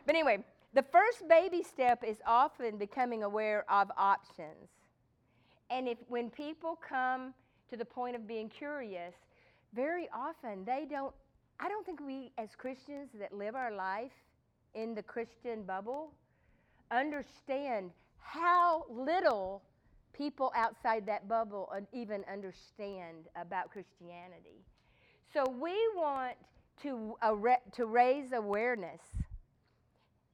But 0.07 0.17
anyway, 0.17 0.45
the 0.75 0.83
first 0.83 1.29
baby 1.29 1.63
step 1.63 2.03
is 2.03 2.17
often 2.27 2.79
becoming 2.79 3.23
aware 3.23 3.65
of 3.71 3.91
options. 3.97 4.71
And 5.71 5.87
if 5.87 5.99
when 6.09 6.31
people 6.31 6.79
come 6.87 7.33
to 7.71 7.77
the 7.77 7.85
point 7.85 8.17
of 8.17 8.27
being 8.27 8.49
curious, 8.49 9.15
very 9.75 10.09
often 10.15 10.65
they 10.65 10.87
don't, 10.91 11.15
I 11.61 11.69
don't 11.69 11.87
think 11.87 12.01
we 12.01 12.33
as 12.39 12.51
Christians 12.57 13.11
that 13.21 13.33
live 13.33 13.55
our 13.55 13.73
life 13.73 14.13
in 14.75 14.95
the 14.95 15.03
Christian 15.03 15.63
bubble 15.63 16.11
understand 16.91 17.91
how 18.23 18.85
little 18.91 19.63
people 20.13 20.53
outside 20.57 21.07
that 21.07 21.29
bubble 21.29 21.73
even 21.93 22.25
understand 22.31 23.27
about 23.37 23.71
Christianity. 23.71 24.65
So 25.33 25.45
we 25.49 25.73
want 25.97 26.37
to, 26.83 27.17
uh, 27.23 27.35
to 27.73 27.87
raise 27.87 28.33
awareness. 28.33 29.01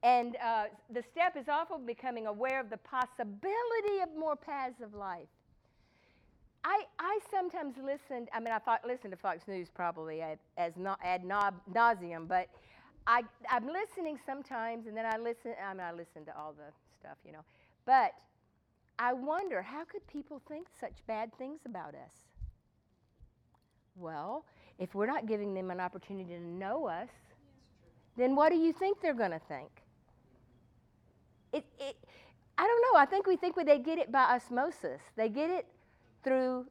And 0.02 0.36
uh, 0.44 0.64
the 0.92 1.02
step 1.02 1.36
is 1.36 1.48
often 1.48 1.84
becoming 1.86 2.26
aware 2.26 2.60
of 2.60 2.70
the 2.70 2.76
possibility 2.78 4.00
of 4.02 4.16
more 4.16 4.36
paths 4.36 4.80
of 4.82 4.94
life. 4.94 5.28
I, 6.64 6.82
I 6.98 7.18
sometimes 7.30 7.76
listen, 7.82 8.28
I 8.32 8.40
mean, 8.40 8.52
I 8.52 8.58
fo- 8.58 8.86
listen 8.86 9.10
to 9.10 9.16
Fox 9.16 9.46
News 9.48 9.68
probably 9.72 10.22
as 10.22 10.72
not 10.76 10.98
ad 11.02 11.22
nauseum, 11.24 12.28
but 12.28 12.48
I, 13.06 13.22
I'm 13.50 13.66
listening 13.66 14.18
sometimes, 14.26 14.86
and 14.86 14.96
then 14.96 15.06
I 15.06 15.16
listen, 15.16 15.54
I 15.64 15.72
mean, 15.72 15.82
I 15.82 15.92
listen 15.92 16.24
to 16.26 16.36
all 16.36 16.52
the 16.52 16.72
stuff, 17.00 17.16
you 17.24 17.32
know. 17.32 17.44
But 17.88 18.12
I 18.98 19.14
wonder 19.14 19.62
how 19.62 19.86
could 19.86 20.06
people 20.08 20.42
think 20.46 20.66
such 20.78 20.92
bad 21.06 21.32
things 21.38 21.60
about 21.64 21.94
us? 21.94 22.12
Well, 23.96 24.44
if 24.78 24.94
we're 24.94 25.06
not 25.06 25.24
giving 25.24 25.54
them 25.54 25.70
an 25.70 25.80
opportunity 25.80 26.34
to 26.34 26.40
know 26.40 26.86
us, 26.86 27.08
then 28.18 28.36
what 28.36 28.50
do 28.50 28.56
you 28.58 28.74
think 28.74 29.00
they're 29.00 29.14
going 29.14 29.30
to 29.30 29.40
think? 29.48 29.70
It, 31.54 31.64
it, 31.80 31.96
I 32.58 32.66
don't 32.66 32.82
know. 32.92 33.00
I 33.00 33.06
think 33.06 33.26
we 33.26 33.36
think 33.36 33.56
they 33.56 33.78
get 33.78 33.98
it 33.98 34.12
by 34.12 34.34
osmosis. 34.34 35.00
They 35.16 35.30
get 35.30 35.48
it 35.48 35.64
through 36.22 36.66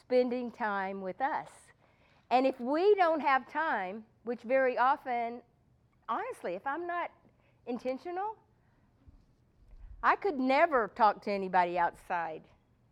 spending 0.00 0.50
time 0.50 1.02
with 1.02 1.20
us. 1.20 1.50
And 2.30 2.46
if 2.46 2.58
we 2.58 2.94
don't 2.94 3.20
have 3.20 3.46
time, 3.46 4.04
which 4.24 4.40
very 4.40 4.78
often, 4.78 5.42
honestly, 6.08 6.54
if 6.54 6.66
I'm 6.66 6.86
not 6.86 7.10
intentional, 7.66 8.36
I 10.02 10.16
could 10.16 10.38
never 10.38 10.90
talk 10.96 11.22
to 11.22 11.30
anybody 11.30 11.78
outside 11.78 12.42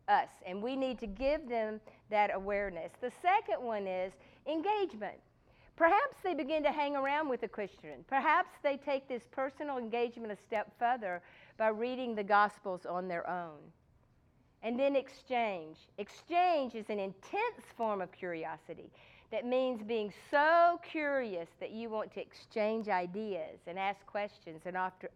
us. 0.08 0.28
And 0.46 0.62
we 0.62 0.76
need 0.76 0.98
to 1.00 1.06
give 1.06 1.48
them 1.48 1.80
that 2.10 2.30
awareness. 2.34 2.92
The 3.00 3.12
second 3.22 3.64
one 3.64 3.86
is 3.86 4.12
engagement. 4.46 5.18
Perhaps 5.76 6.16
they 6.22 6.34
begin 6.34 6.62
to 6.64 6.72
hang 6.72 6.94
around 6.94 7.28
with 7.28 7.42
a 7.42 7.48
Christian. 7.48 8.04
Perhaps 8.06 8.50
they 8.62 8.76
take 8.76 9.08
this 9.08 9.22
personal 9.30 9.78
engagement 9.78 10.30
a 10.32 10.36
step 10.36 10.70
further 10.78 11.22
by 11.56 11.68
reading 11.68 12.14
the 12.14 12.24
Gospels 12.24 12.84
on 12.84 13.08
their 13.08 13.28
own. 13.28 13.58
And 14.62 14.78
then 14.78 14.94
exchange. 14.94 15.78
Exchange 15.96 16.74
is 16.74 16.90
an 16.90 16.98
intense 16.98 17.64
form 17.76 18.02
of 18.02 18.12
curiosity 18.12 18.90
that 19.32 19.46
means 19.46 19.82
being 19.82 20.12
so 20.30 20.80
curious 20.82 21.48
that 21.60 21.70
you 21.70 21.88
want 21.88 22.12
to 22.14 22.20
exchange 22.20 22.88
ideas 22.88 23.60
and 23.66 23.78
ask 23.78 24.04
questions 24.04 24.62
and 24.66 24.76
offer, 24.76 25.08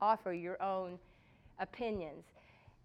offer 0.00 0.32
your 0.32 0.62
own 0.62 0.98
opinions. 1.62 2.24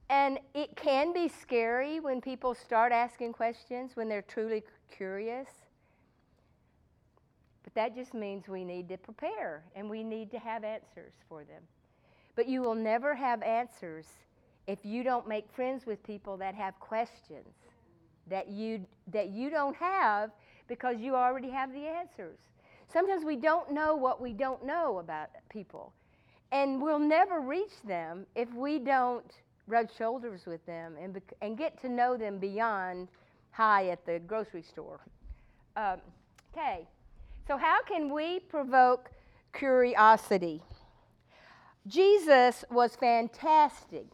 And 0.10 0.40
it 0.54 0.76
can 0.78 1.12
be 1.14 1.28
scary 1.28 2.00
when 2.00 2.22
people 2.22 2.56
start 2.56 2.94
asking 2.94 3.34
questions 3.34 3.92
when 3.96 4.08
they're 4.08 4.22
truly 4.22 4.64
curious. 4.96 5.50
But 7.64 7.74
that 7.74 7.96
just 7.96 8.14
means 8.14 8.48
we 8.48 8.64
need 8.64 8.88
to 8.88 8.98
prepare 8.98 9.64
and 9.76 9.90
we 9.90 10.04
need 10.04 10.32
to 10.32 10.40
have 10.40 10.64
answers 10.64 11.12
for 11.28 11.44
them. 11.44 11.64
But 12.36 12.48
you 12.48 12.62
will 12.62 12.76
never 12.76 13.16
have 13.16 13.42
answers 13.44 14.06
if 14.68 14.80
you 14.86 15.04
don't 15.04 15.28
make 15.28 15.52
friends 15.52 15.86
with 15.86 16.02
people 16.04 16.38
that 16.38 16.56
have 16.56 16.80
questions 16.80 17.48
that 18.30 18.50
you 18.50 18.86
that 19.12 19.30
you 19.30 19.50
don't 19.50 19.76
have 19.76 20.32
because 20.68 20.98
you 21.00 21.16
already 21.16 21.50
have 21.50 21.72
the 21.74 21.88
answers. 21.88 22.38
Sometimes 22.92 23.26
we 23.26 23.36
don't 23.36 23.72
know 23.72 23.96
what 23.96 24.22
we 24.22 24.34
don't 24.34 24.66
know 24.66 25.00
about 25.00 25.30
people. 25.50 25.94
And 26.52 26.82
we'll 26.82 27.00
never 27.00 27.42
reach 27.42 27.82
them 27.86 28.26
if 28.36 28.54
we 28.54 28.80
don't 28.80 29.32
rub 29.68 29.90
shoulders 29.98 30.46
with 30.46 30.66
them 30.66 30.96
and, 31.02 31.22
and 31.42 31.58
get 31.58 31.80
to 31.82 31.90
know 31.90 32.16
them 32.18 32.40
beyond 32.40 33.10
hi 33.52 33.90
at 33.90 34.06
the 34.06 34.20
grocery 34.20 34.62
store. 34.62 35.02
Um, 35.76 36.00
okay, 36.54 36.88
so 37.48 37.58
how 37.58 37.82
can 37.84 38.14
we 38.14 38.40
provoke 38.40 39.12
curiosity? 39.54 40.62
Jesus 41.86 42.66
was 42.70 42.96
fantastic 42.96 44.06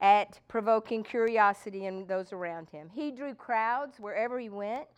at 0.00 0.40
provoking 0.48 1.02
curiosity 1.02 1.86
in 1.86 2.06
those 2.06 2.32
around 2.32 2.68
him. 2.70 2.90
He 2.92 3.10
drew 3.10 3.34
crowds 3.34 3.98
wherever 3.98 4.38
he 4.38 4.48
went, 4.48 4.88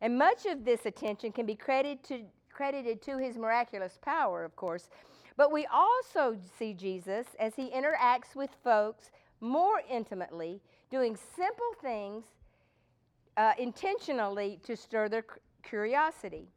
and 0.00 0.18
much 0.18 0.46
of 0.46 0.64
this 0.64 0.86
attention 0.86 1.32
can 1.32 1.46
be 1.46 1.54
credited 1.54 2.04
to, 2.04 2.22
credited 2.52 3.02
to 3.02 3.18
his 3.18 3.36
miraculous 3.36 3.98
power, 4.00 4.44
of 4.44 4.56
course. 4.56 4.88
But 5.36 5.52
we 5.52 5.66
also 5.66 6.36
see 6.58 6.72
Jesus 6.72 7.26
as 7.38 7.54
he 7.54 7.70
interacts 7.70 8.34
with 8.34 8.50
folks 8.64 9.10
more 9.40 9.82
intimately, 9.90 10.60
doing 10.90 11.16
simple 11.36 11.72
things 11.82 12.24
uh, 13.36 13.52
intentionally 13.58 14.58
to 14.64 14.76
stir 14.76 15.08
their 15.08 15.24
curiosity. 15.62 16.48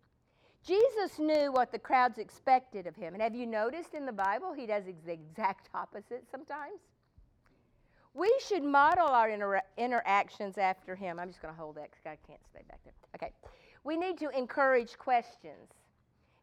Jesus 0.65 1.19
knew 1.19 1.51
what 1.51 1.71
the 1.71 1.79
crowds 1.79 2.17
expected 2.19 2.87
of 2.87 2.95
him. 2.95 3.13
And 3.13 3.21
have 3.21 3.35
you 3.35 3.45
noticed 3.45 3.93
in 3.93 4.05
the 4.05 4.11
Bible 4.11 4.53
he 4.53 4.65
does 4.65 4.83
the 5.05 5.11
exact 5.11 5.69
opposite 5.73 6.25
sometimes? 6.29 6.79
We 8.13 8.33
should 8.45 8.63
model 8.63 9.07
our 9.07 9.29
inter- 9.29 9.61
interactions 9.77 10.57
after 10.57 10.95
him. 10.95 11.19
I'm 11.19 11.29
just 11.29 11.41
going 11.41 11.53
to 11.53 11.59
hold 11.59 11.75
that 11.75 11.89
because 11.91 12.05
I 12.05 12.17
can't 12.27 12.41
stay 12.49 12.63
back 12.67 12.79
there. 12.83 12.93
Okay. 13.15 13.31
We 13.83 13.97
need 13.97 14.17
to 14.19 14.29
encourage 14.37 14.97
questions. 14.97 15.71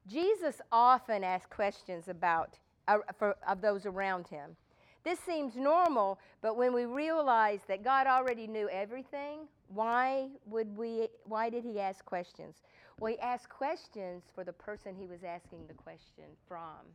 Jesus 0.09 0.61
often 0.71 1.25
asked 1.25 1.51
questions 1.51 2.09
about 2.09 2.59
uh, 2.89 2.99
for, 3.19 3.37
of 3.47 3.61
those 3.61 3.87
around 3.87 4.29
him. 4.29 4.57
This 5.05 5.19
seems 5.21 5.57
normal, 5.57 6.19
but 6.41 6.57
when 6.57 6.73
we 6.73 6.85
realize 6.85 7.61
that 7.69 7.85
God 7.85 8.07
already 8.07 8.47
knew 8.47 8.69
everything, 8.69 9.41
why 9.69 10.29
would 10.47 10.77
we 10.77 11.09
why 11.25 11.51
did 11.51 11.65
he 11.65 11.81
ask 11.81 12.05
questions? 12.05 12.57
Well, 12.99 13.13
he 13.13 13.19
asked 13.21 13.49
questions 13.49 14.25
for 14.35 14.43
the 14.43 14.53
person 14.53 14.95
he 14.99 15.07
was 15.07 15.23
asking 15.23 15.67
the 15.69 15.75
question 15.75 16.25
from. 16.49 16.87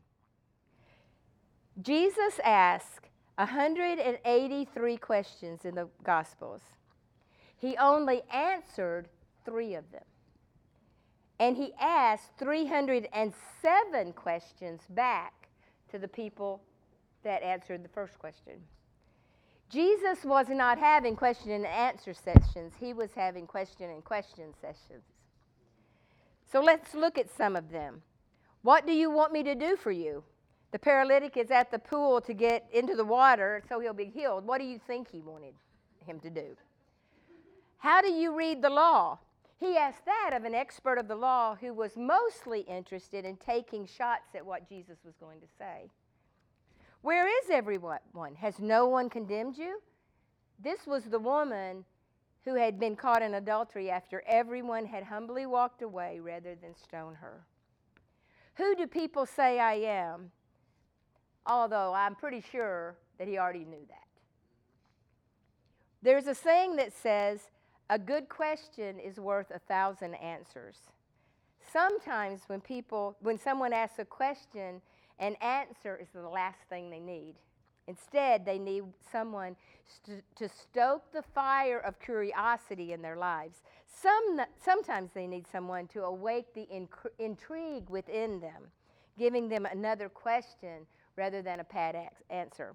Jesus 1.81 2.39
asked 2.43 3.09
183 3.35 4.97
questions 4.97 5.65
in 5.65 5.75
the 5.75 5.87
Gospels. 6.03 6.61
He 7.57 7.77
only 7.77 8.23
answered 8.33 9.07
three 9.45 9.75
of 9.75 9.89
them. 9.91 10.03
And 11.41 11.57
he 11.57 11.73
asked 11.79 12.37
307 12.37 14.13
questions 14.13 14.81
back 14.91 15.33
to 15.89 15.97
the 15.97 16.07
people 16.07 16.61
that 17.23 17.41
answered 17.41 17.83
the 17.83 17.89
first 17.89 18.19
question. 18.19 18.61
Jesus 19.67 20.23
was 20.23 20.49
not 20.49 20.77
having 20.77 21.15
question 21.15 21.49
and 21.49 21.65
answer 21.65 22.13
sessions, 22.13 22.73
he 22.79 22.93
was 22.93 23.09
having 23.15 23.47
question 23.47 23.89
and 23.89 24.05
question 24.05 24.53
sessions. 24.61 25.03
So 26.51 26.61
let's 26.61 26.93
look 26.93 27.17
at 27.17 27.35
some 27.35 27.55
of 27.55 27.71
them. 27.71 28.03
What 28.61 28.85
do 28.85 28.93
you 28.93 29.09
want 29.09 29.33
me 29.33 29.41
to 29.41 29.55
do 29.55 29.75
for 29.75 29.91
you? 29.91 30.23
The 30.71 30.77
paralytic 30.77 31.37
is 31.37 31.49
at 31.49 31.71
the 31.71 31.79
pool 31.79 32.21
to 32.21 32.35
get 32.35 32.67
into 32.71 32.95
the 32.95 33.03
water 33.03 33.63
so 33.67 33.79
he'll 33.79 33.93
be 33.93 34.05
healed. 34.05 34.45
What 34.45 34.59
do 34.59 34.65
you 34.67 34.79
think 34.85 35.09
he 35.09 35.21
wanted 35.21 35.55
him 36.05 36.19
to 36.19 36.29
do? 36.29 36.55
How 37.79 38.03
do 38.03 38.11
you 38.11 38.37
read 38.37 38.61
the 38.61 38.69
law? 38.69 39.17
He 39.61 39.77
asked 39.77 40.05
that 40.05 40.31
of 40.33 40.43
an 40.43 40.55
expert 40.55 40.97
of 40.97 41.07
the 41.07 41.15
law 41.15 41.55
who 41.55 41.71
was 41.71 41.95
mostly 41.95 42.61
interested 42.61 43.25
in 43.25 43.37
taking 43.37 43.85
shots 43.85 44.33
at 44.33 44.43
what 44.43 44.67
Jesus 44.67 44.97
was 45.05 45.13
going 45.19 45.39
to 45.39 45.45
say. 45.59 45.91
Where 47.03 47.27
is 47.27 47.51
everyone? 47.51 47.99
Has 48.39 48.59
no 48.59 48.87
one 48.87 49.07
condemned 49.07 49.59
you? 49.59 49.79
This 50.59 50.87
was 50.87 51.03
the 51.03 51.19
woman 51.19 51.85
who 52.43 52.55
had 52.55 52.79
been 52.79 52.95
caught 52.95 53.21
in 53.21 53.35
adultery 53.35 53.91
after 53.91 54.23
everyone 54.27 54.83
had 54.83 55.03
humbly 55.03 55.45
walked 55.45 55.83
away 55.83 56.19
rather 56.19 56.55
than 56.55 56.75
stone 56.75 57.13
her. 57.13 57.45
Who 58.55 58.75
do 58.75 58.87
people 58.87 59.27
say 59.27 59.59
I 59.59 59.73
am? 59.73 60.31
Although 61.45 61.93
I'm 61.93 62.15
pretty 62.15 62.43
sure 62.51 62.97
that 63.19 63.27
he 63.27 63.37
already 63.37 63.65
knew 63.65 63.85
that. 63.89 64.07
There's 66.01 66.25
a 66.25 66.33
saying 66.33 66.77
that 66.77 66.93
says, 66.93 67.51
a 67.91 67.99
good 67.99 68.29
question 68.29 68.99
is 68.99 69.19
worth 69.19 69.51
a 69.53 69.59
thousand 69.59 70.15
answers. 70.15 70.77
Sometimes 71.73 72.43
when 72.47 72.61
people, 72.61 73.17
when 73.19 73.37
someone 73.37 73.73
asks 73.73 73.99
a 73.99 74.05
question, 74.05 74.81
an 75.19 75.35
answer 75.41 75.99
is 76.01 76.07
the 76.13 76.27
last 76.27 76.59
thing 76.69 76.89
they 76.89 77.01
need. 77.01 77.35
Instead, 77.87 78.45
they 78.45 78.57
need 78.57 78.83
someone 79.11 79.57
st- 79.85 80.23
to 80.37 80.47
stoke 80.47 81.11
the 81.11 81.21
fire 81.35 81.79
of 81.79 81.99
curiosity 81.99 82.93
in 82.93 83.01
their 83.01 83.17
lives. 83.17 83.57
Some, 83.87 84.39
sometimes 84.63 85.11
they 85.13 85.27
need 85.27 85.45
someone 85.45 85.87
to 85.89 86.03
awake 86.03 86.53
the 86.53 86.67
inc- 86.73 87.11
intrigue 87.19 87.89
within 87.89 88.39
them, 88.39 88.63
giving 89.19 89.49
them 89.49 89.65
another 89.65 90.07
question 90.07 90.87
rather 91.17 91.41
than 91.41 91.59
a 91.59 91.63
pat 91.65 91.95
answer. 92.29 92.73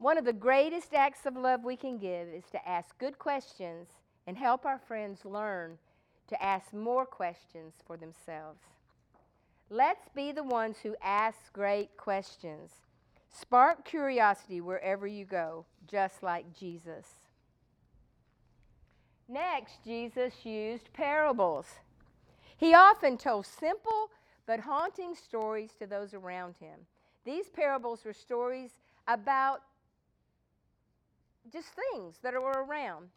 One 0.00 0.16
of 0.16 0.24
the 0.24 0.32
greatest 0.32 0.94
acts 0.94 1.26
of 1.26 1.36
love 1.36 1.62
we 1.62 1.76
can 1.76 1.98
give 1.98 2.26
is 2.28 2.44
to 2.52 2.68
ask 2.68 2.96
good 2.98 3.18
questions 3.18 3.88
and 4.26 4.34
help 4.34 4.64
our 4.64 4.78
friends 4.78 5.26
learn 5.26 5.76
to 6.28 6.42
ask 6.42 6.72
more 6.72 7.04
questions 7.04 7.74
for 7.86 7.98
themselves. 7.98 8.62
Let's 9.68 10.08
be 10.14 10.32
the 10.32 10.42
ones 10.42 10.78
who 10.82 10.96
ask 11.02 11.52
great 11.52 11.98
questions. 11.98 12.70
Spark 13.28 13.84
curiosity 13.84 14.62
wherever 14.62 15.06
you 15.06 15.26
go, 15.26 15.66
just 15.86 16.22
like 16.22 16.58
Jesus. 16.58 17.06
Next, 19.28 19.84
Jesus 19.84 20.46
used 20.46 20.90
parables. 20.94 21.66
He 22.56 22.72
often 22.72 23.18
told 23.18 23.44
simple 23.44 24.08
but 24.46 24.60
haunting 24.60 25.14
stories 25.14 25.72
to 25.78 25.86
those 25.86 26.14
around 26.14 26.54
him. 26.58 26.80
These 27.26 27.50
parables 27.50 28.02
were 28.02 28.14
stories 28.14 28.70
about 29.06 29.60
just 31.52 31.68
things 31.92 32.16
that 32.22 32.34
were 32.34 32.64
around. 32.68 33.08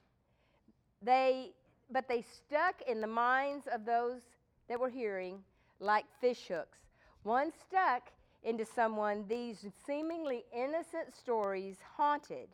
They, 1.02 1.52
but 1.92 2.08
they 2.08 2.22
stuck 2.22 2.82
in 2.88 3.02
the 3.02 3.08
minds 3.08 3.68
of 3.74 3.86
those 3.86 4.22
that 4.70 4.80
were 4.80 4.90
hearing 4.90 5.40
like 5.80 6.06
fish 6.22 6.48
hooks. 6.48 6.80
Once 7.24 7.56
stuck 7.68 8.12
into 8.44 8.66
someone, 8.66 9.26
these 9.28 9.66
seemingly 9.86 10.44
innocent 10.56 11.16
stories 11.16 11.78
haunted 11.96 12.48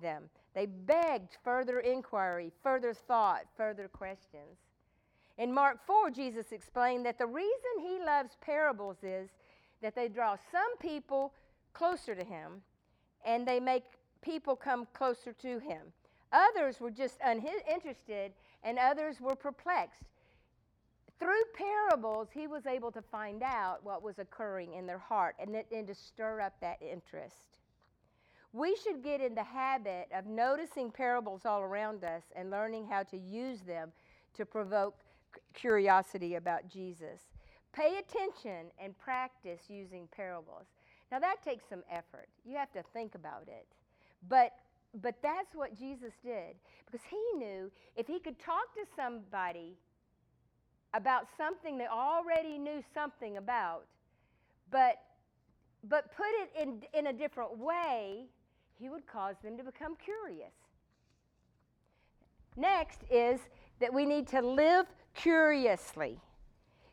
them. 0.00 0.24
They 0.54 0.66
begged 0.66 1.36
further 1.44 1.80
inquiry, 1.80 2.52
further 2.62 2.94
thought, 2.94 3.42
further 3.56 3.88
questions. 3.88 4.58
In 5.36 5.52
Mark 5.52 5.78
4, 5.86 6.10
Jesus 6.10 6.52
explained 6.52 7.06
that 7.06 7.18
the 7.18 7.26
reason 7.26 7.80
he 7.80 7.98
loves 8.04 8.36
parables 8.40 8.96
is 9.02 9.30
that 9.82 9.94
they 9.94 10.08
draw 10.08 10.36
some 10.50 10.76
people 10.80 11.32
closer 11.72 12.14
to 12.14 12.24
him 12.24 12.62
and 13.24 13.46
they 13.46 13.60
make 13.60 13.84
people 14.22 14.56
come 14.56 14.86
closer 14.92 15.32
to 15.32 15.58
him. 15.58 15.92
Others 16.32 16.80
were 16.80 16.90
just 16.90 17.18
uninterested 17.24 18.32
and 18.62 18.78
others 18.78 19.20
were 19.20 19.34
perplexed. 19.34 20.04
Through 21.18 21.42
parables, 21.54 22.28
he 22.32 22.46
was 22.46 22.66
able 22.66 22.92
to 22.92 23.02
find 23.02 23.42
out 23.42 23.82
what 23.82 24.02
was 24.02 24.18
occurring 24.18 24.74
in 24.74 24.86
their 24.86 24.98
heart 24.98 25.34
and, 25.40 25.56
and 25.72 25.86
to 25.86 25.94
stir 25.94 26.40
up 26.40 26.54
that 26.60 26.80
interest. 26.80 27.58
We 28.52 28.76
should 28.76 29.02
get 29.02 29.20
in 29.20 29.34
the 29.34 29.42
habit 29.42 30.08
of 30.14 30.26
noticing 30.26 30.90
parables 30.90 31.44
all 31.44 31.60
around 31.60 32.04
us 32.04 32.22
and 32.34 32.50
learning 32.50 32.86
how 32.86 33.02
to 33.04 33.16
use 33.16 33.60
them 33.60 33.92
to 34.34 34.46
provoke 34.46 34.94
curiosity 35.54 36.36
about 36.36 36.68
Jesus. 36.68 37.22
Pay 37.72 37.98
attention 37.98 38.70
and 38.82 38.96
practice 38.96 39.62
using 39.68 40.08
parables. 40.14 40.66
Now 41.10 41.18
that 41.18 41.42
takes 41.42 41.64
some 41.68 41.82
effort. 41.90 42.28
You 42.44 42.56
have 42.56 42.72
to 42.72 42.82
think 42.92 43.14
about 43.14 43.48
it. 43.48 43.66
But 44.26 44.52
but 45.02 45.16
that's 45.22 45.54
what 45.54 45.78
Jesus 45.78 46.12
did 46.24 46.56
because 46.86 47.06
he 47.08 47.38
knew 47.38 47.70
if 47.94 48.06
he 48.06 48.18
could 48.18 48.38
talk 48.38 48.72
to 48.74 48.80
somebody 48.96 49.76
about 50.94 51.26
something 51.36 51.76
they 51.76 51.86
already 51.86 52.58
knew 52.58 52.82
something 52.94 53.36
about, 53.36 53.84
but 54.70 54.96
but 55.84 56.16
put 56.16 56.26
it 56.30 56.50
in 56.60 56.82
in 56.98 57.08
a 57.08 57.12
different 57.12 57.58
way, 57.58 58.24
he 58.78 58.88
would 58.88 59.06
cause 59.06 59.36
them 59.42 59.56
to 59.56 59.62
become 59.62 59.96
curious. 59.96 60.52
Next 62.56 63.02
is 63.10 63.40
that 63.78 63.92
we 63.92 64.04
need 64.04 64.26
to 64.28 64.40
live 64.40 64.86
curiously. 65.14 66.18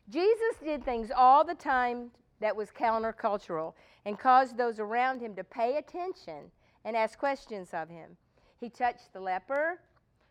Jesus 0.08 0.56
did 0.62 0.84
things 0.84 1.10
all 1.14 1.44
the 1.44 1.54
time 1.54 2.10
that 2.40 2.54
was 2.54 2.70
countercultural 2.70 3.74
and 4.04 4.18
caused 4.18 4.56
those 4.56 4.78
around 4.78 5.20
him 5.20 5.34
to 5.34 5.42
pay 5.42 5.78
attention 5.78 6.52
and 6.86 6.96
ask 6.96 7.18
questions 7.18 7.70
of 7.74 7.90
him. 7.90 8.16
He 8.58 8.70
touched 8.70 9.12
the 9.12 9.20
leper, 9.20 9.80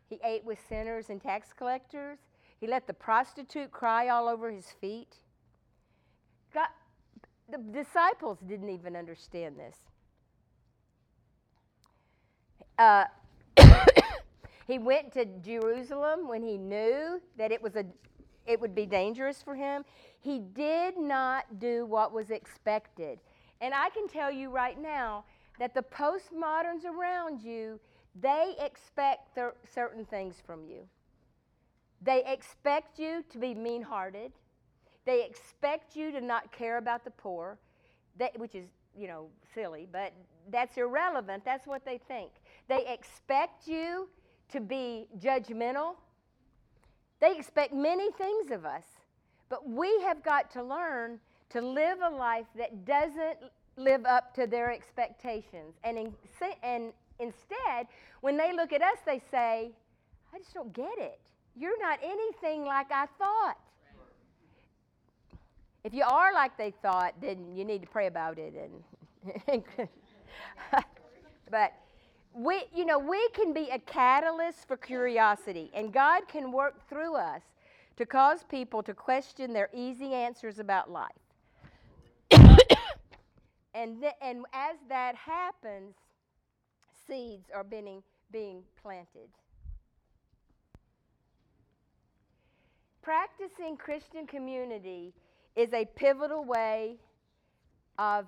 he 0.09 0.19
ate 0.23 0.43
with 0.43 0.57
sinners 0.67 1.09
and 1.09 1.21
tax 1.21 1.53
collectors, 1.55 2.17
he 2.57 2.65
let 2.65 2.87
the 2.87 2.93
prostitute 2.93 3.71
cry 3.71 4.07
all 4.07 4.27
over 4.27 4.49
his 4.49 4.71
feet. 4.81 5.17
God, 6.53 6.69
the 7.51 7.57
disciples 7.57 8.39
didn't 8.47 8.69
even 8.69 8.95
understand 8.95 9.57
this. 9.59 9.75
Uh, 12.79 13.03
he 14.67 14.79
went 14.79 15.11
to 15.13 15.25
Jerusalem 15.25 16.27
when 16.27 16.41
he 16.41 16.57
knew 16.57 17.21
that 17.37 17.51
it 17.51 17.61
was 17.61 17.75
a 17.75 17.85
it 18.47 18.61
would 18.61 18.75
be 18.75 18.85
dangerous 18.85 19.41
for 19.41 19.55
him. 19.55 19.83
He 20.19 20.37
did 20.37 20.99
not 20.99 21.59
do 21.59 21.85
what 21.87 22.13
was 22.13 22.29
expected. 22.29 23.19
And 23.59 23.73
I 23.73 23.89
can 23.89 24.07
tell 24.07 24.31
you 24.31 24.49
right 24.51 24.79
now 24.79 25.25
that 25.59 25.73
the 25.73 25.83
postmoderns 25.83 26.85
around 26.85 27.41
you, 27.41 27.79
they 28.19 28.55
expect 28.59 29.37
certain 29.73 30.05
things 30.05 30.41
from 30.45 30.65
you. 30.65 30.87
They 32.01 32.23
expect 32.25 32.99
you 32.99 33.23
to 33.29 33.37
be 33.37 33.53
mean 33.53 33.81
hearted. 33.81 34.31
They 35.05 35.25
expect 35.25 35.95
you 35.95 36.11
to 36.11 36.21
not 36.21 36.51
care 36.51 36.77
about 36.77 37.03
the 37.03 37.11
poor, 37.11 37.57
which 38.37 38.55
is, 38.55 38.67
you 38.97 39.07
know, 39.07 39.27
silly, 39.53 39.87
but 39.91 40.13
that's 40.51 40.77
irrelevant. 40.77 41.43
That's 41.45 41.65
what 41.67 41.85
they 41.85 41.99
think. 42.07 42.31
They 42.67 42.85
expect 42.87 43.67
you 43.67 44.09
to 44.49 44.59
be 44.59 45.07
judgmental. 45.19 45.95
They 47.19 47.35
expect 47.37 47.73
many 47.73 48.11
things 48.11 48.51
of 48.51 48.65
us. 48.65 48.83
But 49.49 49.69
we 49.69 50.01
have 50.01 50.23
got 50.23 50.51
to 50.51 50.63
learn 50.63 51.19
to 51.49 51.61
live 51.61 51.99
a 52.01 52.09
life 52.09 52.47
that 52.57 52.85
doesn't 52.85 53.37
live 53.77 54.05
up 54.05 54.33
to 54.35 54.47
their 54.47 54.71
expectations. 54.71 55.75
And, 55.83 55.97
in, 55.97 56.13
and 56.63 56.93
instead, 57.19 57.88
when 58.21 58.38
they 58.38 58.53
look 58.53 58.73
at 58.73 58.81
us, 58.81 58.97
they 59.05 59.21
say, 59.31 59.71
I 60.33 60.38
just 60.38 60.53
don't 60.53 60.73
get 60.73 60.97
it. 60.97 61.19
You're 61.55 61.79
not 61.81 61.99
anything 62.03 62.65
like 62.65 62.91
I 62.91 63.05
thought. 63.17 63.57
If 65.83 65.93
you 65.93 66.03
are 66.03 66.33
like 66.33 66.57
they 66.57 66.73
thought, 66.81 67.13
then 67.21 67.55
you 67.55 67.63
need 67.63 67.81
to 67.81 67.88
pray 67.88 68.07
about 68.07 68.38
it. 68.39 68.53
And 69.47 69.63
but 71.51 71.73
we, 72.33 72.63
you 72.75 72.85
know, 72.85 72.99
we 72.99 73.29
can 73.29 73.53
be 73.53 73.69
a 73.71 73.79
catalyst 73.79 74.67
for 74.67 74.77
curiosity, 74.77 75.71
and 75.73 75.93
God 75.93 76.27
can 76.27 76.51
work 76.51 76.88
through 76.89 77.15
us 77.15 77.41
to 77.97 78.05
cause 78.05 78.43
people 78.43 78.83
to 78.83 78.93
question 78.93 79.53
their 79.53 79.69
easy 79.73 80.13
answers 80.13 80.59
about 80.59 80.91
life. 80.91 81.11
And, 83.75 84.01
th- 84.01 84.13
and 84.21 84.45
as 84.53 84.77
that 84.89 85.15
happens, 85.15 85.95
seeds 87.07 87.49
are 87.53 87.63
being, 87.63 88.01
being 88.31 88.63
planted. 88.81 89.29
Practicing 93.01 93.77
Christian 93.77 94.25
community 94.25 95.13
is 95.55 95.73
a 95.73 95.85
pivotal 95.95 96.43
way 96.45 96.95
of 97.99 98.25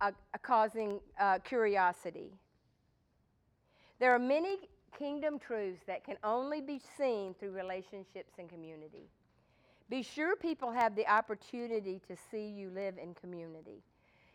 uh, 0.00 0.10
causing 0.42 1.00
uh, 1.18 1.38
curiosity. 1.38 2.32
There 4.00 4.14
are 4.14 4.18
many 4.18 4.58
kingdom 4.96 5.38
truths 5.38 5.80
that 5.86 6.04
can 6.04 6.16
only 6.24 6.60
be 6.60 6.80
seen 6.96 7.34
through 7.38 7.52
relationships 7.52 8.32
and 8.38 8.48
community. 8.48 9.08
Be 9.88 10.02
sure 10.02 10.36
people 10.36 10.70
have 10.70 10.94
the 10.94 11.06
opportunity 11.06 12.00
to 12.08 12.16
see 12.30 12.46
you 12.46 12.70
live 12.70 12.96
in 13.02 13.14
community. 13.14 13.82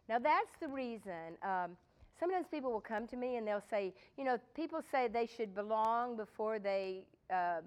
Now, 0.09 0.19
that's 0.19 0.51
the 0.59 0.67
reason. 0.67 1.37
Um, 1.41 1.77
sometimes 2.19 2.47
people 2.49 2.71
will 2.71 2.81
come 2.81 3.07
to 3.07 3.15
me 3.15 3.37
and 3.37 3.47
they'll 3.47 3.63
say, 3.69 3.93
you 4.17 4.23
know, 4.23 4.37
people 4.55 4.81
say 4.91 5.07
they 5.07 5.25
should 5.25 5.55
belong 5.55 6.17
before 6.17 6.59
they 6.59 7.05
um, 7.31 7.63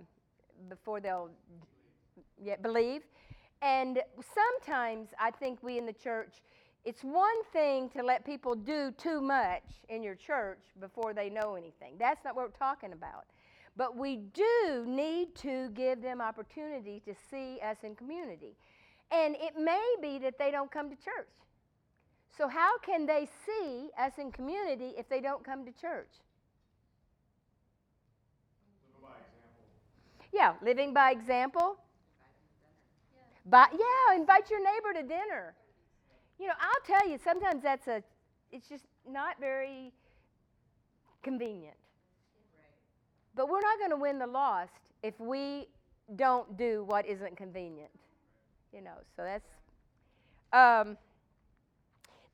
before 0.69 1.01
they'll 1.01 1.31
yeah, 2.43 2.57
believe. 2.57 3.03
And 3.63 4.01
sometimes 4.35 5.09
I 5.19 5.31
think 5.31 5.63
we 5.63 5.79
in 5.79 5.87
the 5.87 5.93
church 5.93 6.43
it's 6.87 7.03
one 7.03 7.43
thing 7.53 7.89
to 7.91 8.03
let 8.03 8.25
people 8.25 8.55
do 8.55 8.93
too 8.97 9.21
much 9.21 9.65
in 9.89 10.05
your 10.05 10.15
church 10.15 10.61
before 10.79 11.13
they 11.13 11.29
know 11.29 11.57
anything. 11.57 11.97
That's 11.99 12.25
not 12.25 12.37
what 12.37 12.45
we're 12.45 12.67
talking 12.67 12.93
about. 12.93 13.25
But 13.77 13.97
we 13.97 14.19
do 14.33 14.85
need 14.87 15.35
to 15.43 15.69
give 15.71 16.01
them 16.01 16.21
opportunity 16.21 17.03
to 17.05 17.13
see 17.29 17.59
us 17.61 17.79
in 17.83 17.97
community. 17.97 18.55
And 19.11 19.35
it 19.35 19.59
may 19.59 19.97
be 20.01 20.19
that 20.21 20.39
they 20.39 20.53
don't 20.53 20.71
come 20.71 20.89
to 20.89 20.95
church. 20.95 21.27
So, 22.37 22.49
how 22.49 22.79
can 22.79 23.07
they 23.07 23.29
see 23.47 23.89
us 23.99 24.13
in 24.19 24.31
community 24.31 24.93
if 24.99 25.09
they 25.09 25.21
don't 25.21 25.43
come 25.43 25.65
to 25.65 25.73
church? 25.73 26.11
Yeah, 30.33 30.53
living 30.63 30.93
by 30.93 31.13
example. 31.13 31.77
By, 33.47 33.67
yeah, 33.73 34.17
invite 34.17 34.51
your 34.51 34.59
neighbor 34.59 34.93
to 35.01 35.03
dinner. 35.03 35.55
You 36.39 36.49
know, 36.49 36.53
I'll 36.61 36.85
tell 36.99 37.09
you, 37.09 37.19
sometimes 37.23 37.63
that's 37.63 37.87
a, 37.87 38.03
it's 38.53 38.69
just 38.69 38.85
not 39.09 39.41
very 39.41 39.93
convenient. 41.23 41.77
But 43.35 43.49
we're 43.49 43.61
not 43.61 43.79
going 43.79 43.91
to 43.91 43.97
win 43.97 44.19
the 44.19 44.27
lost 44.27 44.73
if 45.03 45.19
we 45.19 45.69
don't 46.17 46.57
do 46.59 46.85
what 46.87 47.07
isn't 47.07 47.37
convenient. 47.37 47.91
You 48.75 48.83
know, 48.83 48.97
so 49.17 49.23
that's, 49.23 49.49
um, 50.53 50.99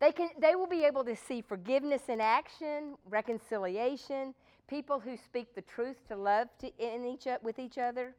they, 0.02 0.12
can, 0.12 0.28
they 0.38 0.54
will 0.54 0.66
be 0.66 0.84
able 0.84 1.04
to 1.04 1.16
see 1.16 1.40
forgiveness 1.40 2.02
in 2.08 2.20
action, 2.20 2.96
reconciliation, 3.08 4.34
people 4.68 5.00
who 5.00 5.16
speak 5.16 5.54
the 5.54 5.62
truth 5.62 5.96
to 6.08 6.16
love 6.16 6.48
to, 6.58 6.70
in 6.78 7.06
each, 7.06 7.26
with 7.42 7.58
each 7.58 7.78
other. 7.78 8.14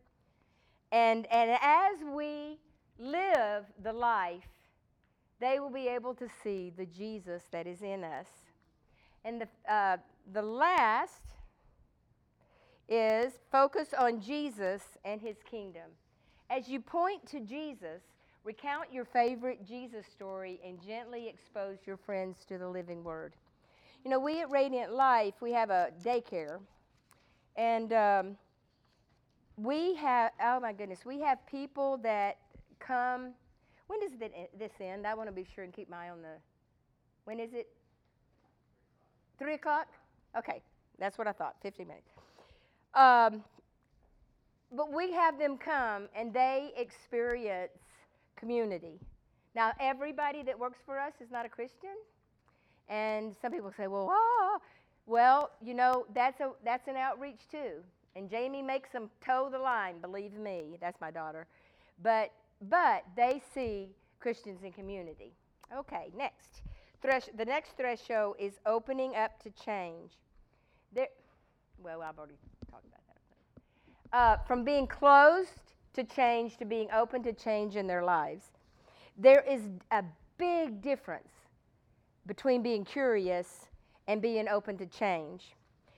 And, 0.91 1.27
and 1.31 1.51
as 1.61 1.97
we 2.15 2.57
live 2.97 3.65
the 3.83 3.93
life 3.93 4.47
they 5.43 5.59
will 5.59 5.69
be 5.69 5.89
able 5.89 6.13
to 6.15 6.27
see 6.41 6.71
the 6.77 6.85
Jesus 6.85 7.43
that 7.51 7.67
is 7.67 7.81
in 7.81 8.05
us. 8.05 8.27
And 9.25 9.41
the, 9.41 9.73
uh, 9.73 9.97
the 10.31 10.41
last 10.41 11.21
is 12.87 13.33
focus 13.51 13.89
on 13.97 14.21
Jesus 14.21 14.83
and 15.03 15.19
his 15.19 15.35
kingdom. 15.49 15.91
As 16.49 16.69
you 16.69 16.79
point 16.79 17.25
to 17.27 17.41
Jesus, 17.41 18.03
recount 18.43 18.91
your 18.91 19.05
favorite 19.05 19.65
Jesus 19.65 20.05
story 20.05 20.59
and 20.65 20.81
gently 20.81 21.27
expose 21.27 21.77
your 21.85 21.97
friends 21.97 22.45
to 22.49 22.57
the 22.57 22.67
living 22.67 23.03
word. 23.03 23.33
You 24.03 24.11
know, 24.11 24.19
we 24.19 24.41
at 24.41 24.51
Radiant 24.51 24.93
Life, 24.93 25.35
we 25.41 25.51
have 25.53 25.69
a 25.69 25.91
daycare, 26.03 26.59
and 27.55 27.93
um, 27.93 28.37
we 29.55 29.95
have, 29.95 30.31
oh 30.41 30.59
my 30.59 30.73
goodness, 30.73 31.05
we 31.05 31.21
have 31.21 31.45
people 31.47 31.97
that 32.03 32.37
come 32.79 33.33
when 33.87 33.99
does 33.99 34.17
this 34.57 34.71
end? 34.79 35.05
I 35.05 35.13
want 35.13 35.29
to 35.29 35.33
be 35.33 35.45
sure 35.53 35.63
and 35.63 35.73
keep 35.73 35.89
my 35.89 36.07
eye 36.07 36.09
on 36.09 36.21
the. 36.21 36.35
When 37.25 37.39
is 37.39 37.53
it? 37.53 37.67
Three 39.37 39.53
o'clock? 39.53 39.87
Okay, 40.37 40.61
that's 40.99 41.17
what 41.17 41.27
I 41.27 41.31
thought. 41.31 41.55
50 41.61 41.83
minutes. 41.85 42.09
Um, 42.95 43.43
but 44.71 44.91
we 44.91 45.11
have 45.11 45.37
them 45.37 45.57
come 45.57 46.07
and 46.15 46.33
they 46.33 46.71
experience 46.75 47.71
community. 48.35 48.99
Now, 49.55 49.71
everybody 49.79 50.43
that 50.43 50.57
works 50.57 50.79
for 50.85 50.99
us 50.99 51.13
is 51.21 51.31
not 51.31 51.45
a 51.45 51.49
Christian. 51.49 51.95
And 52.89 53.35
some 53.41 53.51
people 53.51 53.71
say, 53.75 53.87
well, 53.87 54.09
ah. 54.11 54.59
Well, 55.05 55.51
you 55.61 55.73
know, 55.73 56.05
that's, 56.13 56.39
a, 56.39 56.51
that's 56.63 56.87
an 56.87 56.95
outreach 56.95 57.41
too. 57.51 57.83
And 58.15 58.29
Jamie 58.29 58.61
makes 58.61 58.91
them 58.91 59.09
toe 59.25 59.49
the 59.51 59.59
line, 59.59 59.99
believe 59.99 60.33
me. 60.33 60.77
That's 60.79 60.99
my 61.01 61.11
daughter. 61.11 61.45
But, 62.01 62.31
but 62.69 63.03
they 63.15 63.41
see 63.53 63.89
Christians 64.19 64.63
in 64.63 64.71
community. 64.71 65.33
Okay, 65.75 66.11
next. 66.15 66.61
Thresh, 67.01 67.23
the 67.35 67.43
next 67.43 67.75
threshold 67.75 68.35
is 68.39 68.53
opening 68.65 69.15
up 69.15 69.41
to 69.43 69.49
change. 69.51 70.11
There, 70.93 71.07
well, 71.83 72.01
I've 72.01 72.17
already 72.17 72.35
talked 72.69 72.85
about 72.85 73.01
that. 73.07 74.17
Uh, 74.17 74.37
from 74.47 74.63
being 74.63 74.87
closed 74.87 75.62
to 75.93 76.03
change 76.03 76.57
to 76.57 76.65
being 76.65 76.89
open 76.91 77.23
to 77.23 77.33
change 77.33 77.75
in 77.75 77.87
their 77.87 78.03
lives. 78.03 78.45
There 79.17 79.41
is 79.41 79.61
a 79.91 80.03
big 80.37 80.81
difference 80.81 81.29
between 82.25 82.63
being 82.63 82.83
curious 82.83 83.67
and 84.07 84.21
being 84.21 84.47
open 84.47 84.77
to 84.77 84.85
change. 84.85 85.55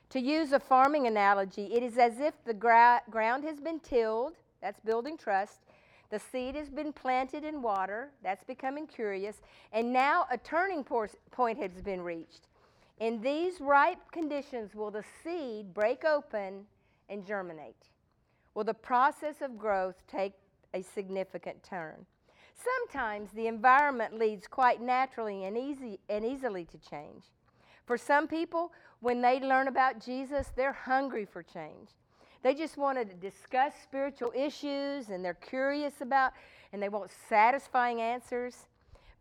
To 0.09 0.19
use 0.19 0.51
a 0.51 0.59
farming 0.59 1.07
analogy, 1.07 1.73
it 1.73 1.83
is 1.83 1.97
as 1.97 2.19
if 2.19 2.33
the 2.45 2.53
gra- 2.53 3.01
ground 3.09 3.43
has 3.43 3.59
been 3.59 3.79
tilled, 3.79 4.33
that's 4.61 4.79
building 4.79 5.17
trust, 5.17 5.59
the 6.09 6.19
seed 6.19 6.55
has 6.55 6.69
been 6.69 6.93
planted 6.93 7.43
in 7.43 7.61
water, 7.61 8.11
that's 8.23 8.43
becoming 8.43 8.85
curious, 8.85 9.41
and 9.71 9.91
now 9.91 10.25
a 10.31 10.37
turning 10.37 10.83
point 10.83 11.57
has 11.57 11.81
been 11.81 12.01
reached. 12.01 12.47
In 12.99 13.21
these 13.21 13.59
ripe 13.59 14.11
conditions, 14.11 14.75
will 14.75 14.91
the 14.91 15.03
seed 15.23 15.73
break 15.73 16.05
open 16.05 16.65
and 17.09 17.25
germinate? 17.25 17.89
Will 18.55 18.63
the 18.63 18.73
process 18.73 19.41
of 19.41 19.59
growth 19.59 19.95
take 20.07 20.33
a 20.73 20.81
significant 20.81 21.61
turn? 21.61 22.05
Sometimes 22.55 23.31
the 23.31 23.47
environment 23.47 24.17
leads 24.17 24.47
quite 24.47 24.81
naturally 24.81 25.43
and, 25.43 25.57
easy, 25.57 25.99
and 26.07 26.25
easily 26.25 26.63
to 26.65 26.77
change. 26.77 27.25
For 27.85 27.97
some 27.97 28.29
people, 28.29 28.71
when 29.01 29.21
they 29.21 29.41
learn 29.41 29.67
about 29.67 29.99
Jesus, 29.99 30.51
they're 30.55 30.71
hungry 30.71 31.25
for 31.25 31.43
change. 31.43 31.89
They 32.43 32.53
just 32.53 32.77
want 32.77 32.97
to 32.97 33.05
discuss 33.05 33.73
spiritual 33.83 34.31
issues 34.33 35.09
and 35.09 35.23
they're 35.23 35.33
curious 35.33 35.99
about 35.99 36.31
and 36.71 36.81
they 36.81 36.89
want 36.89 37.11
satisfying 37.27 37.99
answers. 37.99 38.67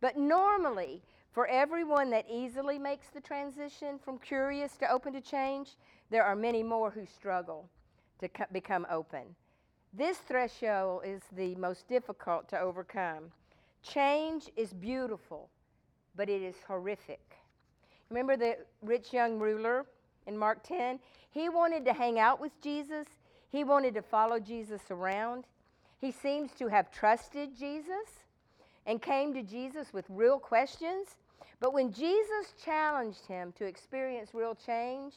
But 0.01 0.17
normally, 0.17 1.03
for 1.33 1.49
everyone 1.49 2.11
that 2.11 2.27
easily 2.31 2.79
makes 2.79 3.09
the 3.09 3.21
transition 3.21 3.99
from 3.99 4.19
curious 4.19 4.77
to 4.77 4.91
open 4.91 5.13
to 5.15 5.21
change, 5.21 5.71
there 6.11 6.25
are 6.25 6.37
many 6.37 6.63
more 6.63 6.91
who 6.91 7.05
struggle 7.05 7.69
to 8.21 8.29
co- 8.29 8.45
become 8.53 8.87
open. 8.91 9.23
This 9.93 10.19
threshold 10.19 11.03
is 11.05 11.23
the 11.37 11.55
most 11.55 11.89
difficult 11.89 12.49
to 12.49 12.59
overcome. 12.59 13.31
Change 13.83 14.51
is 14.57 14.73
beautiful, 14.73 15.49
but 16.17 16.29
it 16.29 16.43
is 16.43 16.57
horrific. 16.67 17.21
Remember 18.11 18.37
the 18.37 18.57
rich 18.83 19.13
young 19.13 19.39
ruler 19.39 19.87
in 20.27 20.37
Mark 20.37 20.63
10? 20.65 20.99
He 21.31 21.49
wanted 21.49 21.85
to 21.85 21.93
hang 21.93 22.19
out 22.19 22.41
with 22.41 22.53
Jesus, 22.61 23.07
he 23.51 23.63
wanted 23.63 23.95
to 23.95 24.03
follow 24.03 24.41
Jesus 24.41 24.83
around. 24.91 25.45
He 26.01 26.11
seems 26.11 26.51
to 26.59 26.69
have 26.69 26.91
trusted 26.91 27.57
Jesus 27.57 28.25
and 28.85 29.01
came 29.01 29.33
to 29.33 29.43
Jesus 29.43 29.93
with 29.93 30.05
real 30.09 30.39
questions. 30.39 31.17
But 31.61 31.73
when 31.73 31.93
Jesus 31.93 32.53
challenged 32.63 33.27
him 33.27 33.53
to 33.59 33.65
experience 33.65 34.35
real 34.35 34.55
change, 34.55 35.15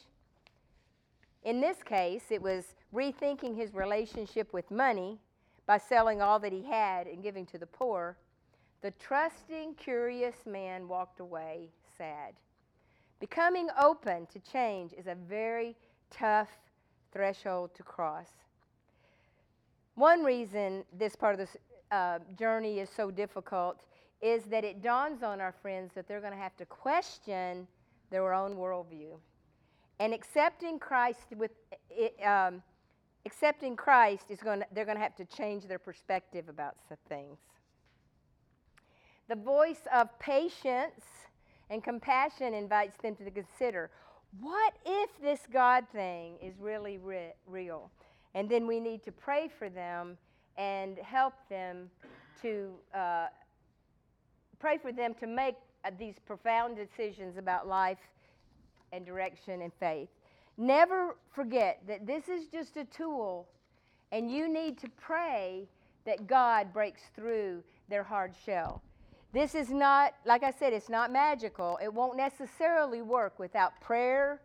in 1.48 1.62
this 1.62 1.82
case, 1.82 2.24
it 2.28 2.42
was 2.42 2.74
rethinking 2.94 3.56
his 3.56 3.72
relationship 3.72 4.52
with 4.52 4.70
money 4.70 5.18
by 5.64 5.78
selling 5.78 6.20
all 6.20 6.38
that 6.38 6.52
he 6.52 6.62
had 6.62 7.06
and 7.06 7.22
giving 7.22 7.46
to 7.46 7.56
the 7.56 7.66
poor. 7.66 8.18
The 8.82 8.90
trusting, 8.90 9.76
curious 9.76 10.34
man 10.44 10.86
walked 10.86 11.20
away 11.20 11.70
sad. 11.96 12.34
Becoming 13.18 13.68
open 13.80 14.26
to 14.26 14.38
change 14.40 14.92
is 14.92 15.06
a 15.06 15.14
very 15.14 15.74
tough 16.10 16.50
threshold 17.12 17.74
to 17.76 17.82
cross. 17.82 18.28
One 19.94 20.22
reason 20.22 20.84
this 20.98 21.16
part 21.16 21.40
of 21.40 21.48
the 21.48 21.96
uh, 21.96 22.18
journey 22.38 22.78
is 22.80 22.90
so 22.94 23.10
difficult 23.10 23.80
is 24.20 24.44
that 24.44 24.64
it 24.64 24.82
dawns 24.82 25.22
on 25.22 25.40
our 25.40 25.54
friends 25.62 25.92
that 25.94 26.06
they're 26.06 26.20
going 26.20 26.34
to 26.34 26.38
have 26.38 26.58
to 26.58 26.66
question 26.66 27.66
their 28.10 28.34
own 28.34 28.54
worldview. 28.54 29.16
And 30.00 30.14
accepting 30.14 30.78
Christ 30.78 31.26
with 31.36 31.50
um, 32.24 32.62
accepting 33.26 33.76
Christ 33.76 34.26
is 34.30 34.40
going 34.40 34.60
to, 34.60 34.66
they're 34.72 34.84
going 34.84 34.96
to 34.96 35.02
have 35.02 35.16
to 35.16 35.24
change 35.24 35.66
their 35.66 35.78
perspective 35.78 36.48
about 36.48 36.76
some 36.88 36.98
things. 37.08 37.38
The 39.28 39.36
voice 39.36 39.82
of 39.92 40.16
patience 40.18 41.04
and 41.68 41.84
compassion 41.84 42.54
invites 42.54 42.96
them 43.02 43.14
to 43.16 43.30
consider 43.30 43.90
what 44.40 44.74
if 44.86 45.10
this 45.20 45.40
God 45.52 45.84
thing 45.92 46.36
is 46.42 46.54
really 46.60 46.98
re- 46.98 47.32
real? 47.46 47.90
And 48.34 48.48
then 48.48 48.66
we 48.66 48.78
need 48.78 49.02
to 49.04 49.12
pray 49.12 49.48
for 49.58 49.68
them 49.68 50.16
and 50.56 50.98
help 50.98 51.34
them 51.48 51.90
to 52.42 52.70
uh, 52.94 53.26
pray 54.58 54.78
for 54.78 54.92
them 54.92 55.14
to 55.14 55.26
make 55.26 55.56
uh, 55.84 55.90
these 55.98 56.16
profound 56.26 56.76
decisions 56.76 57.36
about 57.36 57.66
life 57.66 57.98
and 58.92 59.04
direction 59.04 59.62
and 59.62 59.72
faith. 59.78 60.08
Never 60.56 61.16
forget 61.30 61.80
that 61.86 62.06
this 62.06 62.28
is 62.28 62.46
just 62.46 62.76
a 62.76 62.84
tool, 62.84 63.48
and 64.10 64.30
you 64.30 64.48
need 64.48 64.78
to 64.78 64.88
pray 65.00 65.68
that 66.04 66.26
God 66.26 66.72
breaks 66.72 67.02
through 67.14 67.62
their 67.88 68.02
hard 68.02 68.32
shell. 68.44 68.82
This 69.32 69.54
is 69.54 69.70
not, 69.70 70.14
like 70.24 70.42
I 70.42 70.50
said, 70.50 70.72
it's 70.72 70.88
not 70.88 71.12
magical. 71.12 71.78
It 71.82 71.92
won't 71.92 72.16
necessarily 72.16 73.02
work 73.02 73.38
without 73.38 73.78
prayer 73.80 74.40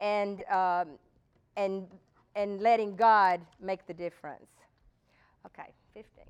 and, 0.00 0.42
um, 0.50 0.88
and, 1.56 1.86
and 2.34 2.60
letting 2.60 2.96
God 2.96 3.40
make 3.60 3.86
the 3.86 3.94
difference. 3.94 4.48
Okay, 5.46 5.70
15. 5.92 6.24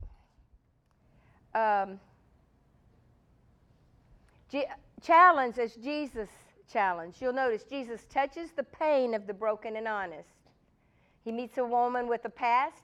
Um, 1.54 2.00
challenge 5.00 5.58
as 5.58 5.74
Jesus 5.76 6.28
challenged. 6.72 7.20
You'll 7.20 7.32
notice 7.32 7.64
Jesus 7.64 8.06
touches 8.10 8.50
the 8.52 8.64
pain 8.64 9.14
of 9.14 9.26
the 9.26 9.34
broken 9.34 9.76
and 9.76 9.88
honest. 9.88 10.28
He 11.24 11.32
meets 11.32 11.58
a 11.58 11.64
woman 11.64 12.08
with 12.08 12.24
a 12.24 12.30
past. 12.30 12.82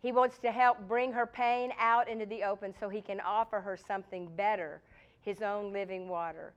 He 0.00 0.12
wants 0.12 0.38
to 0.38 0.52
help 0.52 0.86
bring 0.86 1.12
her 1.12 1.26
pain 1.26 1.72
out 1.78 2.08
into 2.08 2.26
the 2.26 2.44
open 2.44 2.74
so 2.78 2.88
he 2.88 3.00
can 3.00 3.20
offer 3.20 3.60
her 3.60 3.76
something 3.76 4.28
better, 4.36 4.80
his 5.22 5.42
own 5.42 5.72
living 5.72 6.08
water. 6.08 6.52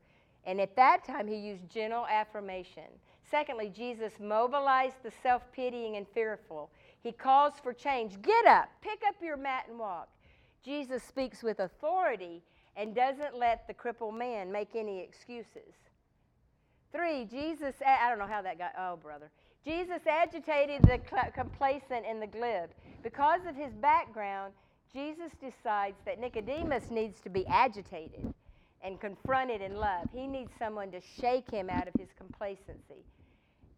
And 0.46 0.62
at 0.62 0.76
that 0.76 1.04
time, 1.06 1.28
he 1.28 1.36
used 1.36 1.70
gentle 1.70 2.06
affirmation. 2.08 2.84
Secondly, 3.30 3.72
Jesus 3.74 4.14
mobilized 4.20 5.04
the 5.04 5.12
self 5.24 5.44
pitying 5.52 5.98
and 5.98 6.08
fearful. 6.14 6.70
He 7.02 7.12
calls 7.12 7.54
for 7.62 7.74
change. 7.74 8.22
Get 8.22 8.46
up, 8.46 8.70
pick 8.82 9.02
up 9.08 9.16
your 9.22 9.38
mat, 9.38 9.66
and 9.70 9.80
walk. 9.80 10.08
Jesus 10.64 11.04
speaks 11.04 11.44
with 11.44 11.60
authority 11.60 12.42
and 12.76 12.96
doesn't 12.96 13.38
let 13.38 13.68
the 13.68 13.74
crippled 13.74 14.16
man 14.16 14.52
make 14.52 14.76
any 14.76 15.00
excuses. 15.00 15.87
Three, 16.98 17.26
Jesus, 17.26 17.76
I 17.86 18.10
don't 18.10 18.18
know 18.18 18.26
how 18.26 18.42
that 18.42 18.58
got, 18.58 18.72
oh, 18.76 18.96
brother. 18.96 19.30
Jesus 19.64 20.02
agitated 20.10 20.82
the 20.82 21.00
complacent 21.36 22.08
and 22.10 22.20
the 22.20 22.26
glib. 22.26 22.72
Because 23.04 23.42
of 23.48 23.56
his 23.56 23.72
background, 23.76 24.54
Jesus 24.92 25.32
decides 25.40 25.98
that 26.08 26.20
Nicodemus 26.20 26.90
needs 26.90 27.22
to 27.22 27.30
be 27.30 27.46
agitated 27.46 28.34
and 28.84 29.00
confronted 29.00 29.62
in 29.62 29.76
love. 29.76 30.08
He 30.12 30.26
needs 30.26 30.50
someone 30.58 30.90
to 30.90 31.00
shake 31.22 31.52
him 31.52 31.70
out 31.70 31.88
of 31.88 31.94
his 32.00 32.10
complacency. 32.18 33.06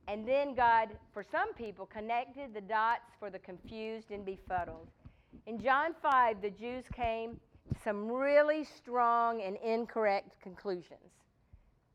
And 0.08 0.26
then 0.26 0.56
God, 0.56 0.88
for 1.14 1.26
some 1.30 1.54
people, 1.56 1.88
connected 1.88 2.54
the 2.54 2.62
dots 2.62 3.12
for 3.20 3.30
the 3.30 3.40
confused 3.40 4.12
and 4.12 4.26
befuddled. 4.26 4.88
In 5.46 5.60
John 5.60 5.94
5, 6.02 6.42
the 6.42 6.52
Jews 6.52 6.86
came 6.96 7.38
to 7.68 7.82
some 7.84 8.10
really 8.10 8.64
strong 8.64 9.42
and 9.42 9.58
incorrect 9.58 10.42
conclusions 10.42 11.12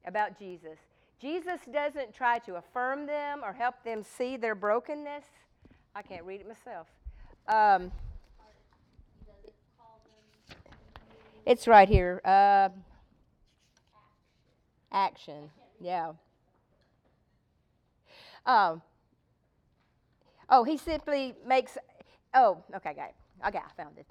about 0.05 0.39
Jesus. 0.39 0.77
Jesus 1.21 1.61
doesn't 1.73 2.15
try 2.15 2.39
to 2.41 2.57
affirm 2.57 3.07
them 3.07 3.41
or 3.43 3.53
help 3.53 3.83
them 3.85 4.03
see 4.03 4.37
their 4.37 4.55
brokenness. 4.55 5.25
I 5.95 6.03
can't 6.03 6.25
read 6.25 6.41
it 6.41 6.49
myself. 6.49 6.89
Um, 7.49 7.93
it's 11.47 11.67
right 11.69 11.89
here. 11.89 12.21
Uh, 12.25 12.69
action. 14.93 15.51
Yeah. 15.81 16.13
Um, 18.47 18.83
oh, 20.49 20.65
he 20.65 20.77
simply 20.77 21.35
makes. 21.47 21.79
Oh, 22.35 22.63
okay, 22.77 22.95
got 22.95 23.09
it. 23.09 23.15
Okay, 23.49 23.59
I 23.59 23.83
found 23.83 23.99
it. 23.99 24.07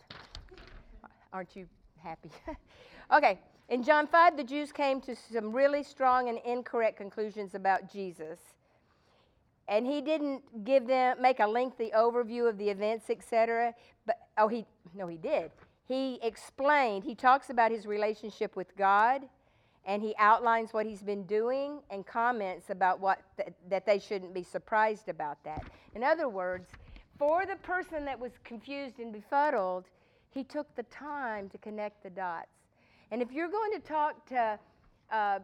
Aren't 1.31 1.55
you 1.55 1.67
happy? 1.97 2.29
okay, 3.13 3.39
in 3.73 3.81
John 3.83 4.05
5, 4.07 4.37
the 4.37 4.43
Jews 4.43 4.71
came 4.71 5.01
to 5.01 5.15
some 5.15 5.51
really 5.51 5.83
strong 5.83 6.29
and 6.29 6.37
incorrect 6.45 6.95
conclusions 6.97 7.55
about 7.55 7.91
Jesus. 7.91 8.39
and 9.67 9.85
he 9.87 10.01
didn't 10.01 10.63
give 10.65 10.87
them 10.87 11.21
make 11.21 11.39
a 11.39 11.47
lengthy 11.47 11.89
overview 11.95 12.47
of 12.49 12.57
the 12.57 12.69
events, 12.69 13.09
etc. 13.09 13.73
But 14.05 14.17
oh, 14.37 14.47
he 14.47 14.65
no, 14.93 15.07
he 15.07 15.17
did. 15.17 15.51
He 15.87 16.19
explained. 16.21 17.03
He 17.03 17.15
talks 17.15 17.49
about 17.49 17.71
his 17.71 17.85
relationship 17.85 18.55
with 18.55 18.75
God, 18.77 19.23
and 19.85 20.01
he 20.01 20.13
outlines 20.19 20.73
what 20.73 20.85
he's 20.85 21.01
been 21.01 21.23
doing 21.25 21.79
and 21.89 22.05
comments 22.05 22.69
about 22.69 22.99
what 22.99 23.21
th- 23.37 23.53
that 23.69 23.85
they 23.85 23.99
shouldn't 23.99 24.33
be 24.33 24.43
surprised 24.43 25.09
about 25.09 25.43
that. 25.45 25.63
In 25.95 26.03
other 26.03 26.29
words, 26.29 26.69
for 27.17 27.45
the 27.45 27.55
person 27.57 28.05
that 28.05 28.19
was 28.19 28.33
confused 28.43 28.99
and 28.99 29.13
befuddled, 29.13 29.85
he 30.29 30.43
took 30.43 30.73
the 30.75 30.83
time 30.83 31.49
to 31.49 31.57
connect 31.57 32.03
the 32.03 32.09
dots. 32.09 32.62
And 33.13 33.21
if 33.21 33.31
you're 33.31 33.47
going 33.47 33.71
to 33.73 33.79
talk 33.79 34.25
to 34.29 34.59
uh, 35.11 35.37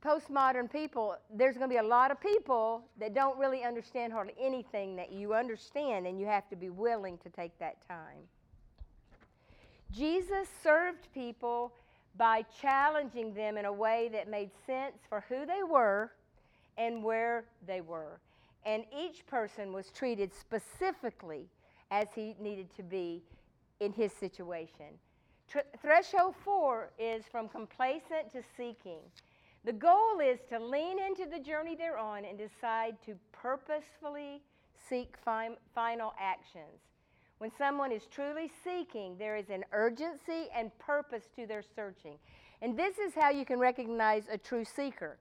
postmodern 0.00 0.70
people, 0.70 1.16
there's 1.34 1.56
going 1.56 1.68
to 1.68 1.74
be 1.74 1.80
a 1.80 1.82
lot 1.82 2.12
of 2.12 2.20
people 2.20 2.84
that 3.00 3.12
don't 3.12 3.36
really 3.40 3.64
understand 3.64 4.12
hardly 4.12 4.34
anything 4.40 4.94
that 4.94 5.10
you 5.10 5.34
understand, 5.34 6.06
and 6.06 6.20
you 6.20 6.26
have 6.26 6.48
to 6.50 6.54
be 6.54 6.70
willing 6.70 7.18
to 7.18 7.28
take 7.28 7.58
that 7.58 7.76
time. 7.88 8.18
Jesus 9.90 10.46
served 10.62 11.08
people 11.12 11.72
by 12.16 12.44
challenging 12.60 13.34
them 13.34 13.56
in 13.56 13.64
a 13.64 13.72
way 13.72 14.08
that 14.12 14.30
made 14.30 14.50
sense 14.64 14.98
for 15.08 15.24
who 15.28 15.44
they 15.44 15.64
were 15.68 16.12
and 16.78 17.02
where 17.02 17.46
they 17.66 17.80
were. 17.80 18.20
And 18.64 18.84
each 18.96 19.26
person 19.26 19.72
was 19.72 19.90
treated 19.90 20.30
specifically 20.32 21.48
as 21.90 22.06
he 22.14 22.36
needed 22.38 22.72
to 22.76 22.84
be 22.84 23.24
in 23.80 23.92
his 23.92 24.12
situation. 24.12 25.00
Threshold 25.80 26.34
four 26.44 26.90
is 26.98 27.24
from 27.30 27.48
complacent 27.48 28.32
to 28.32 28.42
seeking. 28.56 29.00
The 29.64 29.72
goal 29.72 30.20
is 30.22 30.40
to 30.48 30.58
lean 30.58 30.98
into 30.98 31.26
the 31.30 31.38
journey 31.38 31.76
they're 31.76 31.98
on 31.98 32.24
and 32.24 32.38
decide 32.38 32.96
to 33.06 33.14
purposefully 33.32 34.42
seek 34.88 35.14
fi- 35.24 35.56
final 35.74 36.14
actions. 36.18 36.80
When 37.38 37.50
someone 37.58 37.92
is 37.92 38.02
truly 38.10 38.50
seeking, 38.64 39.16
there 39.18 39.36
is 39.36 39.50
an 39.50 39.64
urgency 39.72 40.48
and 40.56 40.76
purpose 40.78 41.24
to 41.36 41.46
their 41.46 41.62
searching. 41.62 42.18
And 42.60 42.78
this 42.78 42.98
is 42.98 43.14
how 43.14 43.30
you 43.30 43.44
can 43.44 43.58
recognize 43.58 44.24
a 44.30 44.38
true 44.38 44.64
seeker. 44.64 45.18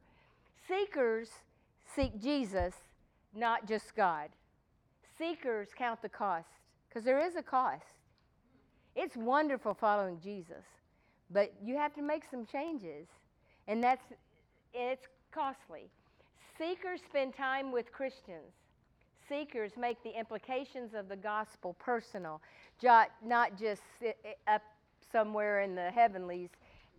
Seekers 0.67 1.29
seek 1.95 2.21
Jesus, 2.21 2.75
not 3.35 3.67
just 3.67 3.95
God. 3.95 4.29
Seekers 5.17 5.69
count 5.75 6.01
the 6.01 6.09
cost, 6.09 6.47
because 6.87 7.03
there 7.03 7.19
is 7.19 7.35
a 7.35 7.43
cost. 7.43 7.85
It's 8.95 9.15
wonderful 9.15 9.73
following 9.73 10.19
Jesus, 10.21 10.65
but 11.29 11.53
you 11.63 11.77
have 11.77 11.93
to 11.95 12.01
make 12.01 12.23
some 12.29 12.45
changes, 12.45 13.07
and 13.67 13.83
that's 13.83 14.03
it's 14.73 15.07
costly. 15.31 15.89
Seekers 16.57 16.99
spend 17.09 17.35
time 17.35 17.71
with 17.71 17.91
Christians. 17.91 18.53
Seekers 19.29 19.71
make 19.77 20.01
the 20.03 20.17
implications 20.17 20.93
of 20.93 21.07
the 21.07 21.15
gospel 21.15 21.75
personal, 21.79 22.41
not 22.83 23.57
just 23.57 23.81
sit 23.99 24.17
eh, 24.25 24.33
up 24.47 24.61
somewhere 25.11 25.61
in 25.61 25.75
the 25.75 25.89
heavenlies 25.91 26.49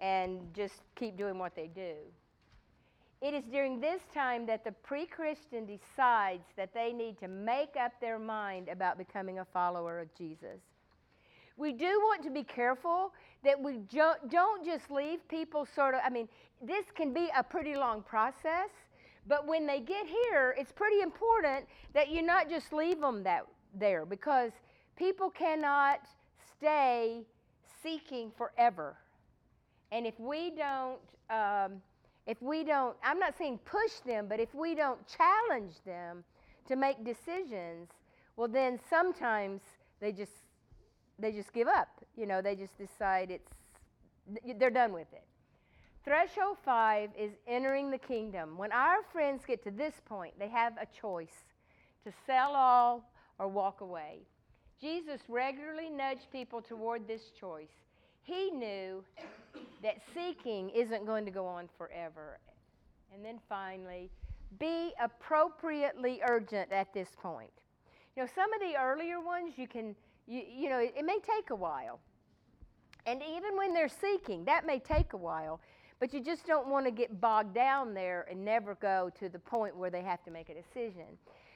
and 0.01 0.41
just 0.55 0.75
keep 0.97 1.17
doing 1.17 1.39
what 1.39 1.55
they 1.55 1.69
do. 1.69 1.95
It 3.21 3.35
is 3.35 3.45
during 3.45 3.81
this 3.81 4.01
time 4.13 4.47
that 4.47 4.65
the 4.65 4.73
pre 4.73 5.07
Christian 5.07 5.67
decides 5.67 6.45
that 6.57 6.75
they 6.75 6.93
need 6.93 7.19
to 7.21 7.29
make 7.29 7.77
up 7.79 7.93
their 8.01 8.19
mind 8.19 8.69
about 8.69 8.99
becoming 8.99 9.39
a 9.39 9.45
follower 9.45 10.01
of 10.01 10.13
Jesus. 10.17 10.61
We 11.57 11.73
do 11.73 11.87
want 12.01 12.23
to 12.25 12.31
be 12.31 12.43
careful 12.43 13.13
that 13.45 13.61
we 13.61 13.79
don't 13.89 14.65
just 14.65 14.91
leave 14.91 15.27
people 15.29 15.67
sort 15.75 15.95
of, 15.95 16.01
I 16.05 16.11
mean, 16.11 16.29
this 16.61 16.87
can 16.95 17.13
be 17.13 17.29
a 17.37 17.43
pretty 17.43 17.75
long 17.75 18.03
process, 18.03 18.71
but 19.27 19.47
when 19.47 19.67
they 19.67 19.81
get 19.81 20.07
here, 20.07 20.55
it's 20.59 20.73
pretty 20.73 21.01
important 21.01 21.67
that 21.95 22.09
you 22.11 22.23
not 22.23 22.49
just 22.49 22.73
leave 22.73 23.01
them 23.01 23.23
that, 23.25 23.47
there 23.75 24.05
because 24.05 24.53
people 24.97 25.31
cannot 25.31 26.01
stay 26.57 27.23
seeking 27.83 28.31
forever. 28.37 28.97
And 29.91 30.07
if 30.07 30.19
we 30.19 30.51
don't, 30.51 30.99
um, 31.31 31.83
if 32.27 32.41
we 32.41 32.65
don't, 32.65 32.97
I'm 33.05 33.19
not 33.19 33.37
saying 33.37 33.59
push 33.65 33.93
them, 34.07 34.27
but 34.29 34.41
if 34.41 34.55
we 34.55 34.75
don't 34.75 35.01
challenge 35.07 35.75
them 35.85 36.25
to 36.69 36.77
make 36.77 37.05
decisions, 37.05 37.89
well, 38.37 38.49
then 38.49 38.79
sometimes 38.89 39.61
they 40.01 40.13
just 40.13 40.33
they 41.19 41.33
just 41.33 41.53
give 41.53 41.69
up. 41.69 41.89
You 42.17 42.27
know, 42.27 42.43
they 42.43 42.55
just 42.57 42.77
decide 42.79 43.31
it's 43.31 43.51
they're 44.57 44.71
done 44.71 44.93
with 44.93 45.13
it. 45.13 45.25
Threshold 46.05 46.57
five 46.65 47.11
is 47.19 47.33
entering 47.47 47.91
the 47.91 47.99
kingdom. 47.99 48.57
When 48.57 48.73
our 48.73 49.03
friends 49.13 49.43
get 49.47 49.63
to 49.65 49.71
this 49.71 49.95
point, 50.05 50.35
they 50.39 50.49
have 50.49 50.75
a 50.81 50.87
choice 51.01 51.45
to 52.05 52.13
sell 52.27 52.55
all 52.55 53.11
or 53.39 53.49
walk 53.49 53.81
away. 53.81 54.21
Jesus 54.81 55.21
regularly 55.29 55.89
nudged 55.89 56.27
people 56.33 56.61
toward 56.61 57.07
this 57.07 57.31
choice. 57.39 57.71
He 58.23 58.51
knew 58.51 59.05
that 59.83 59.99
seeking 60.15 60.71
isn't 60.71 61.07
going 61.07 61.25
to 61.25 61.31
go 61.31 61.47
on 61.47 61.69
forever. 61.79 62.39
And 63.15 63.25
then 63.25 63.39
finally, 63.49 64.11
be 64.59 64.93
appropriately 65.01 66.21
urgent 66.29 66.73
at 66.73 66.93
this 66.93 67.09
point. 67.21 67.51
You 68.17 68.23
know, 68.23 68.29
some 68.35 68.53
of 68.53 68.61
the 68.61 68.77
earlier 68.81 69.21
ones 69.21 69.55
you 69.57 69.69
can 69.69 69.95
you, 70.27 70.43
you 70.49 70.71
know, 70.71 70.79
it, 70.79 70.95
it 70.97 71.05
may 71.05 71.19
take 71.19 71.51
a 71.51 71.55
while. 71.55 72.01
And 73.07 73.21
even 73.23 73.57
when 73.57 73.75
they're 73.75 73.89
seeking, 73.89 74.45
that 74.45 74.67
may 74.67 74.79
take 74.79 75.13
a 75.13 75.17
while. 75.17 75.61
But 75.99 76.13
you 76.13 76.21
just 76.21 76.47
don't 76.47 76.69
want 76.69 76.87
to 76.87 76.91
get 76.91 77.21
bogged 77.21 77.55
down 77.55 77.95
there 77.95 78.27
and 78.31 78.45
never 78.45 78.75
go 78.77 79.11
to 79.21 79.29
the 79.29 79.39
point 79.39 79.77
where 79.77 79.91
they 79.91 80.03
have 80.03 80.23
to 80.25 80.31
make 80.31 80.49
a 80.49 80.55
decision. 80.55 81.07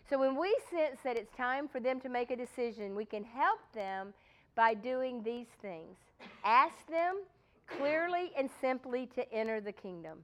So 0.08 0.18
when 0.18 0.38
we 0.38 0.56
sense 0.70 0.98
that 1.02 1.16
it's 1.16 1.34
time 1.36 1.66
for 1.66 1.80
them 1.80 2.00
to 2.00 2.08
make 2.08 2.30
a 2.30 2.36
decision, 2.36 2.94
we 2.94 3.04
can 3.04 3.24
help 3.24 3.58
them 3.74 4.14
by 4.54 4.74
doing 4.74 5.22
these 5.22 5.48
things. 5.60 5.96
Ask 6.44 6.86
them 6.88 7.22
clearly 7.66 8.30
and 8.38 8.48
simply 8.60 9.06
to 9.16 9.32
enter 9.32 9.60
the 9.60 9.72
kingdom. 9.72 10.18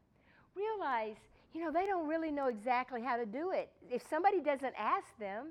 Realize, 0.55 1.17
you 1.53 1.65
know, 1.65 1.73
they 1.73 1.87
don't 1.87 2.07
really 2.07 2.31
know 2.31 2.47
exactly 2.47 3.03
how 3.03 3.17
to 3.17 3.27
do 3.27 3.51
it. 3.51 3.71
If 3.91 4.03
somebody 4.09 4.41
doesn't 4.41 4.75
ask 4.79 5.07
them, 5.19 5.49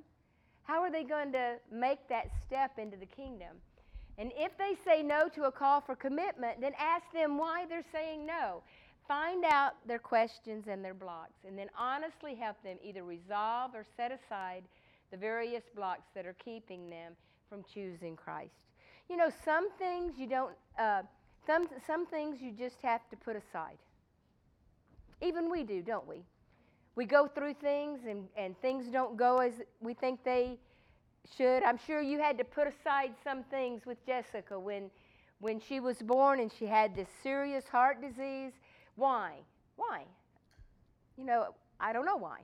how 0.63 0.81
are 0.81 0.91
they 0.91 1.03
going 1.03 1.31
to 1.33 1.55
make 1.71 2.07
that 2.09 2.27
step 2.45 2.77
into 2.77 2.97
the 2.97 3.05
kingdom? 3.05 3.57
And 4.17 4.31
if 4.35 4.57
they 4.57 4.75
say 4.85 5.01
no 5.01 5.27
to 5.29 5.43
a 5.43 5.51
call 5.51 5.81
for 5.81 5.95
commitment, 5.95 6.61
then 6.61 6.73
ask 6.77 7.03
them 7.13 7.37
why 7.37 7.65
they're 7.67 7.85
saying 7.91 8.25
no. 8.25 8.61
Find 9.07 9.43
out 9.45 9.73
their 9.87 9.99
questions 9.99 10.67
and 10.69 10.85
their 10.85 10.93
blocks, 10.93 11.39
and 11.47 11.57
then 11.57 11.67
honestly 11.77 12.35
help 12.35 12.61
them 12.63 12.77
either 12.83 13.03
resolve 13.03 13.71
or 13.73 13.85
set 13.97 14.11
aside 14.11 14.63
the 15.11 15.17
various 15.17 15.63
blocks 15.75 16.07
that 16.15 16.25
are 16.25 16.35
keeping 16.43 16.89
them 16.89 17.13
from 17.49 17.63
choosing 17.73 18.15
Christ. 18.15 18.53
You 19.09 19.17
know, 19.17 19.29
some 19.43 19.69
things 19.71 20.13
you 20.17 20.27
don't, 20.27 20.53
uh, 20.79 21.01
some, 21.45 21.67
some 21.85 22.05
things 22.05 22.41
you 22.41 22.51
just 22.51 22.81
have 22.81 23.01
to 23.09 23.17
put 23.17 23.35
aside. 23.35 23.77
Even 25.21 25.51
we 25.51 25.63
do, 25.63 25.81
don't 25.81 26.07
we? 26.07 26.23
We 26.95 27.05
go 27.05 27.27
through 27.27 27.53
things 27.55 28.01
and, 28.07 28.27
and 28.35 28.59
things 28.61 28.87
don't 28.87 29.17
go 29.17 29.37
as 29.37 29.53
we 29.79 29.93
think 29.93 30.23
they 30.23 30.57
should. 31.37 31.63
I'm 31.63 31.77
sure 31.77 32.01
you 32.01 32.19
had 32.19 32.37
to 32.37 32.43
put 32.43 32.67
aside 32.67 33.13
some 33.23 33.43
things 33.43 33.85
with 33.85 34.05
Jessica 34.05 34.59
when, 34.59 34.89
when 35.39 35.59
she 35.59 35.79
was 35.79 35.97
born 36.01 36.39
and 36.39 36.51
she 36.51 36.65
had 36.65 36.95
this 36.95 37.07
serious 37.23 37.67
heart 37.67 38.01
disease. 38.01 38.51
Why? 38.95 39.35
Why? 39.75 40.03
You 41.17 41.25
know, 41.25 41.55
I 41.79 41.93
don't 41.93 42.05
know 42.05 42.17
why. 42.17 42.39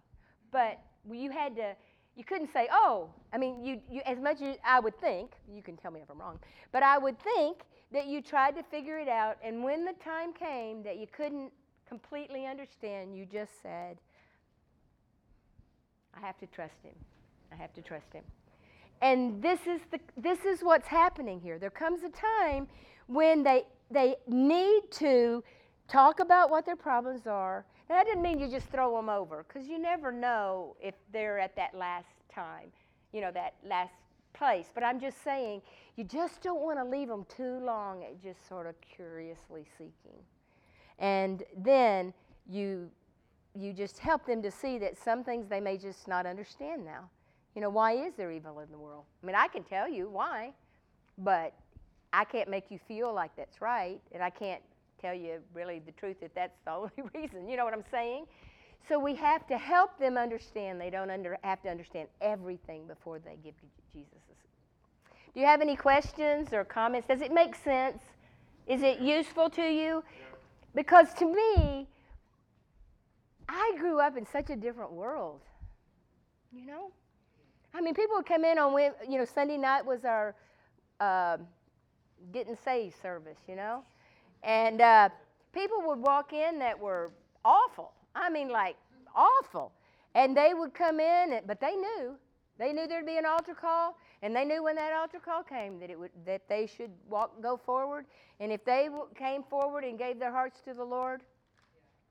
But 0.52 0.80
you 1.12 1.32
had 1.32 1.56
to, 1.58 1.76
you 2.16 2.24
couldn't 2.24 2.52
say, 2.54 2.68
oh, 2.72 3.10
I 3.34 3.38
mean, 3.38 3.64
you, 3.64 3.82
you, 3.90 4.02
as 4.06 4.20
much 4.20 4.42
as 4.42 4.56
I 4.66 4.80
would 4.80 5.00
think, 5.00 5.32
you 5.54 5.62
can 5.62 5.76
tell 5.78 5.92
me 5.92 6.02
if 6.02 6.10
I'm 6.10 6.20
wrong, 6.20 6.40
but 6.72 6.84
I 6.84 6.98
would 6.98 7.20
think 7.20 7.64
that 7.92 8.08
you 8.08 8.22
tried 8.22 8.56
to 8.56 8.64
figure 8.64 9.00
it 9.00 9.08
out, 9.08 9.38
and 9.44 9.64
when 9.64 9.86
the 9.86 9.94
time 10.04 10.34
came 10.34 10.84
that 10.84 10.98
you 10.98 11.08
couldn't 11.08 11.52
completely 11.88 12.46
understand, 12.46 13.16
you 13.16 13.26
just 13.26 13.62
said, 13.62 13.98
I 16.18 16.26
have 16.26 16.38
to 16.40 16.48
trust 16.48 16.76
him. 16.84 16.94
I 17.52 17.56
have 17.56 17.74
to 17.74 17.82
trust 17.82 18.12
him. 18.12 18.24
And 19.02 19.42
this 19.42 19.60
is, 19.68 19.82
the, 19.92 20.00
this 20.18 20.44
is 20.46 20.62
what's 20.62 20.88
happening 20.88 21.40
here. 21.40 21.60
There 21.60 21.70
comes 21.70 22.02
a 22.04 22.10
time 22.10 22.68
when 23.06 23.44
they, 23.44 23.66
they 23.92 24.16
need 24.28 24.82
to 24.92 25.44
talk 25.88 26.20
about 26.20 26.50
what 26.50 26.66
their 26.66 26.76
problems 26.76 27.28
are. 27.28 27.66
And 27.90 27.98
that 27.98 28.06
doesn't 28.08 28.22
mean 28.22 28.40
you 28.40 28.50
just 28.50 28.68
throw 28.70 28.96
them 28.96 29.08
over, 29.08 29.46
because 29.48 29.68
you 29.68 29.80
never 29.80 30.12
know 30.12 30.76
if 30.82 30.96
they're 31.14 31.40
at 31.40 31.56
that 31.56 31.76
last 31.76 32.08
time, 32.34 32.72
you 33.14 33.22
know, 33.22 33.32
that 33.32 33.54
last 33.64 33.94
place. 34.34 34.66
But 34.74 34.84
I'm 34.84 35.00
just 35.00 35.24
saying, 35.24 35.62
you 35.96 36.04
just 36.04 36.42
don't 36.42 36.62
want 36.62 36.80
to 36.80 36.84
leave 36.84 37.08
them 37.08 37.26
too 37.34 37.60
long 37.64 38.04
at 38.04 38.22
just 38.22 38.48
sort 38.50 38.68
of 38.68 38.76
curiously 38.82 39.66
seeking. 39.78 40.20
And 41.00 41.44
then 41.56 42.14
you 42.50 42.90
you 43.58 43.74
just 43.74 43.98
help 44.00 44.26
them 44.26 44.42
to 44.42 44.52
see 44.52 44.78
that 44.80 44.98
some 44.98 45.24
things 45.24 45.48
they 45.48 45.60
may 45.60 45.78
just 45.78 46.08
not 46.08 46.26
understand 46.26 46.86
now. 46.86 47.10
You 47.56 47.62
know, 47.62 47.70
why 47.70 47.94
is 47.94 48.14
there 48.16 48.32
evil 48.32 48.60
in 48.60 48.72
the 48.72 48.78
world? 48.78 49.04
I 49.22 49.26
mean, 49.26 49.36
I 49.36 49.48
can 49.48 49.64
tell 49.64 49.90
you 49.90 50.10
why, 50.10 50.54
but 51.18 51.54
I 52.14 52.24
can't 52.24 52.50
make 52.50 52.70
you 52.70 52.80
feel 52.88 53.14
like 53.14 53.36
that's 53.36 53.62
right, 53.62 54.00
and 54.12 54.22
I 54.22 54.30
can't 54.30 54.62
tell 55.02 55.14
you 55.14 55.40
really 55.54 55.82
the 55.86 55.92
truth 55.94 56.20
that 56.22 56.34
that's 56.36 56.58
the 56.66 56.72
only 56.72 56.92
reason. 57.14 57.48
You 57.48 57.58
know 57.58 57.66
what 57.66 57.74
I'm 57.74 57.84
saying? 57.90 58.26
So 58.88 59.00
we 59.00 59.16
have 59.16 59.46
to 59.48 59.58
help 59.58 59.98
them 60.00 60.18
understand. 60.18 60.80
They 60.80 60.90
don't 60.90 61.10
under, 61.10 61.38
have 61.44 61.62
to 61.64 61.70
understand 61.70 62.08
everything 62.22 62.88
before 62.88 63.20
they 63.20 63.38
give 63.44 63.56
Jesus. 63.94 64.14
Do 65.34 65.42
you 65.42 65.46
have 65.46 65.62
any 65.62 65.76
questions 65.76 66.54
or 66.54 66.64
comments? 66.64 67.08
Does 67.08 67.22
it 67.22 67.32
make 67.32 67.54
sense? 67.54 68.02
Is 68.66 68.82
it 68.82 69.00
useful 69.00 69.50
to 69.52 69.62
you? 69.62 70.04
Because 70.74 71.14
to 71.16 71.26
me, 71.26 71.88
I 73.48 73.76
grew 73.80 74.00
up 74.00 74.18
in 74.18 74.26
such 74.26 74.50
a 74.50 74.56
different 74.56 74.92
world. 74.92 75.42
You 76.52 76.66
know? 76.66 76.92
I 77.74 77.82
mean, 77.82 77.94
people 77.94 78.16
would 78.16 78.26
come 78.26 78.44
in 78.46 78.58
on, 78.58 78.74
you 79.10 79.18
know, 79.18 79.26
Sunday 79.26 79.58
night 79.58 79.86
was 79.86 80.06
our 80.06 80.36
uh, 81.00 81.38
getting 82.32 82.58
saved 82.64 82.96
service, 83.02 83.38
you 83.48 83.56
know? 83.56 83.84
And 84.44 84.82
uh, 84.82 85.10
people 85.54 85.82
would 85.88 86.00
walk 86.00 86.34
in 86.34 86.60
that 86.60 86.78
were 86.80 87.12
awful. 87.44 87.92
I 88.16 88.30
mean, 88.30 88.50
like 88.50 88.76
awful. 89.16 89.72
And 90.16 90.36
they 90.36 90.54
would 90.54 90.74
come 90.74 91.00
in, 91.00 91.42
but 91.46 91.60
they 91.60 91.76
knew. 91.76 92.16
They 92.58 92.74
knew 92.74 92.88
there'd 92.88 93.06
be 93.06 93.18
an 93.18 93.26
altar 93.26 93.54
call, 93.54 93.98
and 94.24 94.36
they 94.36 94.44
knew 94.44 94.64
when 94.64 94.76
that 94.78 94.92
altar 94.92 95.20
call 95.20 95.44
came 95.44 95.80
that 95.80 95.92
it 95.92 96.00
would 96.00 96.10
that 96.26 96.42
they 96.50 96.66
should 96.66 96.90
walk 97.08 97.40
go 97.42 97.56
forward. 97.56 98.06
And 98.40 98.52
if 98.52 98.66
they 98.66 98.86
w- 98.86 99.08
came 99.16 99.44
forward 99.44 99.84
and 99.84 99.98
gave 99.98 100.18
their 100.18 100.32
hearts 100.32 100.60
to 100.66 100.74
the 100.74 100.84
Lord, 100.84 101.22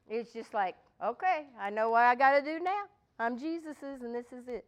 it's 0.09 0.33
just 0.33 0.55
like, 0.55 0.77
okay, 1.03 1.47
I 1.61 1.71
know 1.71 1.91
what 1.91 2.05
I 2.05 2.15
got 2.15 2.39
to 2.39 2.43
do 2.43 2.63
now. 2.63 2.85
I'm 3.19 3.39
Jesus's, 3.39 4.03
and 4.03 4.15
this 4.15 4.27
is 4.33 4.49
it. 4.49 4.65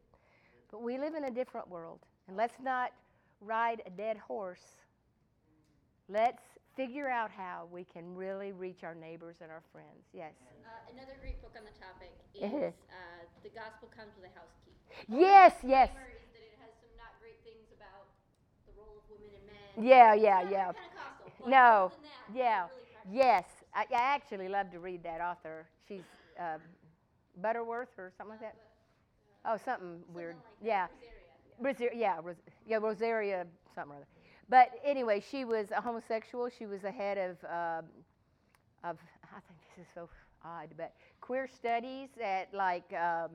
But 0.70 0.82
we 0.82 0.98
live 0.98 1.14
in 1.14 1.24
a 1.24 1.30
different 1.30 1.68
world, 1.68 2.00
and 2.26 2.36
let's 2.36 2.54
not 2.62 2.92
ride 3.40 3.82
a 3.86 3.90
dead 3.90 4.16
horse. 4.16 4.76
Let's 6.08 6.42
figure 6.76 7.08
out 7.08 7.30
how 7.30 7.68
we 7.72 7.84
can 7.84 8.14
really 8.14 8.52
reach 8.52 8.84
our 8.84 8.94
neighbors 8.94 9.36
and 9.42 9.50
our 9.50 9.62
friends. 9.72 10.06
Yes. 10.12 10.32
Uh, 10.64 10.94
another 10.94 11.16
great 11.20 11.40
book 11.42 11.52
on 11.56 11.64
the 11.64 11.74
topic 11.76 12.14
is 12.34 12.74
uh, 12.88 13.24
The 13.42 13.50
Gospel 13.50 13.88
Comes 13.96 14.12
with 14.16 14.30
a 14.30 14.38
House 14.38 14.54
Key. 14.64 14.72
Yes, 15.08 15.52
yes. 15.66 15.88
Is 15.90 15.96
that 16.32 16.42
it 16.42 16.54
has 16.60 16.72
some 16.80 16.94
not 16.96 17.18
great 17.20 17.40
things 17.44 17.68
about 17.76 18.08
the 18.66 18.72
role 18.78 18.96
of 18.96 19.04
women 19.10 19.28
and 19.34 19.44
men. 19.44 19.84
Yeah, 19.84 20.14
yeah, 20.14 20.48
yeah. 20.48 20.72
Pentecostal, 20.72 21.48
no. 21.48 21.92
That, 21.92 22.36
yeah. 22.36 22.66
Really 22.70 23.18
yes. 23.20 23.44
I, 23.74 23.84
I, 23.94 24.14
actually 24.14 24.48
love 24.48 24.70
to 24.72 24.78
read 24.78 25.02
that 25.04 25.20
author. 25.20 25.66
She's 25.86 26.02
uh, 26.38 26.58
Butterworth 27.40 27.90
or 27.98 28.12
something 28.16 28.32
like 28.32 28.40
that. 28.40 28.56
Oh, 29.44 29.56
something, 29.56 30.00
something 30.00 30.14
weird. 30.14 30.36
Like 30.36 30.44
yeah. 30.62 30.86
Rosaria. 31.60 31.92
yeah, 31.94 32.20
Ros- 32.22 32.36
yeah, 32.66 32.76
Rosaria, 32.76 33.46
something 33.74 33.92
or 33.92 33.96
other. 33.96 34.06
But 34.48 34.70
anyway, 34.84 35.22
she 35.30 35.44
was 35.44 35.70
a 35.70 35.80
homosexual. 35.80 36.48
She 36.48 36.66
was 36.66 36.82
the 36.82 36.90
head 36.90 37.18
of, 37.18 37.44
um, 37.44 37.84
of 38.84 38.96
I 39.24 39.40
think 39.46 39.60
this 39.76 39.84
is 39.84 39.92
so 39.94 40.08
odd, 40.44 40.68
but 40.76 40.94
queer 41.20 41.48
studies 41.48 42.08
at 42.22 42.52
like, 42.54 42.90
um, 42.92 43.30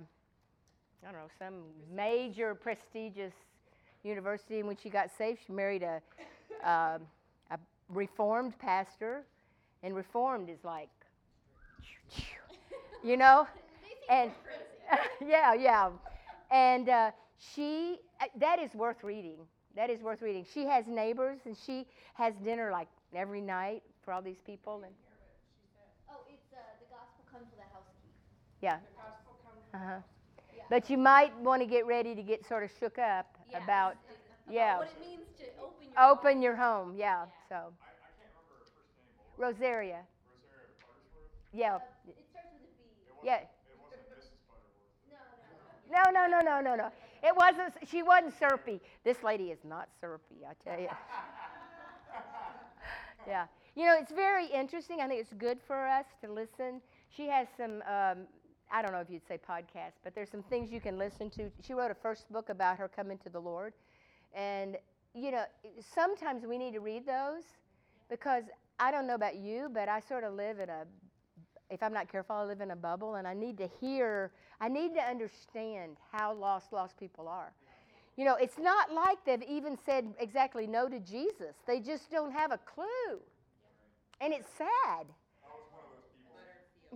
I 1.01 1.11
don't 1.11 1.13
know, 1.13 1.29
some 1.37 1.63
major 1.93 2.55
prestigious 2.55 3.33
university. 4.03 4.59
And 4.59 4.67
when 4.67 4.77
she 4.77 4.89
got 4.89 5.09
saved, 5.17 5.39
she 5.45 5.53
married 5.53 5.83
a, 5.83 6.01
um, 6.67 7.01
a 7.51 7.59
reformed 7.89 8.57
pastor. 8.57 9.25
And 9.83 9.95
reformed 9.95 10.49
is 10.49 10.63
like, 10.63 10.89
you 13.03 13.17
know? 13.17 13.47
and 14.09 14.31
yeah, 15.25 15.53
yeah. 15.53 15.89
And 16.51 16.89
uh, 16.89 17.11
she, 17.37 17.97
uh, 18.21 18.25
that 18.39 18.59
is 18.59 18.73
worth 18.73 19.03
reading. 19.03 19.37
That 19.75 19.89
is 19.89 20.01
worth 20.01 20.21
reading. 20.21 20.45
She 20.53 20.65
has 20.65 20.87
neighbors, 20.87 21.39
and 21.45 21.57
she 21.57 21.87
has 22.13 22.33
dinner 22.43 22.71
like 22.71 22.87
every 23.15 23.41
night 23.41 23.81
for 24.05 24.13
all 24.13 24.21
these 24.21 24.39
people. 24.45 24.83
And 24.85 24.93
oh, 26.11 26.17
it's 26.29 26.53
uh, 26.53 26.57
the 26.79 26.85
gospel 26.93 27.25
comes 27.31 27.47
with 27.49 27.59
a 27.59 27.73
house 27.73 27.89
key. 28.01 28.09
Yeah. 28.61 28.77
Uh-huh. 29.73 29.97
Yeah. 30.55 30.63
But 30.69 30.89
you 30.89 30.97
might 30.97 31.37
want 31.39 31.61
to 31.61 31.65
get 31.65 31.87
ready 31.87 32.13
to 32.13 32.21
get 32.21 32.45
sort 32.47 32.63
of 32.63 32.69
shook 32.79 32.99
up 32.99 33.35
yeah, 33.49 33.63
about, 33.63 33.93
it's, 33.93 34.19
it's 34.45 34.53
yeah. 34.53 34.75
About 34.75 34.85
what 34.85 34.93
it 34.93 34.99
means 35.01 35.25
to 35.39 35.45
open 35.59 35.89
your 35.89 36.03
open 36.03 36.33
home. 36.33 36.41
your 36.43 36.55
home. 36.55 36.93
Yeah. 36.95 37.25
yeah. 37.25 37.25
So. 37.49 37.55
I, 37.55 37.57
I 37.57 37.65
can't 37.65 38.29
remember 38.29 38.37
her 38.37 38.59
first 38.61 38.73
name. 38.77 39.33
What 39.37 39.47
Rosaria. 39.47 40.05
Rosaria 40.29 40.69
Buttersworth? 40.85 41.33
Yeah. 41.51 41.77
Yeah. 43.23 43.37
It 43.37 43.49
wasn't 43.81 44.01
Mrs. 44.11 44.29
Butterworth. 44.47 45.91
No, 45.91 46.11
no. 46.11 46.11
No, 46.11 46.27
no, 46.27 46.41
no, 46.41 46.61
no, 46.61 46.63
no, 46.75 46.75
no. 46.75 46.91
It 47.23 47.35
wasn't. 47.35 47.73
She 47.87 48.03
wasn't 48.03 48.37
syrupy. 48.37 48.81
This 49.03 49.23
lady 49.23 49.51
is 49.51 49.59
not 49.63 49.89
syrupy. 49.99 50.45
I 50.45 50.53
tell 50.63 50.79
you. 50.79 50.89
yeah. 53.27 53.45
You 53.75 53.85
know, 53.85 53.95
it's 53.97 54.11
very 54.11 54.47
interesting. 54.47 54.99
I 54.99 55.07
think 55.07 55.21
it's 55.21 55.33
good 55.33 55.59
for 55.65 55.87
us 55.87 56.05
to 56.21 56.31
listen. 56.31 56.81
She 57.15 57.27
has 57.27 57.47
some. 57.57 57.81
Um, 57.83 58.27
I 58.71 58.81
don't 58.81 58.91
know 58.91 58.99
if 58.99 59.09
you'd 59.09 59.27
say 59.27 59.37
podcast, 59.37 59.93
but 60.03 60.15
there's 60.15 60.29
some 60.29 60.43
things 60.43 60.71
you 60.71 60.81
can 60.81 60.97
listen 60.97 61.29
to. 61.31 61.51
She 61.61 61.73
wrote 61.73 61.91
a 61.91 61.95
first 61.95 62.31
book 62.31 62.49
about 62.49 62.77
her 62.77 62.87
coming 62.87 63.17
to 63.19 63.29
the 63.29 63.39
Lord, 63.39 63.73
and 64.35 64.77
you 65.13 65.31
know, 65.31 65.43
sometimes 65.93 66.45
we 66.45 66.57
need 66.57 66.73
to 66.73 66.79
read 66.79 67.05
those 67.05 67.43
because 68.09 68.43
I 68.79 68.91
don't 68.91 69.07
know 69.07 69.15
about 69.15 69.35
you, 69.35 69.69
but 69.71 69.87
I 69.87 69.99
sort 69.99 70.23
of 70.23 70.33
live 70.33 70.59
in 70.59 70.69
a 70.69 70.85
if 71.73 71.81
I'm 71.83 71.93
not 71.93 72.11
careful, 72.11 72.35
I 72.35 72.43
live 72.43 72.61
in 72.61 72.71
a 72.71 72.75
bubble, 72.75 73.15
and 73.15 73.27
I 73.27 73.33
need 73.33 73.57
to 73.57 73.69
hear, 73.81 74.31
I 74.61 74.67
need 74.69 74.93
to 74.95 75.01
understand 75.01 75.97
how 76.11 76.33
lost, 76.33 76.71
lost 76.71 76.97
people 76.97 77.27
are. 77.27 77.51
You 78.15 78.25
know, 78.25 78.35
it's 78.35 78.59
not 78.59 78.93
like 78.93 79.17
they've 79.25 79.41
even 79.49 79.77
said 79.85 80.13
exactly 80.19 80.67
no 80.67 80.87
to 80.87 80.99
Jesus. 80.99 81.55
They 81.65 81.79
just 81.79 82.11
don't 82.11 82.31
have 82.31 82.51
a 82.51 82.59
clue. 82.59 83.19
And 84.21 84.33
it's 84.33 84.47
sad. 84.55 85.07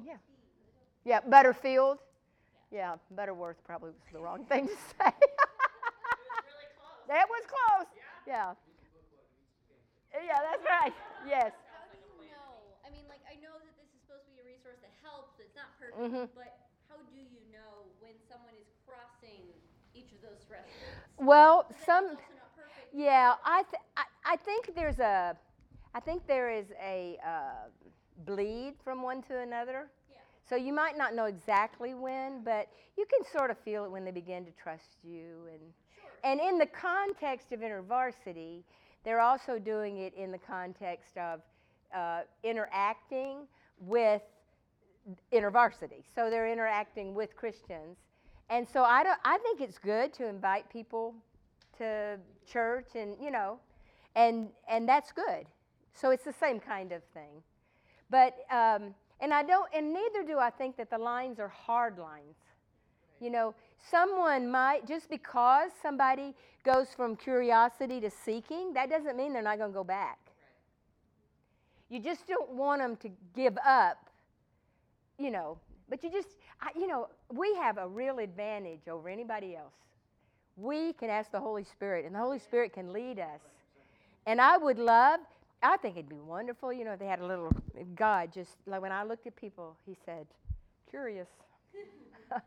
Yeah. 0.05 0.13
Yeah, 1.03 1.21
Butterfield. 1.21 1.97
Yeah, 2.71 2.95
Butterworth 3.15 3.57
probably 3.65 3.91
was 3.91 4.05
the 4.13 4.19
wrong 4.19 4.45
thing 4.45 4.67
to 4.67 4.73
say. 4.99 5.11
that 7.07 7.25
was 7.32 7.43
close. 7.47 7.88
Yeah. 8.28 8.53
Yeah, 10.11 10.39
that's 10.43 10.65
right. 10.67 10.93
Yes. 11.23 11.55
How 11.71 11.88
do 11.88 11.97
you 12.19 12.28
know? 12.28 12.59
I 12.84 12.91
mean, 12.91 13.07
like, 13.07 13.23
I 13.23 13.39
know 13.39 13.55
that 13.55 13.73
this 13.80 13.88
is 13.88 13.99
supposed 14.03 14.28
to 14.28 14.32
be 14.36 14.43
a 14.43 14.47
resource 14.49 14.84
that 14.84 14.91
helps. 14.99 15.39
It's 15.39 15.55
not 15.55 15.71
perfect, 15.80 15.86
Mhm. 15.97 16.29
but 16.35 16.57
how 16.89 16.97
do 16.97 17.15
you 17.17 17.41
know 17.51 17.85
when 17.99 18.13
someone 18.29 18.53
is 18.61 18.67
crossing 18.85 19.43
each 19.93 20.11
of 20.13 20.21
those 20.21 20.39
thresholds? 20.47 20.71
Well, 21.17 21.65
Because 21.67 21.85
some. 21.85 22.05
it's 22.05 22.21
also 22.21 22.33
not 22.35 22.55
perfect. 22.55 22.93
Yeah, 22.93 23.35
I, 23.43 23.63
th- 23.63 23.83
I, 23.97 24.03
I 24.33 24.35
think 24.37 24.75
there's 24.75 24.99
a, 24.99 25.35
I 25.93 25.99
think 25.99 26.27
there 26.27 26.49
is 26.51 26.67
a 26.81 27.17
uh, 27.25 27.69
bleed 28.25 28.75
from 28.83 29.01
one 29.01 29.21
to 29.23 29.39
another. 29.39 29.89
Yeah. 30.09 30.17
So 30.47 30.55
you 30.55 30.73
might 30.73 30.97
not 30.97 31.15
know 31.15 31.25
exactly 31.25 31.93
when, 31.93 32.43
but 32.43 32.67
you 32.97 33.05
can 33.05 33.25
sort 33.31 33.49
of 33.51 33.57
feel 33.59 33.83
it 33.85 33.91
when 33.91 34.05
they 34.05 34.11
begin 34.11 34.45
to 34.45 34.51
trust 34.51 34.97
you. 35.03 35.47
And, 35.51 35.61
Sure. 35.95 36.11
and 36.23 36.39
in 36.39 36.57
the 36.59 36.67
context 36.67 37.51
of 37.51 37.61
InterVarsity, 37.61 38.63
they're 39.03 39.19
also 39.21 39.57
doing 39.57 39.97
it 39.97 40.13
in 40.13 40.31
the 40.31 40.37
context 40.37 41.17
of 41.17 41.41
uh, 41.95 42.21
interacting 42.43 43.47
with 43.79 44.21
InterVarsity. 45.31 46.03
So 46.15 46.29
they're 46.29 46.51
interacting 46.51 47.13
with 47.13 47.35
Christians. 47.35 47.97
And 48.49 48.67
so 48.67 48.83
I, 48.83 49.03
don't, 49.03 49.19
I 49.25 49.37
think 49.39 49.61
it's 49.61 49.77
good 49.77 50.13
to 50.13 50.27
invite 50.27 50.69
people 50.69 51.13
to 51.77 52.17
church 52.51 52.89
and, 52.95 53.15
you 53.21 53.31
know, 53.31 53.59
and, 54.15 54.49
and 54.69 54.87
that's 54.87 55.11
good. 55.11 55.45
So 55.93 56.11
it's 56.11 56.23
the 56.23 56.33
same 56.33 56.59
kind 56.59 56.91
of 56.91 57.03
thing. 57.13 57.43
But, 58.09 58.37
um, 58.51 58.93
and 59.19 59.33
I 59.33 59.43
don't, 59.43 59.67
and 59.75 59.93
neither 59.93 60.23
do 60.25 60.37
I 60.39 60.49
think 60.49 60.77
that 60.77 60.89
the 60.89 60.97
lines 60.97 61.39
are 61.39 61.47
hard 61.47 61.97
lines. 61.97 62.35
You 63.19 63.31
know, 63.31 63.55
someone 63.89 64.49
might, 64.49 64.87
just 64.87 65.09
because 65.09 65.71
somebody 65.81 66.35
goes 66.63 66.87
from 66.95 67.15
curiosity 67.15 67.99
to 68.01 68.09
seeking, 68.09 68.73
that 68.73 68.89
doesn't 68.89 69.17
mean 69.17 69.33
they're 69.33 69.41
not 69.41 69.57
going 69.57 69.71
to 69.71 69.75
go 69.75 69.83
back. 69.83 70.19
You 71.89 71.99
just 71.99 72.27
don't 72.27 72.51
want 72.51 72.81
them 72.81 72.95
to 72.97 73.09
give 73.35 73.57
up, 73.65 74.06
you 75.20 75.32
know, 75.32 75.57
but 75.89 76.03
you 76.03 76.11
just, 76.11 76.30
I, 76.61 76.70
you 76.76 76.88
know, 76.88 77.07
we 77.34 77.53
have 77.55 77.78
a 77.78 77.88
real 77.88 78.20
advantage 78.20 78.88
over 78.89 79.09
anybody 79.09 79.55
else. 79.55 79.74
We 80.55 80.93
can 80.93 81.09
ask 81.09 81.32
the 81.32 81.39
Holy 81.39 81.63
Spirit, 81.63 82.05
and 82.05 82.15
the 82.15 82.20
Holy 82.20 82.39
Spirit 82.39 82.74
can 82.74 82.91
lead 82.91 83.20
us. 83.20 83.41
And 84.26 84.41
I 84.41 84.57
would 84.57 84.80
love, 84.80 85.20
I 85.63 85.78
think 85.78 85.95
it'd 85.95 86.09
be 86.09 86.20
wonderful, 86.20 86.74
you 86.74 86.84
know, 86.84 86.93
if 86.93 86.99
they 86.99 87.05
had 87.05 87.20
a 87.20 87.26
little, 87.26 87.51
God 87.95 88.34
just, 88.34 88.57
like 88.65 88.82
when 88.82 88.91
I 88.91 89.03
looked 89.03 89.28
at 89.28 89.36
people, 89.36 89.78
He 89.86 89.95
said, 90.05 90.26
curious. 90.89 91.28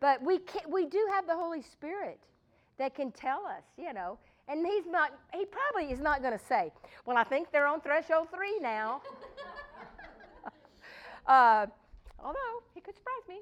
but 0.00 0.22
we, 0.22 0.38
can, 0.38 0.70
we 0.70 0.86
do 0.86 1.04
have 1.12 1.26
the 1.26 1.34
Holy 1.34 1.62
Spirit 1.62 2.20
that 2.78 2.94
can 2.94 3.10
tell 3.10 3.44
us, 3.46 3.64
you 3.76 3.92
know. 3.92 4.18
And 4.48 4.64
he's 4.64 4.86
not, 4.86 5.12
he 5.34 5.44
probably 5.44 5.92
is 5.92 6.00
not 6.00 6.22
going 6.22 6.38
to 6.38 6.44
say, 6.44 6.70
well, 7.04 7.16
I 7.16 7.24
think 7.24 7.50
they're 7.50 7.66
on 7.66 7.80
threshold 7.80 8.28
three 8.32 8.60
now. 8.60 9.00
uh, 11.26 11.66
although 12.18 12.62
he 12.74 12.80
could 12.80 12.94
surprise 12.94 13.28
me. 13.28 13.40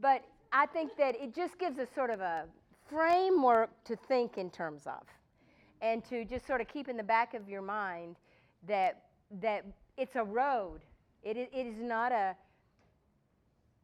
But 0.00 0.24
I 0.52 0.66
think 0.66 0.96
that 0.96 1.14
it 1.20 1.34
just 1.34 1.58
gives 1.58 1.78
us 1.78 1.88
sort 1.94 2.10
of 2.10 2.20
a 2.20 2.44
framework 2.88 3.70
to 3.84 3.96
think 3.96 4.38
in 4.38 4.50
terms 4.50 4.86
of 4.86 5.02
and 5.80 6.04
to 6.08 6.24
just 6.24 6.46
sort 6.46 6.60
of 6.60 6.68
keep 6.68 6.88
in 6.88 6.96
the 6.96 7.02
back 7.02 7.34
of 7.34 7.48
your 7.48 7.62
mind 7.62 8.16
that, 8.66 9.02
that 9.40 9.64
it's 9.96 10.16
a 10.16 10.24
road. 10.24 10.80
It 11.22 11.36
it 11.36 11.50
is 11.54 11.80
not 11.80 12.12
a, 12.12 12.36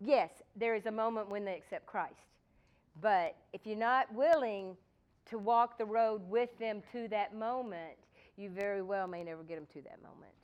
yes, 0.01 0.31
there 0.57 0.75
is 0.75 0.87
a 0.87 0.91
moment 0.93 1.29
when 1.29 1.45
they 1.45 1.57
accept 1.57 1.87
Christ. 1.87 2.15
But 3.01 3.37
if 3.53 3.67
you're 3.67 3.77
not 3.77 4.13
willing 4.15 4.77
to 5.31 5.39
walk 5.39 5.79
the 5.79 5.85
road 5.85 6.23
with 6.29 6.57
them 6.59 6.83
to 6.93 7.09
that 7.09 7.35
moment, 7.35 7.99
you 8.37 8.51
very 8.51 8.83
well 8.83 9.07
may 9.07 9.25
never 9.25 9.43
get 9.43 9.57
them 9.57 9.67
to 9.75 9.83
that 9.83 10.03
moment. 10.03 10.35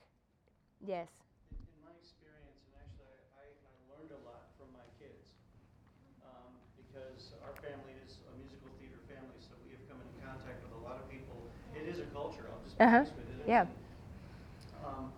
Yes. 0.83 1.07
In, 1.53 1.59
in 1.63 1.79
my 1.87 1.95
experience, 2.03 2.59
and 2.67 2.75
actually 2.83 3.07
I, 3.39 3.47
I 3.47 3.77
learned 3.93 4.11
a 4.11 4.21
lot 4.27 4.51
from 4.59 4.73
my 4.75 4.87
kids, 4.99 5.31
um, 6.27 6.51
because 6.75 7.35
our 7.47 7.55
family 7.63 7.95
is 8.03 8.19
a 8.27 8.33
musical 8.35 8.71
theater 8.83 8.99
family, 9.07 9.39
so 9.39 9.55
we 9.63 9.79
have 9.79 9.85
come 9.87 10.03
into 10.03 10.19
contact 10.19 10.59
with 10.67 10.75
a 10.75 10.83
lot 10.83 10.99
of 10.99 11.07
people. 11.07 11.39
It 11.81 11.89
is 11.89 11.99
a 12.01 12.05
culture, 12.13 12.45
I'll 12.53 12.63
just 12.65 12.79
be 12.79 12.85
Uh-huh. 12.85 12.97
honest 12.97 13.13
with. 13.17 13.27
Yeah. 13.49 13.67
Um, 14.85 15.13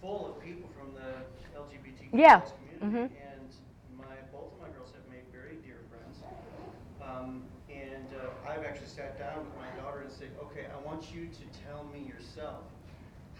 full 0.00 0.26
of 0.28 0.42
people 0.44 0.68
from 0.76 0.94
the 0.94 1.24
LGBTQ 1.56 2.10
Yeah. 2.12 2.40
community, 2.40 2.84
Mhm. 2.84 3.10
and 3.32 3.54
my, 3.96 4.14
both 4.32 4.52
of 4.52 4.60
my 4.60 4.68
girls 4.68 4.92
have 4.92 5.06
made 5.10 5.24
very 5.32 5.56
dear 5.64 5.78
friends. 5.90 6.22
Um, 7.00 7.48
and 7.70 8.08
uh, 8.14 8.48
I've 8.48 8.64
actually 8.64 8.88
sat 8.88 9.18
down 9.18 9.44
with 9.44 9.56
my 9.56 9.70
daughter 9.80 10.00
and 10.00 10.12
said, 10.12 10.30
okay, 10.42 10.66
I 10.66 10.78
want 10.86 11.12
you 11.14 11.26
to 11.28 11.44
tell 11.64 11.84
me 11.84 12.00
yourself 12.00 12.64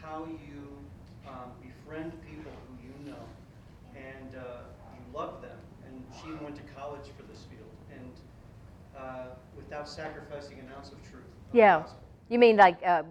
how 0.00 0.24
you 0.24 0.78
um, 1.26 1.52
befriend 1.61 2.12
people 2.24 2.52
who 2.66 2.74
you 2.82 2.94
know 3.11 3.24
and 3.94 4.34
uh, 4.36 4.62
you 4.94 5.02
love 5.12 5.42
them. 5.42 5.59
And 5.86 6.04
she 6.14 6.32
went 6.44 6.56
to 6.56 6.62
college 6.74 7.09
for 7.16 7.22
this 7.24 7.44
field, 7.44 7.72
and 7.92 8.12
uh, 8.96 9.34
without 9.56 9.88
sacrificing 9.88 10.59
an 10.61 10.68
ounce 10.76 10.92
of 10.92 11.02
truth. 11.11 11.24
Yeah. 11.53 11.84
You 12.28 12.38
mean 12.38 12.57
like 12.57 12.78
uh, 12.84 13.03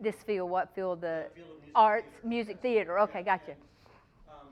this 0.00 0.16
field, 0.26 0.50
what 0.50 0.74
field? 0.74 1.00
The 1.00 1.26
field 1.34 1.48
of 1.48 1.56
music 1.58 1.72
arts, 1.74 2.06
theater. 2.06 2.28
music 2.28 2.62
theater. 2.62 2.98
Okay, 3.00 3.18
Yeah, 3.20 3.24
gotcha. 3.36 3.50
And, 3.52 3.58
um, 4.30 4.48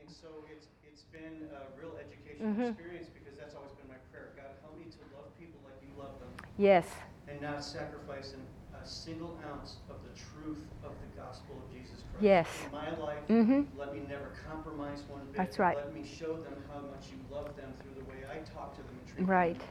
and 0.00 0.10
so 0.10 0.26
it's, 0.50 0.66
it's 0.90 1.02
been 1.12 1.48
a 1.54 1.80
real 1.80 1.92
educational 1.98 2.54
Mhm. 2.54 2.70
experience 2.72 3.08
because 3.14 3.38
that's 3.38 3.54
always 3.54 3.72
been 3.78 3.88
my 3.88 4.00
prayer. 4.10 4.32
God, 4.36 4.50
help 4.62 4.76
me 4.78 4.84
to 4.90 4.98
love 5.16 5.30
people 5.38 5.60
like 5.64 5.78
you 5.82 5.88
love 5.96 6.18
them 6.18 6.30
Yes. 6.58 6.86
and 7.28 7.40
not 7.40 7.62
sacrifice 7.62 8.34
an, 8.34 8.42
a 8.82 8.84
single 8.86 9.38
ounce 9.52 9.76
of 9.88 9.96
the 10.02 10.12
truth 10.18 10.66
of 10.82 10.90
the 11.00 11.20
gospel 11.20 11.54
of 11.62 11.72
Jesus 11.72 12.02
Christ. 12.10 12.22
Yes. 12.22 12.48
In 12.66 12.72
my 12.72 12.90
life, 12.98 13.22
Mhm. 13.28 13.66
let 13.78 13.94
me 13.94 14.00
never 14.08 14.32
compromise 14.50 15.02
one 15.08 15.24
bit. 15.26 15.36
That's 15.36 15.58
right. 15.60 15.76
Let 15.76 15.94
me 15.94 16.04
show 16.04 16.34
them 16.34 16.58
how 16.72 16.80
much 16.80 17.06
you 17.14 17.18
love 17.30 17.54
them 17.56 17.72
through 17.80 17.94
the 18.02 18.10
way 18.10 18.26
I 18.26 18.38
talk 18.42 18.74
to 18.76 18.82
them 18.82 18.98
and 18.98 19.06
treat 19.06 19.26
Right. 19.28 19.58
them. 19.58 19.68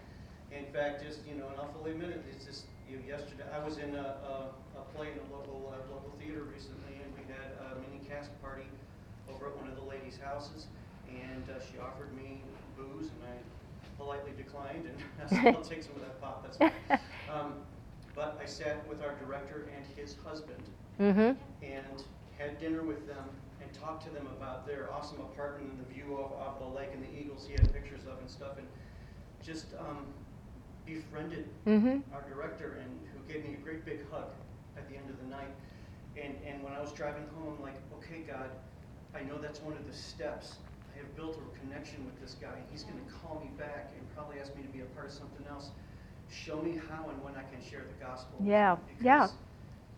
In 0.57 0.65
fact, 0.73 1.03
just, 1.03 1.19
you 1.27 1.35
know, 1.35 1.47
and 1.51 1.59
I'll 1.59 1.71
fully 1.73 1.91
admit 1.91 2.09
it, 2.09 2.23
it's 2.31 2.45
just, 2.45 2.65
you 2.89 2.97
know, 2.97 3.03
yesterday, 3.07 3.43
I 3.53 3.59
was 3.63 3.77
in 3.77 3.95
a, 3.95 4.15
a, 4.23 4.79
a 4.79 4.83
play 4.95 5.11
in 5.11 5.19
a 5.19 5.27
local, 5.35 5.73
uh, 5.73 5.79
local 5.91 6.11
theater 6.19 6.43
recently, 6.47 6.95
and 7.03 7.09
we 7.15 7.23
had 7.27 7.51
a 7.59 7.75
mini 7.83 7.99
cast 8.07 8.31
party 8.41 8.67
over 9.29 9.47
at 9.47 9.57
one 9.57 9.67
of 9.67 9.75
the 9.75 9.83
ladies' 9.83 10.17
houses, 10.23 10.67
and 11.09 11.43
uh, 11.49 11.59
she 11.59 11.77
offered 11.79 12.15
me 12.15 12.39
booze, 12.77 13.07
and 13.11 13.19
I 13.27 13.35
politely 13.97 14.31
declined, 14.37 14.85
and 14.87 14.97
I 15.23 15.27
said, 15.27 15.55
I'll 15.55 15.61
take 15.61 15.83
some 15.83 15.95
of 15.95 16.01
that 16.01 16.21
pop, 16.21 16.43
that's 16.43 16.57
fine. 16.57 16.71
Um, 17.25 17.53
but 18.13 18.39
I 18.41 18.45
sat 18.45 18.87
with 18.87 19.01
our 19.01 19.15
director 19.15 19.67
and 19.75 19.83
his 19.97 20.15
husband, 20.23 20.61
Mm-hmm. 21.01 21.35
and 21.65 22.03
had 22.39 22.57
dinner 22.59 22.81
with 22.83 23.05
them, 23.07 23.25
and 23.61 23.73
talked 23.73 24.03
to 24.05 24.09
them 24.13 24.27
about 24.37 24.65
their 24.65 24.87
awesome 24.93 25.19
apartment 25.19 25.69
and 25.71 25.79
the 25.85 25.91
view 25.93 26.15
of, 26.15 26.31
of 26.39 26.59
the 26.59 26.79
lake 26.79 26.89
and 26.93 27.03
the 27.03 27.19
eagles 27.19 27.45
he 27.45 27.51
had 27.53 27.73
pictures 27.73 28.05
of 28.05 28.17
and 28.19 28.29
stuff, 28.29 28.57
and 28.57 28.67
just, 29.43 29.65
um, 29.79 30.05
befriended 30.85 31.45
Mm-hmm. 31.67 31.97
our 32.13 32.21
director 32.29 32.77
and 32.81 32.89
who 33.11 33.19
gave 33.33 33.43
me 33.43 33.55
a 33.55 33.61
great 33.63 33.83
big 33.85 33.99
hug 34.11 34.29
at 34.77 34.87
the 34.89 34.95
end 34.95 35.09
of 35.09 35.17
the 35.19 35.25
night. 35.27 35.49
And, 36.15 36.35
and 36.45 36.63
when 36.63 36.73
I 36.73 36.79
was 36.79 36.91
driving 36.93 37.25
home, 37.35 37.55
I'm 37.57 37.63
like, 37.63 37.75
okay, 37.97 38.21
God, 38.21 38.49
I 39.15 39.23
know 39.23 39.37
that's 39.41 39.61
one 39.61 39.73
of 39.73 39.85
the 39.87 39.93
steps. 39.93 40.55
I 40.93 40.99
have 40.99 41.15
built 41.15 41.37
a 41.41 41.59
connection 41.59 42.05
with 42.05 42.19
this 42.21 42.35
guy. 42.39 42.53
He's 42.71 42.83
going 42.83 42.99
to 43.03 43.11
call 43.11 43.41
me 43.43 43.49
back 43.57 43.91
and 43.97 44.01
probably 44.15 44.39
ask 44.39 44.55
me 44.55 44.61
to 44.61 44.69
be 44.69 44.81
a 44.81 44.85
part 44.93 45.07
of 45.07 45.11
something 45.11 45.45
else. 45.49 45.69
Show 46.29 46.61
me 46.61 46.79
how 46.89 47.09
and 47.09 47.21
when 47.23 47.33
I 47.33 47.43
can 47.49 47.59
share 47.67 47.81
the 47.81 47.97
gospel. 48.05 48.37
Yeah, 48.43 48.75
him 48.75 48.79
yeah. 49.01 49.27
Because, 49.27 49.33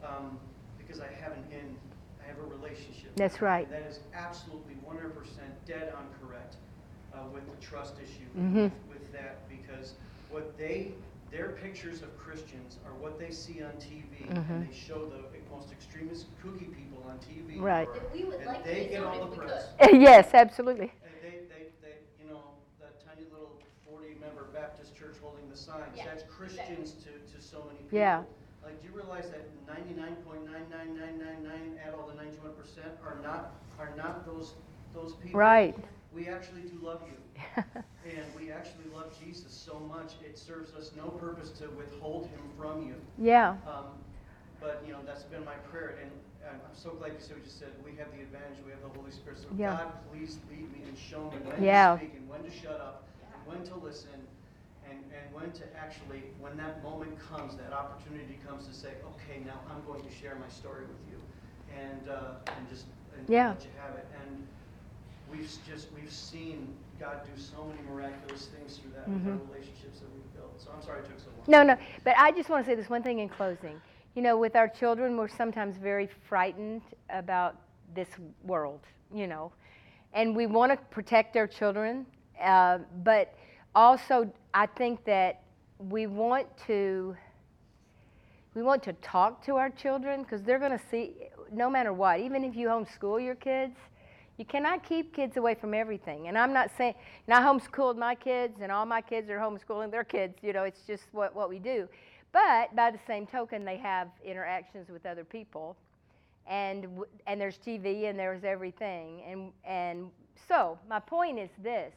um, 0.07 0.39
because 0.79 0.99
I 1.01 1.07
have 1.21 1.33
an 1.33 1.43
in, 1.51 1.75
I 2.23 2.27
have 2.31 2.39
a 2.39 2.47
relationship. 2.47 3.11
That's 3.15 3.41
right. 3.41 3.69
That 3.69 3.83
is 3.89 3.99
absolutely 4.15 4.75
100% 4.87 5.11
dead 5.67 5.93
on 5.97 6.07
correct 6.23 6.55
uh, 7.13 7.27
with 7.33 7.43
the 7.45 7.59
trust 7.65 7.95
issue 8.01 8.25
Mhm. 8.39 8.71
with 8.89 9.11
that 9.11 9.47
because 9.49 9.93
what 10.29 10.57
they 10.57 10.91
their 11.29 11.49
pictures 11.49 12.01
of 12.01 12.17
Christians 12.17 12.77
are 12.85 12.93
what 12.93 13.19
they 13.19 13.31
see 13.31 13.61
on 13.61 13.73
TV, 13.73 14.25
Mhm. 14.31 14.49
and 14.49 14.67
they 14.69 14.73
show 14.73 15.09
the 15.09 15.23
most 15.53 15.71
extremist 15.73 16.27
kooky 16.41 16.71
people 16.73 17.03
on 17.09 17.19
TV. 17.19 17.59
Right. 17.59 17.87
or- 17.89 17.93
That 17.93 18.13
we 18.13 18.23
would 18.23 18.37
and 18.37 18.45
like 18.45 18.63
they 18.63 18.83
be 18.85 18.89
get 18.91 19.03
all 19.03 19.25
the 19.25 19.35
press. 19.35 19.67
yes, 19.91 20.33
absolutely. 20.33 20.93
And 21.03 21.11
they, 21.21 21.37
they, 21.51 21.63
they, 21.81 21.95
you 22.23 22.29
know, 22.31 22.39
that 22.79 23.03
tiny 23.05 23.27
little 23.29 23.59
forty-member 23.89 24.45
Baptist 24.53 24.95
church 24.95 25.17
holding 25.21 25.49
the 25.49 25.57
signs, 25.57 25.97
Yeah, 25.97 26.05
that's 26.05 26.23
Christians 26.23 26.93
to, 27.03 27.11
to 27.35 27.41
so 27.43 27.63
many 27.67 27.79
people. 27.79 27.97
Yeah. 27.99 28.23
Like, 28.63 28.81
do 28.81 28.87
you 28.87 28.95
realize 28.95 29.29
that 29.29 29.41
ninety-nine 29.67 30.15
point 30.25 30.45
nine 30.45 30.63
nine 30.71 30.95
nine 30.97 31.19
nine 31.19 31.43
nine, 31.43 31.79
add 31.85 31.93
all 31.93 32.07
the 32.07 32.15
ninety-one 32.15 32.53
percent, 32.53 32.87
are 33.05 33.17
not, 33.21 33.51
are 33.79 33.91
not 33.97 34.25
those, 34.25 34.53
those 34.93 35.13
people? 35.15 35.39
Right. 35.39 35.75
We 36.13 36.29
actually 36.29 36.61
do 36.61 36.79
love 36.81 37.01
you. 37.05 37.13
And 38.05 38.23
we 38.39 38.51
actually 38.51 38.85
love 38.95 39.11
Jesus 39.19 39.51
so 39.51 39.79
much, 39.79 40.13
it 40.23 40.37
serves 40.37 40.73
us 40.73 40.91
no 40.95 41.09
purpose 41.09 41.49
to 41.59 41.67
withhold 41.71 42.27
him 42.27 42.39
from 42.57 42.87
you. 42.87 42.95
yeah. 43.17 43.55
Um, 43.67 43.85
But, 44.61 44.81
you 44.87 44.93
know, 44.93 44.99
that's 45.05 45.23
been 45.23 45.45
my 45.45 45.55
prayer, 45.69 45.99
and 46.01 46.11
and 46.49 46.61
I'm 46.63 46.73
so 46.75 46.91
glad 46.91 47.11
you 47.11 47.19
said 47.19 47.35
what 47.35 47.45
you 47.45 47.51
said. 47.51 47.69
We 47.83 47.91
have 47.99 48.07
the 48.15 48.21
advantage, 48.23 48.63
we 48.63 48.71
have 48.71 48.81
the 48.81 48.87
Holy 48.97 49.11
Spirit. 49.11 49.37
So 49.37 49.47
Yeah. 49.57 49.75
God, 49.75 49.91
please 50.09 50.39
lead 50.49 50.71
me 50.71 50.81
and 50.87 50.97
show 50.97 51.29
me 51.29 51.37
when 51.43 51.61
Yeah. 51.61 51.97
to 51.97 51.99
speak 51.99 52.15
and 52.15 52.27
when 52.29 52.41
to 52.43 52.49
shut 52.51 52.79
up, 52.79 53.03
and 53.33 53.39
when 53.45 53.63
to 53.67 53.75
listen, 53.75 54.15
and, 54.89 54.97
and 55.11 55.25
when 55.35 55.51
to 55.59 55.63
actually, 55.77 56.23
when 56.39 56.55
that 56.57 56.81
moment 56.83 57.19
comes, 57.19 57.55
that 57.57 57.73
opportunity 57.73 58.39
comes 58.47 58.65
to 58.67 58.73
say, 58.73 58.93
okay, 59.11 59.43
now 59.45 59.59
I'm 59.69 59.83
going 59.85 60.01
to 60.07 60.09
share 60.11 60.35
my 60.35 60.47
story 60.47 60.85
with 60.87 61.03
you. 61.11 61.19
And, 61.75 62.07
uh, 62.09 62.39
and 62.55 62.69
just, 62.69 62.85
and 63.17 63.27
Yeah. 63.29 63.49
let 63.49 63.63
you 63.65 63.71
have 63.83 63.95
it. 63.95 64.07
And 64.23 64.47
we've 65.29 65.51
just, 65.67 65.91
we've 65.91 66.11
seen 66.13 66.73
God 66.99 67.17
do 67.25 67.39
so 67.39 67.65
many 67.65 67.81
miraculous 67.87 68.47
things 68.47 68.77
through 68.77 68.91
that 68.91 69.07
with 69.07 69.25
our 69.27 69.33
Mhm. 69.33 69.47
relationships 69.51 69.99
that 69.99 70.13
we've 70.13 70.33
built. 70.33 70.59
So 70.59 70.71
I'm 70.75 70.81
sorry 70.81 70.99
it 71.01 71.05
took 71.05 71.19
so 71.19 71.29
long. 71.29 71.45
No, 71.47 71.63
no. 71.63 71.77
But 72.03 72.15
I 72.17 72.31
just 72.31 72.49
want 72.49 72.65
to 72.65 72.71
say 72.71 72.75
this 72.75 72.89
one 72.89 73.03
thing 73.03 73.19
in 73.19 73.29
closing. 73.29 73.81
You 74.15 74.21
know, 74.23 74.37
with 74.37 74.55
our 74.55 74.67
children, 74.67 75.15
we're 75.17 75.27
sometimes 75.27 75.77
very 75.77 76.07
frightened 76.07 76.81
about 77.09 77.57
this 77.93 78.09
world, 78.43 78.81
you 79.13 79.27
know, 79.27 79.51
and 80.13 80.35
we 80.35 80.47
want 80.47 80.71
to 80.71 80.77
protect 80.89 81.37
our 81.37 81.47
children, 81.47 82.05
uh, 82.41 82.79
but 83.03 83.33
also 83.75 84.31
I 84.53 84.65
think 84.65 85.03
that 85.05 85.43
we 85.77 86.07
want 86.07 86.47
to 86.65 87.15
we 88.55 88.63
want 88.63 88.81
to 88.81 88.93
talk 88.93 89.43
to 89.45 89.55
our 89.57 89.69
children 89.69 90.23
because 90.23 90.41
they're 90.41 90.57
going 90.57 90.71
to 90.71 90.83
see 90.89 91.29
no 91.51 91.69
matter 91.69 91.93
what 91.93 92.19
even 92.19 92.43
if 92.43 92.55
you 92.55 92.67
homeschool 92.67 93.23
your 93.23 93.35
kids 93.35 93.77
you 94.37 94.45
cannot 94.45 94.83
keep 94.83 95.13
kids 95.13 95.37
away 95.37 95.55
from 95.55 95.73
everything. 95.73 96.27
And 96.27 96.37
i'm 96.37 96.53
not 96.53 96.69
saying 96.77 96.95
and 97.27 97.33
i 97.33 97.41
homeschooled 97.41 97.97
my 97.97 98.15
kids 98.15 98.59
and 98.61 98.71
all 98.71 98.85
my 98.85 99.01
kids 99.01 99.29
are 99.29 99.39
homeschooling 99.39 99.91
their 99.91 100.03
kids 100.03 100.35
you 100.41 100.53
know 100.53 100.63
it's 100.63 100.81
just 100.81 101.03
what, 101.11 101.35
what 101.35 101.49
we 101.49 101.59
do. 101.59 101.87
But 102.31 102.75
by 102.75 102.91
the 102.91 102.99
same 103.07 103.25
token 103.25 103.65
they 103.65 103.77
have 103.77 104.09
interactions 104.23 104.89
with 104.89 105.05
other 105.05 105.23
people 105.23 105.75
and 106.45 106.87
and 107.25 107.39
there's 107.41 107.57
tv 107.57 108.09
and 108.09 108.17
there's 108.17 108.43
everything. 108.43 109.21
And 109.27 109.51
and 109.65 110.09
so 110.47 110.77
my 110.89 110.99
point 110.99 111.39
is 111.39 111.49
this. 111.61 111.93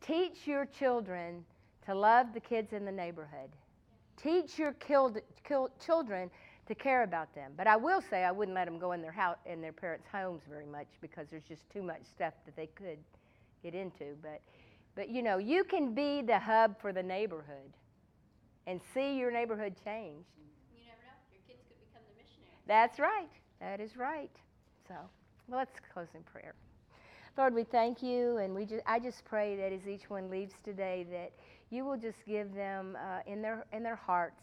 Teach 0.00 0.46
your 0.46 0.64
children 0.64 1.44
to 1.84 1.94
love 1.94 2.32
the 2.32 2.40
kids 2.40 2.72
in 2.72 2.84
the 2.84 2.92
neighborhood. 2.92 3.50
Teach 4.16 4.58
your 4.58 4.72
killed, 4.72 5.18
kill, 5.44 5.68
children 5.84 6.30
to 6.66 6.74
care 6.74 7.02
about 7.02 7.34
them. 7.34 7.52
But 7.56 7.66
I 7.66 7.76
will 7.76 8.00
say 8.00 8.24
I 8.24 8.32
wouldn't 8.32 8.54
let 8.54 8.66
them 8.66 8.78
go 8.78 8.92
in 8.92 9.02
their 9.02 9.12
house, 9.12 9.36
in 9.46 9.60
their 9.60 9.72
parents' 9.72 10.06
homes 10.10 10.42
very 10.48 10.66
much 10.66 10.88
because 11.00 11.28
there's 11.30 11.44
just 11.44 11.68
too 11.70 11.82
much 11.82 12.02
stuff 12.04 12.34
that 12.44 12.56
they 12.56 12.66
could 12.66 12.98
get 13.62 13.74
into. 13.74 14.16
But, 14.22 14.40
but 14.94 15.08
you 15.08 15.22
know, 15.22 15.38
you 15.38 15.64
can 15.64 15.94
be 15.94 16.22
the 16.22 16.38
hub 16.38 16.80
for 16.80 16.92
the 16.92 17.02
neighborhood 17.02 17.72
and 18.66 18.80
see 18.94 19.16
your 19.16 19.30
neighborhood 19.30 19.74
change. 19.84 20.24
You 20.74 20.84
never 20.84 21.02
know. 21.06 21.18
Your 21.32 21.42
kids 21.46 21.62
could 21.68 21.78
become 21.86 22.02
the 22.08 22.22
missionary. 22.22 22.58
That's 22.66 22.98
right. 22.98 23.30
That 23.60 23.80
is 23.80 23.96
right. 23.96 24.30
So, 24.88 24.94
well, 25.48 25.58
let's 25.58 25.78
close 25.92 26.08
in 26.14 26.22
prayer. 26.22 26.54
Lord, 27.38 27.54
we 27.54 27.64
thank 27.64 28.02
you, 28.02 28.38
and 28.38 28.54
we 28.54 28.64
just, 28.64 28.82
I 28.86 28.98
just 28.98 29.24
pray 29.26 29.56
that 29.56 29.70
as 29.70 29.86
each 29.86 30.08
one 30.08 30.30
leaves 30.30 30.54
today, 30.64 31.06
that 31.10 31.32
you 31.70 31.84
will 31.84 31.98
just 31.98 32.24
give 32.26 32.54
them 32.54 32.96
uh, 32.96 33.30
in 33.30 33.42
their 33.42 33.66
in 33.72 33.82
their 33.82 33.96
hearts 33.96 34.40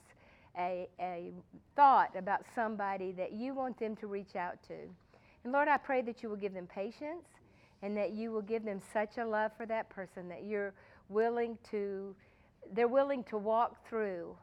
a, 0.58 0.88
a 0.99 1.32
thought 1.76 2.16
about 2.16 2.45
somebody 2.54 3.12
that 3.14 3.32
you 3.34 3.54
want 3.54 3.80
them 3.80 3.95
to 3.97 4.08
reach 4.08 4.36
out 4.36 4.62
to. 4.68 4.76
And 5.43 5.51
Lord, 5.51 5.68
I 5.68 5.78
pray 5.78 6.01
that 6.04 6.24
you 6.24 6.30
will 6.30 6.38
give 6.38 6.54
them 6.54 6.68
patience, 6.68 7.26
and 7.82 7.97
that 7.97 8.12
you 8.12 8.32
will 8.32 8.41
give 8.41 8.64
them 8.64 8.82
such 8.93 9.18
a 9.18 9.26
love 9.26 9.51
for 9.58 9.66
that 9.66 9.89
person 9.89 10.30
that 10.30 10.45
you're 10.45 10.74
willing 11.10 11.58
to, 11.72 12.16
they're 12.74 12.88
willing 12.88 13.24
to 13.26 13.38
walk 13.38 13.88
through. 13.88 14.36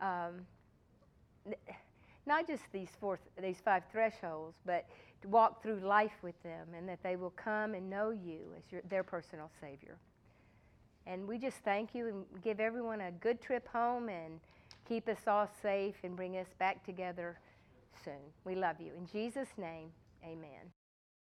Um, 0.00 0.46
not 2.26 2.46
just 2.46 2.62
these 2.72 2.90
four 3.00 3.18
these 3.40 3.58
five 3.64 3.82
thresholds 3.90 4.56
but 4.64 4.86
to 5.22 5.28
walk 5.28 5.62
through 5.62 5.80
life 5.80 6.12
with 6.22 6.40
them 6.42 6.68
and 6.76 6.88
that 6.88 7.02
they 7.02 7.16
will 7.16 7.30
come 7.30 7.74
and 7.74 7.88
know 7.88 8.10
you 8.10 8.40
as 8.56 8.62
your, 8.70 8.82
their 8.88 9.02
personal 9.02 9.50
Savior. 9.60 9.96
And 11.06 11.26
we 11.26 11.38
just 11.38 11.58
thank 11.58 11.94
you 11.94 12.08
and 12.08 12.24
give 12.42 12.60
everyone 12.60 13.00
a 13.00 13.10
good 13.10 13.40
trip 13.40 13.68
home 13.68 14.08
and 14.08 14.40
keep 14.88 15.08
us 15.08 15.26
all 15.26 15.48
safe 15.62 15.96
and 16.02 16.16
bring 16.16 16.36
us 16.36 16.48
back 16.58 16.84
together 16.84 17.38
soon. 18.04 18.20
We 18.44 18.54
love 18.54 18.80
you. 18.80 18.92
In 18.96 19.06
Jesus' 19.06 19.48
name, 19.56 19.90
amen. 20.24 20.81